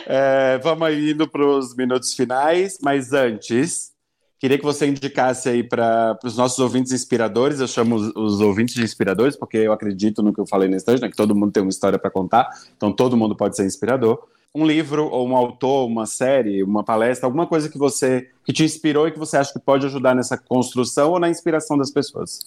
É, 0.07 0.59
vamos 0.59 0.93
indo 0.93 1.29
para 1.29 1.45
os 1.45 1.75
minutos 1.75 2.15
finais, 2.15 2.79
mas 2.81 3.13
antes, 3.13 3.92
Queria 4.43 4.59
que 4.59 4.65
você 4.65 4.89
indicasse 4.89 5.49
aí 5.49 5.63
para 5.63 6.19
os 6.25 6.37
nossos 6.37 6.59
ouvintes 6.59 6.91
inspiradores, 6.91 7.61
eu 7.61 7.69
chamo 7.69 7.95
os, 7.95 8.13
os, 8.17 8.41
ouvintes 8.41 8.75
de 8.75 8.83
inspiradores, 8.83 9.37
porque 9.37 9.57
eu 9.57 9.73
acredito 9.73 10.21
no 10.21 10.33
que 10.33 10.41
eu 10.41 10.47
falei 10.47 10.69
nesse 10.69 10.83
instante, 10.83 11.01
né, 11.01 11.09
que 11.09 11.17
todo 11.17 11.33
mundo 11.33 11.53
tem 11.53 11.63
uma 11.63 11.71
história 11.71 11.97
para 11.97 12.11
contar, 12.11 12.51
então 12.77 12.93
todo 12.93 13.17
mundo 13.17 13.37
pode 13.37 13.55
ser 13.55 13.65
inspirador. 13.65 14.21
Um 14.53 14.67
livro, 14.67 15.07
ou 15.07 15.29
um 15.29 15.37
autor, 15.37 15.87
uma 15.87 16.07
série, 16.07 16.61
uma 16.65 16.83
palestra, 16.83 17.25
alguma 17.25 17.47
coisa 17.47 17.69
que 17.69 17.79
você 17.79 18.31
que 18.45 18.53
te 18.53 18.65
inspirou 18.65 19.07
e 19.07 19.13
que 19.13 19.19
você 19.19 19.37
acha 19.37 19.53
que 19.53 19.61
pode 19.61 19.87
ajudar 19.87 20.13
nessa 20.13 20.37
construção 20.37 21.13
ou 21.13 21.21
na 21.21 21.31
inspiração 21.31 21.79
das 21.79 21.93
pessoas. 21.93 22.41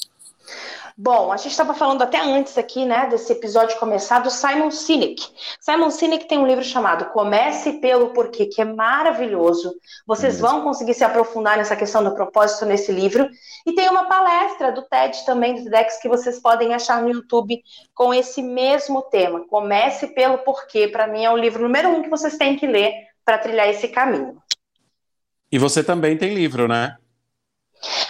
Bom, 0.97 1.29
a 1.29 1.35
gente 1.35 1.51
estava 1.51 1.73
falando 1.73 2.03
até 2.03 2.21
antes 2.21 2.57
aqui, 2.57 2.85
né, 2.85 3.07
desse 3.07 3.29
episódio 3.29 3.77
começar, 3.79 4.19
do 4.19 4.31
Simon 4.31 4.71
Sinek. 4.71 5.21
Simon 5.59 5.91
Sinek 5.91 6.25
tem 6.25 6.37
um 6.37 6.47
livro 6.47 6.63
chamado 6.63 7.11
Comece 7.11 7.73
pelo 7.81 8.13
Porquê, 8.13 8.45
que 8.45 8.61
é 8.61 8.65
maravilhoso. 8.65 9.75
Vocês 10.07 10.39
vão 10.39 10.63
conseguir 10.63 10.93
se 10.93 11.03
aprofundar 11.03 11.57
nessa 11.57 11.75
questão 11.75 12.01
do 12.01 12.15
propósito 12.15 12.65
nesse 12.65 12.93
livro. 12.93 13.29
E 13.67 13.73
tem 13.73 13.89
uma 13.89 14.05
palestra 14.05 14.71
do 14.71 14.83
TED 14.83 15.25
também, 15.25 15.55
do 15.55 15.65
TEDx, 15.65 16.01
que 16.01 16.07
vocês 16.07 16.39
podem 16.39 16.73
achar 16.73 17.01
no 17.01 17.09
YouTube 17.09 17.61
com 17.93 18.13
esse 18.13 18.41
mesmo 18.41 19.01
tema. 19.01 19.45
Comece 19.49 20.07
pelo 20.07 20.37
Porquê. 20.37 20.87
Para 20.87 21.07
mim 21.07 21.25
é 21.25 21.29
o 21.29 21.35
livro 21.35 21.63
número 21.63 21.89
um 21.89 22.03
que 22.03 22.09
vocês 22.09 22.37
têm 22.37 22.55
que 22.55 22.65
ler 22.65 22.93
para 23.25 23.37
trilhar 23.37 23.67
esse 23.67 23.89
caminho. 23.89 24.37
E 25.51 25.59
você 25.59 25.83
também 25.83 26.17
tem 26.17 26.33
livro, 26.33 26.69
né? 26.69 26.95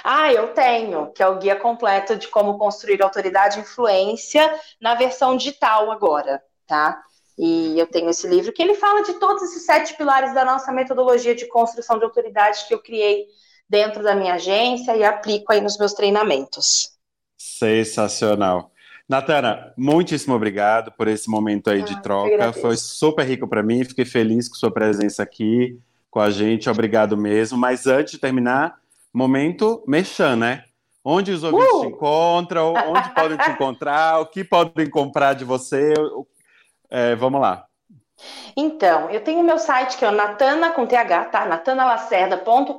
Ah, 0.04 0.32
eu 0.32 0.54
tenho, 0.54 1.12
que 1.12 1.22
é 1.22 1.28
o 1.28 1.38
guia 1.38 1.56
completo 1.56 2.16
de 2.16 2.28
como 2.28 2.58
construir 2.58 3.02
autoridade 3.02 3.58
e 3.58 3.62
influência 3.62 4.54
na 4.80 4.96
versão 4.96 5.36
digital 5.36 5.92
agora, 5.92 6.42
tá? 6.68 7.02
E 7.38 7.78
eu 7.78 7.88
tenho 7.88 8.10
esse 8.10 8.28
livro 8.28 8.54
que 8.54 8.62
ele 8.62 8.76
fala 8.76 9.04
de 9.04 9.14
todos 9.14 9.44
esses 9.44 9.66
sete 9.66 9.96
pilares 9.98 10.34
da 10.34 10.46
nossa 10.46 10.72
metodologia 10.72 11.36
de 11.36 11.48
construção 11.48 11.98
de 11.98 12.06
autoridade 12.06 12.66
que 12.68 12.74
eu 12.74 12.82
criei 12.82 13.28
dentro 13.70 14.02
da 14.04 14.16
minha 14.16 14.36
agência 14.36 14.96
e 14.96 15.04
aplico 15.04 15.52
aí 15.52 15.60
nos 15.60 15.78
meus 15.78 15.94
treinamentos. 15.94 16.92
Sensacional. 17.38 18.72
Natana, 19.08 19.74
muitíssimo 19.78 20.34
obrigado 20.34 20.92
por 20.92 21.08
esse 21.08 21.30
momento 21.30 21.70
aí 21.70 21.82
ah, 21.82 21.86
de 21.86 22.02
troca. 22.02 22.54
Foi 22.54 22.76
super 22.76 23.26
rico 23.26 23.48
para 23.48 23.62
mim. 23.62 23.84
Fiquei 23.84 24.06
feliz 24.06 24.48
com 24.48 24.56
sua 24.56 24.72
presença 24.72 25.22
aqui 25.22 25.80
com 26.10 26.20
a 26.20 26.32
gente. 26.32 26.70
Obrigado 26.70 27.16
mesmo. 27.16 27.58
Mas 27.58 27.86
antes 27.86 28.14
de 28.14 28.18
terminar, 28.18 28.80
momento 29.16 29.84
mexan, 29.88 30.36
né? 30.36 30.66
Onde 31.04 31.32
os 31.32 31.44
ouvintes 31.44 31.74
uh! 31.74 31.82
te 31.82 31.88
encontram, 31.88 32.74
onde 32.74 33.10
podem 33.14 33.38
te 33.38 33.50
encontrar, 33.52 34.20
o 34.20 34.26
que 34.26 34.44
podem 34.44 34.90
comprar 34.90 35.34
de 35.34 35.46
você. 35.46 35.94
É, 36.90 37.16
vamos 37.16 37.40
lá. 37.40 37.66
Então, 38.56 39.10
eu 39.10 39.22
tenho 39.22 39.44
meu 39.44 39.60
site 39.60 39.98
que 39.98 40.06
é 40.06 40.10
o 40.10 40.12
natana 40.12 40.72
com 40.72 40.86
th, 40.86 40.96
tá? 41.32 41.46
natanalacerda.com.br. 41.46 42.74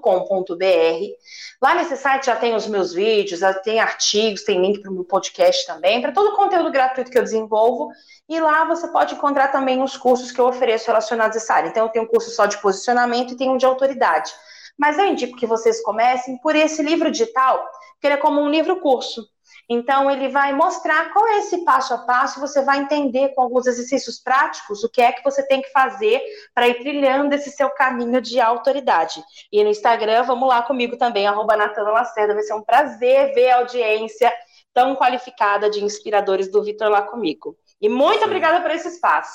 Lá 1.61 1.75
nesse 1.75 1.97
site 1.97 2.27
já 2.27 2.37
tem 2.37 2.55
os 2.55 2.67
meus 2.67 2.95
vídeos, 2.95 3.41
já 3.41 3.53
tem 3.53 3.79
artigos, 3.79 4.45
tem 4.45 4.61
link 4.61 4.81
para 4.81 4.91
o 4.91 4.95
meu 4.95 5.05
podcast 5.05 5.67
também, 5.67 6.01
para 6.01 6.13
todo 6.13 6.31
o 6.31 6.37
conteúdo 6.37 6.71
gratuito 6.71 7.11
que 7.11 7.19
eu 7.19 7.23
desenvolvo. 7.23 7.91
E 8.29 8.41
lá 8.41 8.65
você 8.65 8.89
pode 8.89 9.15
encontrar 9.15 9.49
também 9.49 9.83
os 9.83 9.97
cursos 9.97 10.33
que 10.33 10.41
eu 10.41 10.47
ofereço 10.47 10.87
relacionados 10.87 11.37
a 11.37 11.41
essa 11.41 11.55
área. 11.55 11.69
Então, 11.69 11.85
eu 11.85 11.93
tenho 11.93 12.07
um 12.07 12.09
curso 12.09 12.31
só 12.31 12.47
de 12.47 12.59
posicionamento 12.59 13.33
e 13.33 13.37
tenho 13.37 13.53
um 13.53 13.59
de 13.59 13.67
autoridade. 13.67 14.33
Mas 14.79 14.99
eu 14.99 15.07
indico 15.07 15.37
que 15.37 15.47
vocês 15.47 15.83
comecem 15.83 16.39
por 16.39 16.55
esse 16.55 16.83
livro 16.83 17.11
digital, 17.11 17.65
que 18.01 18.07
ele 18.07 18.15
é 18.15 18.19
como 18.19 18.41
um 18.41 18.49
livro 18.49 18.81
curso. 18.81 19.27
Então, 19.69 20.09
ele 20.09 20.29
vai 20.29 20.53
mostrar 20.53 21.13
qual 21.13 21.27
é 21.27 21.39
esse 21.39 21.65
passo 21.65 21.93
a 21.93 21.99
passo, 21.99 22.41
você 22.41 22.63
vai 22.63 22.79
entender 22.79 23.31
com 23.31 23.43
alguns 23.43 23.67
exercícios 23.67 24.21
práticos 24.21 24.85
o 24.85 24.89
que 24.89 25.03
é 25.03 25.11
que 25.11 25.25
você 25.25 25.45
tem 25.47 25.61
que 25.61 25.71
fazer 25.71 26.23
para 26.55 26.69
ir 26.69 26.79
trilhando 26.79 27.35
esse 27.35 27.51
seu 27.51 27.69
caminho 27.71 28.21
de 28.21 28.41
autoridade. 28.41 29.23
E 29.51 29.65
no 29.65 29.71
Instagram, 29.71 30.23
vamos 30.23 30.49
lá 30.49 30.63
comigo 30.63 30.97
também, 30.97 31.27
arroba 31.27 31.57
Natana 31.57 31.91
Lacerda, 31.91 32.35
vai 32.35 32.45
ser 32.45 32.55
um 32.55 32.63
prazer 32.63 33.35
ver 33.35 33.51
a 33.51 33.57
audiência 33.59 34.33
tão 34.73 34.95
qualificada 34.95 35.69
de 35.69 35.83
inspiradores 35.83 36.51
do 36.51 36.63
Vitor 36.63 36.89
lá 36.89 37.03
comigo. 37.03 37.57
E 37.81 37.89
muito 37.89 38.21
Sim. 38.21 38.27
obrigada 38.27 38.61
por 38.61 38.71
esse 38.71 38.89
espaço. 38.89 39.35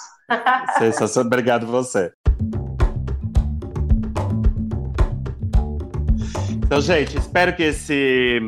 Sensacional, 0.77 1.27
obrigado 1.27 1.67
você. 1.67 2.13
Então, 6.71 6.79
gente, 6.79 7.17
espero 7.17 7.53
que 7.53 7.63
esse 7.63 8.39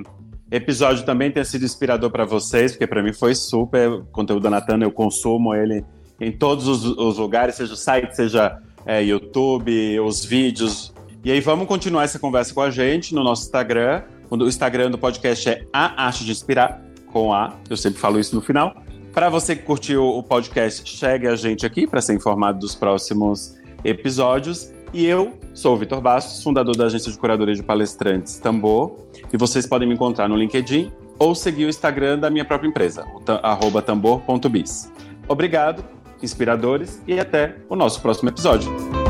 episódio 0.49 1.03
também 1.03 1.29
tenha 1.29 1.43
sido 1.43 1.65
inspirador 1.65 2.09
para 2.09 2.23
vocês, 2.23 2.71
porque 2.71 2.87
para 2.87 3.03
mim 3.03 3.11
foi 3.11 3.35
super. 3.35 3.89
O 3.89 4.05
conteúdo 4.05 4.43
da 4.43 4.49
Natana, 4.49 4.85
eu 4.85 4.91
consumo 4.93 5.53
ele 5.53 5.83
em 6.21 6.31
todos 6.31 6.65
os, 6.65 6.85
os 6.85 7.17
lugares, 7.17 7.55
seja 7.55 7.73
o 7.73 7.75
site, 7.75 8.15
seja 8.15 8.61
é, 8.85 9.03
YouTube, 9.03 9.99
os 9.99 10.23
vídeos. 10.23 10.93
E 11.21 11.33
aí 11.33 11.41
vamos 11.41 11.67
continuar 11.67 12.05
essa 12.05 12.17
conversa 12.17 12.53
com 12.53 12.61
a 12.61 12.71
gente 12.71 13.13
no 13.13 13.25
nosso 13.25 13.43
Instagram. 13.43 14.03
O 14.29 14.37
Instagram 14.47 14.89
do 14.89 14.97
podcast 14.97 15.49
é 15.49 15.65
A 15.73 16.05
Arte 16.05 16.23
de 16.23 16.31
Inspirar, 16.31 16.81
com 17.11 17.33
A. 17.33 17.53
Eu 17.69 17.75
sempre 17.75 17.99
falo 17.99 18.21
isso 18.21 18.33
no 18.33 18.41
final. 18.41 18.73
Para 19.11 19.27
você 19.27 19.53
que 19.53 19.63
curtiu 19.63 20.01
o 20.01 20.23
podcast, 20.23 20.89
chegue 20.89 21.27
a 21.27 21.35
gente 21.35 21.65
aqui 21.65 21.85
para 21.85 21.99
ser 21.99 22.13
informado 22.13 22.59
dos 22.59 22.73
próximos 22.73 23.59
episódios. 23.83 24.71
E 24.93 25.05
eu 25.05 25.42
sou 25.53 25.75
o 25.75 25.77
Vitor 25.77 26.01
Bastos, 26.01 26.43
fundador 26.43 26.75
da 26.75 26.85
agência 26.85 27.11
de 27.11 27.17
curadoria 27.17 27.55
de 27.55 27.63
palestrantes 27.63 28.37
Tambor. 28.39 28.97
E 29.31 29.37
vocês 29.37 29.65
podem 29.67 29.87
me 29.87 29.93
encontrar 29.93 30.27
no 30.27 30.35
LinkedIn 30.35 30.91
ou 31.19 31.35
seguir 31.35 31.65
o 31.65 31.69
Instagram 31.69 32.19
da 32.19 32.29
minha 32.29 32.45
própria 32.45 32.67
empresa, 32.67 33.05
o 33.13 33.81
tambor.biz. 33.81 34.91
Obrigado, 35.27 35.83
inspiradores, 36.21 37.01
e 37.07 37.19
até 37.19 37.55
o 37.69 37.75
nosso 37.75 38.01
próximo 38.01 38.29
episódio. 38.29 39.02